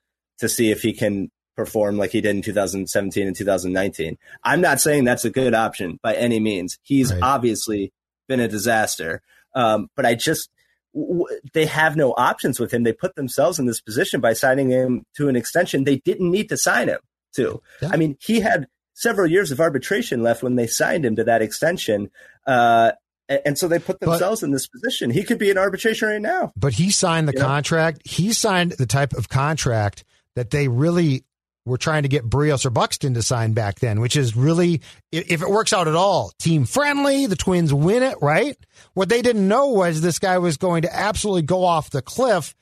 to 0.40 0.48
see 0.48 0.70
if 0.70 0.82
he 0.82 0.92
can 0.92 1.30
perform 1.56 1.98
like 1.98 2.10
he 2.10 2.20
did 2.20 2.34
in 2.36 2.42
2017 2.42 3.26
and 3.26 3.36
2019. 3.36 4.16
I'm 4.44 4.60
not 4.60 4.80
saying 4.80 5.04
that's 5.04 5.24
a 5.24 5.30
good 5.30 5.54
option 5.54 5.98
by 6.02 6.14
any 6.14 6.40
means. 6.40 6.78
He's 6.82 7.12
Right. 7.12 7.22
obviously 7.22 7.92
been 8.28 8.40
a 8.40 8.48
disaster. 8.48 9.22
Um, 9.54 9.88
but 9.96 10.06
I 10.06 10.14
just, 10.14 10.48
w- 10.94 11.26
they 11.52 11.66
have 11.66 11.96
no 11.96 12.12
options 12.12 12.58
with 12.60 12.72
him. 12.72 12.84
They 12.84 12.92
put 12.92 13.14
themselves 13.16 13.58
in 13.58 13.66
this 13.66 13.80
position 13.80 14.20
by 14.20 14.32
signing 14.32 14.70
him 14.70 15.04
to 15.16 15.28
an 15.28 15.36
extension 15.36 15.84
they 15.84 15.96
didn't 15.98 16.30
need 16.30 16.48
to 16.48 16.56
sign 16.56 16.88
him 16.88 17.00
to. 17.34 17.60
Yeah. 17.82 17.90
I 17.92 17.96
mean, 17.96 18.16
he 18.20 18.40
had 18.40 18.66
several 18.94 19.26
years 19.30 19.50
of 19.50 19.60
arbitration 19.60 20.22
left 20.22 20.42
when 20.42 20.54
they 20.56 20.66
signed 20.66 21.04
him 21.04 21.16
to 21.16 21.24
that 21.24 21.42
extension. 21.42 22.10
Uh, 22.46 22.92
and 23.28 23.58
so 23.58 23.68
they 23.68 23.78
put 23.78 23.98
But- 24.00 24.10
themselves 24.10 24.42
in 24.42 24.50
this 24.52 24.66
position. 24.66 25.10
He 25.10 25.24
could 25.24 25.38
be 25.38 25.50
in 25.50 25.58
arbitration 25.58 26.08
right 26.08 26.22
now. 26.22 26.52
But 26.56 26.74
he 26.74 26.90
signed 26.90 27.28
the 27.28 27.32
contract. 27.34 28.02
He 28.08 28.32
signed 28.32 28.72
the 28.72 28.86
type 28.86 29.12
of 29.12 29.28
contract 29.28 30.04
that 30.40 30.48
they 30.48 30.68
really 30.68 31.22
were 31.66 31.76
trying 31.76 32.04
to 32.04 32.08
get 32.08 32.24
Berrios 32.24 32.64
or 32.64 32.70
Buxton 32.70 33.12
to 33.12 33.22
sign 33.22 33.52
back 33.52 33.78
then, 33.78 34.00
which 34.00 34.16
is 34.16 34.34
really, 34.34 34.80
if 35.12 35.42
it 35.42 35.50
works 35.50 35.74
out 35.74 35.86
at 35.86 35.94
all, 35.94 36.32
team 36.38 36.64
friendly. 36.64 37.26
The 37.26 37.36
Twins 37.36 37.74
win 37.74 38.02
it, 38.02 38.16
right? 38.22 38.56
What 38.94 39.10
they 39.10 39.20
didn't 39.20 39.46
know 39.46 39.66
was 39.66 40.00
this 40.00 40.18
guy 40.18 40.38
was 40.38 40.56
going 40.56 40.82
to 40.82 40.96
absolutely 40.96 41.42
go 41.42 41.62
off 41.62 41.90
the 41.90 42.00
cliff, 42.00 42.54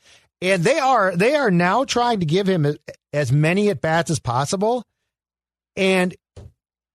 and 0.42 0.64
they 0.64 0.80
are 0.80 1.14
they 1.14 1.36
are 1.36 1.52
now 1.52 1.84
trying 1.84 2.18
to 2.18 2.26
give 2.26 2.48
him 2.48 2.66
as, 2.66 2.78
as 3.12 3.30
many 3.30 3.68
at 3.70 3.80
bats 3.80 4.10
as 4.10 4.18
possible, 4.18 4.84
and 5.76 6.16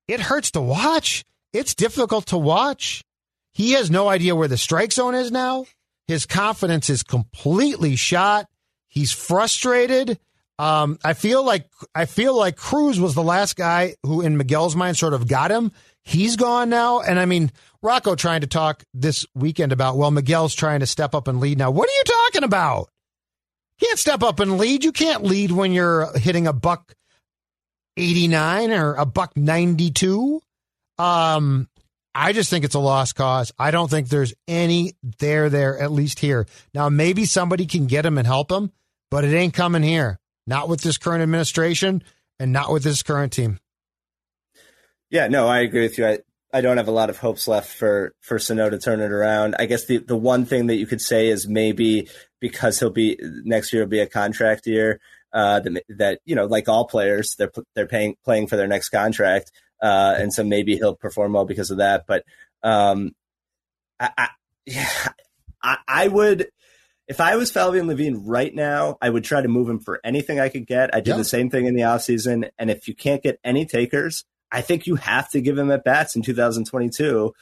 it 0.10 0.20
hurts 0.20 0.52
to 0.52 0.62
watch. 0.62 1.24
It's 1.54 1.76
difficult 1.76 2.26
to 2.26 2.38
watch. 2.38 3.06
He 3.54 3.72
has 3.72 3.90
no 3.90 4.10
idea 4.10 4.36
where 4.36 4.50
the 4.50 4.58
strike 4.58 4.92
zone 4.92 5.16
is 5.16 5.32
now. 5.32 5.66
His 6.08 6.26
confidence 6.26 6.90
is 6.90 7.04
completely 7.04 7.96
shot. 7.96 8.50
He's 8.90 9.14
frustrated. 9.14 10.20
Um, 10.60 11.00
I 11.04 11.14
feel 11.14 11.44
like 11.44 11.68
I 11.96 12.06
feel 12.06 12.38
like 12.38 12.56
Cruz 12.56 13.00
was 13.00 13.16
the 13.16 13.24
last 13.24 13.56
guy 13.56 13.96
who, 14.04 14.22
in 14.22 14.38
Miguel's 14.38 14.76
mind, 14.76 14.98
sort 14.98 15.14
of 15.14 15.28
got 15.28 15.52
him. 15.52 15.72
He's 16.04 16.36
gone 16.36 16.70
now, 16.70 17.00
and 17.02 17.20
I 17.20 17.26
mean 17.26 17.52
Rocco 17.82 18.16
trying 18.16 18.42
to 18.42 18.48
talk 18.48 18.84
this 18.94 19.26
weekend 19.34 19.72
about 19.72 19.98
well, 19.98 20.12
Miguel's 20.12 20.54
trying 20.54 20.82
to 20.82 20.88
step 20.88 21.16
up 21.16 21.28
and 21.28 21.40
lead 21.40 21.58
now. 21.58 21.72
What 21.72 21.90
are 21.90 21.94
you 21.94 22.04
talking 22.06 22.44
about? 22.44 22.90
Can't 23.80 24.00
step 24.00 24.22
up 24.22 24.40
and 24.40 24.58
lead. 24.58 24.84
You 24.84 24.92
can't 24.92 25.24
lead 25.24 25.52
when 25.52 25.72
you're 25.72 26.16
hitting 26.18 26.46
a 26.46 26.54
buck 26.54 26.94
eighty 27.98 28.28
nine 28.28 28.72
or 28.72 28.94
a 28.94 29.06
buck 29.06 29.36
ninety 29.36 29.90
two. 29.92 30.42
Um, 31.00 31.68
I 32.14 32.32
just 32.32 32.52
think 32.52 32.64
it's 32.64 32.76
a 32.76 32.80
lost 32.80 33.16
cause. 33.16 33.52
I 33.58 33.72
don't 33.72 33.90
think 33.90 34.10
there's 34.10 34.36
any 34.48 34.94
there 35.18 35.50
there 35.50 35.80
at 35.80 35.92
least 35.92 36.20
here. 36.20 36.46
Now 36.76 36.90
maybe 36.90 37.26
somebody 37.26 37.66
can 37.66 37.88
get 37.88 38.06
him 38.06 38.20
and 38.20 38.28
help 38.28 38.52
him, 38.52 38.72
but 39.10 39.26
it 39.26 39.36
ain't 39.36 39.56
coming 39.56 39.84
here. 39.84 40.20
Not 40.46 40.68
with 40.70 40.82
this 40.82 40.98
current 40.98 41.24
administration 41.24 42.04
and 42.40 42.52
not 42.52 42.72
with 42.72 42.84
this 42.84 43.04
current 43.04 43.32
team. 43.32 43.60
Yeah, 45.10 45.28
no, 45.28 45.48
I 45.48 45.60
agree 45.60 45.84
with 45.84 45.98
you. 45.98 46.08
I, 46.08 46.20
I 46.54 46.62
don't 46.62 46.78
have 46.78 46.88
a 46.88 46.92
lot 46.92 47.10
of 47.10 47.18
hopes 47.18 47.48
left 47.48 47.70
for 47.74 48.14
for 48.20 48.38
Sano 48.38 48.70
to 48.70 48.78
turn 48.78 49.00
it 49.00 49.12
around. 49.12 49.56
I 49.58 49.66
guess 49.66 49.86
the 49.86 49.98
the 49.98 50.16
one 50.16 50.46
thing 50.46 50.68
that 50.68 50.76
you 50.76 50.86
could 50.86 51.02
say 51.02 51.30
is 51.30 51.48
maybe 51.48 52.08
because 52.40 52.80
he'll 52.80 52.92
be 52.92 53.18
next 53.44 53.74
year 53.74 53.84
will 53.84 53.90
be 53.90 54.00
a 54.00 54.08
contract 54.08 54.68
year. 54.68 55.00
Uh, 55.32 55.60
that, 55.62 55.84
that 55.90 56.20
you 56.26 56.36
know, 56.36 56.46
like 56.46 56.70
all 56.70 56.86
players, 56.86 57.36
they're 57.38 57.52
they're 57.74 57.88
paying 57.88 58.16
playing 58.24 58.46
for 58.46 58.56
their 58.56 58.68
next 58.68 58.90
contract, 58.90 59.52
uh, 59.82 60.16
and 60.18 60.32
so 60.32 60.44
maybe 60.44 60.76
he'll 60.76 60.96
perform 60.96 61.34
well 61.34 61.46
because 61.46 61.72
of 61.72 61.78
that. 61.78 62.06
But 62.08 62.24
um, 62.62 63.16
I, 64.00 64.12
I, 64.16 64.30
yeah, 64.68 64.90
I, 65.64 65.78
I 65.88 66.08
would. 66.08 66.50
If 67.08 67.20
I 67.20 67.36
was 67.36 67.52
Falvey 67.52 67.80
and 67.80 67.88
Levine 67.88 68.26
right 68.26 68.54
now, 68.54 68.98
I 69.02 69.10
would 69.10 69.24
try 69.24 69.42
to 69.42 69.48
move 69.48 69.70
him 69.70 69.80
for 69.80 70.00
anything 70.04 70.40
I 70.40 70.50
could 70.50 70.66
get. 70.66 70.94
I 70.96 71.00
did 71.00 71.12
Yeah. 71.12 71.18
the 71.18 71.26
same 71.26 71.50
thing 71.50 71.66
in 71.66 71.76
the 71.76 71.82
offseason. 71.82 72.50
And 72.58 72.72
if 72.72 72.88
you 72.88 72.96
can't 72.96 73.22
get 73.22 73.40
any 73.44 73.66
takers, 73.66 74.24
I 74.52 74.62
think 74.62 74.88
you 74.88 74.96
have 74.96 75.30
to 75.32 75.42
give 75.42 75.58
him 75.58 75.70
at 75.72 75.84
bats 75.84 76.16
in 76.16 76.22
2022 76.22 77.34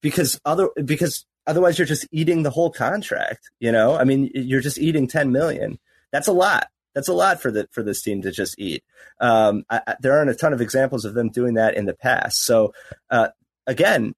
because 0.00 0.40
other 0.44 0.68
because 0.84 1.26
otherwise 1.46 1.78
you're 1.78 1.86
just 1.86 2.06
eating 2.12 2.42
the 2.44 2.50
whole 2.50 2.70
contract. 2.70 3.50
You 3.60 3.72
know, 3.72 3.94
I 3.94 4.04
mean, 4.04 4.30
you're 4.34 4.60
just 4.62 4.78
eating 4.78 5.06
10 5.06 5.32
million. 5.32 5.78
That's 6.12 6.28
a 6.28 6.32
lot. 6.32 6.68
That's 6.94 7.08
a 7.08 7.12
lot 7.12 7.42
for 7.42 7.50
the 7.50 7.68
for 7.72 7.82
this 7.82 8.00
team 8.02 8.22
to 8.22 8.30
just 8.30 8.54
eat. 8.58 8.84
Um, 9.20 9.64
I, 9.68 9.80
I, 9.86 9.96
there 10.00 10.16
aren't 10.16 10.30
a 10.30 10.34
ton 10.34 10.52
of 10.52 10.60
examples 10.60 11.04
of 11.04 11.14
them 11.14 11.28
doing 11.28 11.54
that 11.54 11.74
in 11.76 11.86
the 11.86 11.92
past. 11.94 12.44
So 12.44 12.72
uh, 13.10 13.28
again, 13.66 14.14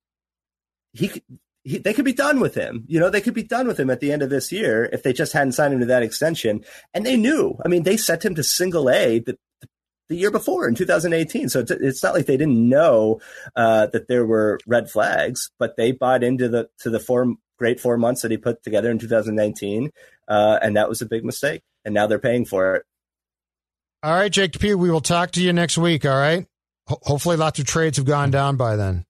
he, 0.93 1.09
could- 1.09 1.22
he 1.67 1.79
they 1.79 1.93
could 1.93 2.05
be 2.05 2.12
done 2.12 2.39
with 2.39 2.55
him. 2.55 2.85
You 2.87 3.01
know, 3.01 3.11
they 3.11 3.21
could 3.21 3.35
be 3.35 3.43
done 3.43 3.67
with 3.67 3.79
him 3.79 3.91
at 3.91 4.01
the 4.01 4.12
end 4.12 4.23
of 4.23 4.31
this 4.31 4.53
year 4.53 4.89
if 4.93 5.03
they 5.03 5.12
just 5.12 5.33
hadn't 5.33 5.53
signed 5.53 5.75
him 5.75 5.81
to 5.81 5.87
that 5.87 6.03
extension. 6.03 6.64
And 6.95 7.05
they 7.05 7.17
knew. 7.17 7.59
I 7.64 7.69
mean, 7.69 7.83
they 7.83 7.97
sent 7.97 8.25
him 8.25 8.37
to 8.37 8.45
single 8.45 8.89
A 8.89 9.19
the, 9.19 9.37
the 10.09 10.14
year 10.14 10.31
before 10.31 10.69
in 10.69 10.77
2018. 10.77 11.49
So 11.49 11.61
it's, 11.61 11.71
it's 11.73 12.03
not 12.03 12.14
like 12.14 12.27
they 12.27 12.37
didn't 12.37 12.69
know 12.69 13.21
uh, 13.57 13.87
that 13.89 14.07
there 14.07 14.25
were 14.25 14.61
red 14.67 14.89
flags, 14.89 15.51
but 15.59 15.77
they 15.77 15.91
bought 15.91 16.23
into 16.23 16.49
the 16.49 16.69
to 16.81 16.91
the 16.91 17.01
four 17.01 17.35
great 17.59 17.81
four 17.81 17.99
months 17.99 18.23
that 18.23 18.31
he 18.31 18.37
put 18.37 18.62
together 18.62 18.91
in 18.91 18.99
2019, 18.99 19.91
uh, 20.29 20.59
and 20.62 20.77
that 20.77 20.89
was 20.89 21.03
a 21.03 21.07
big 21.07 21.25
mistake. 21.25 21.62
And 21.85 21.95
now 21.95 22.07
they're 22.07 22.19
paying 22.19 22.45
for 22.45 22.77
it. 22.77 22.85
All 24.03 24.14
right, 24.14 24.31
Jake 24.31 24.53
Depew, 24.53 24.77
we 24.77 24.91
will 24.91 25.01
talk 25.01 25.33
to 25.33 25.43
you 25.43 25.53
next 25.53 25.79
week. 25.79 26.05
All 26.05 26.17
right. 26.17 26.47
Ho- 26.87 27.01
hopefully, 27.03 27.37
lots 27.37 27.59
of 27.59 27.67
trades 27.67 27.97
have 27.97 28.07
gone 28.07 28.31
down 28.31 28.57
by 28.57 28.77
then. 28.77 29.05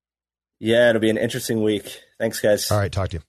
Yeah, 0.58 0.90
it'll 0.90 1.00
be 1.00 1.10
an 1.10 1.18
interesting 1.18 1.62
week. 1.62 2.00
Thanks, 2.18 2.40
guys. 2.40 2.70
All 2.70 2.78
right, 2.78 2.90
talk 2.90 3.10
to 3.10 3.18
you. 3.18 3.22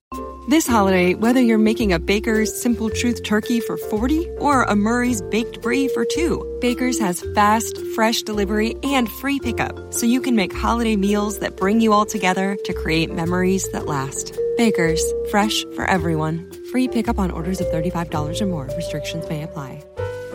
This 0.49 0.65
holiday, 0.65 1.13
whether 1.13 1.41
you're 1.41 1.57
making 1.57 1.91
a 1.91 1.99
Baker's 1.99 2.55
Simple 2.61 2.89
Truth 2.89 3.23
turkey 3.23 3.59
for 3.59 3.75
40 3.75 4.29
or 4.39 4.63
a 4.63 4.77
Murray's 4.77 5.21
Baked 5.23 5.61
Brie 5.61 5.89
for 5.89 6.05
2, 6.05 6.59
Baker's 6.61 6.97
has 6.99 7.21
fast, 7.35 7.77
fresh 7.95 8.21
delivery 8.21 8.73
and 8.81 9.09
free 9.09 9.39
pickup, 9.39 9.93
so 9.93 10.05
you 10.05 10.21
can 10.21 10.37
make 10.37 10.55
holiday 10.55 10.95
meals 10.95 11.39
that 11.39 11.57
bring 11.57 11.81
you 11.81 11.91
all 11.91 12.05
together 12.05 12.57
to 12.63 12.73
create 12.73 13.13
memories 13.13 13.67
that 13.73 13.87
last. 13.87 14.39
Baker's, 14.55 15.03
fresh 15.29 15.65
for 15.75 15.83
everyone. 15.83 16.49
Free 16.71 16.87
pickup 16.87 17.19
on 17.19 17.29
orders 17.29 17.59
of 17.59 17.67
$35 17.67 18.39
or 18.39 18.45
more. 18.45 18.69
Restrictions 18.77 19.27
may 19.27 19.43
apply. 19.43 19.83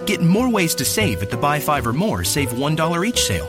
Get 0.05 0.21
more 0.21 0.51
ways 0.51 0.75
to 0.75 0.85
save 0.85 1.23
at 1.23 1.31
the 1.31 1.39
Buy 1.39 1.59
Five 1.59 1.87
or 1.87 1.95
More 1.95 2.23
Save 2.23 2.51
$1 2.51 3.09
each 3.09 3.23
sale. 3.23 3.49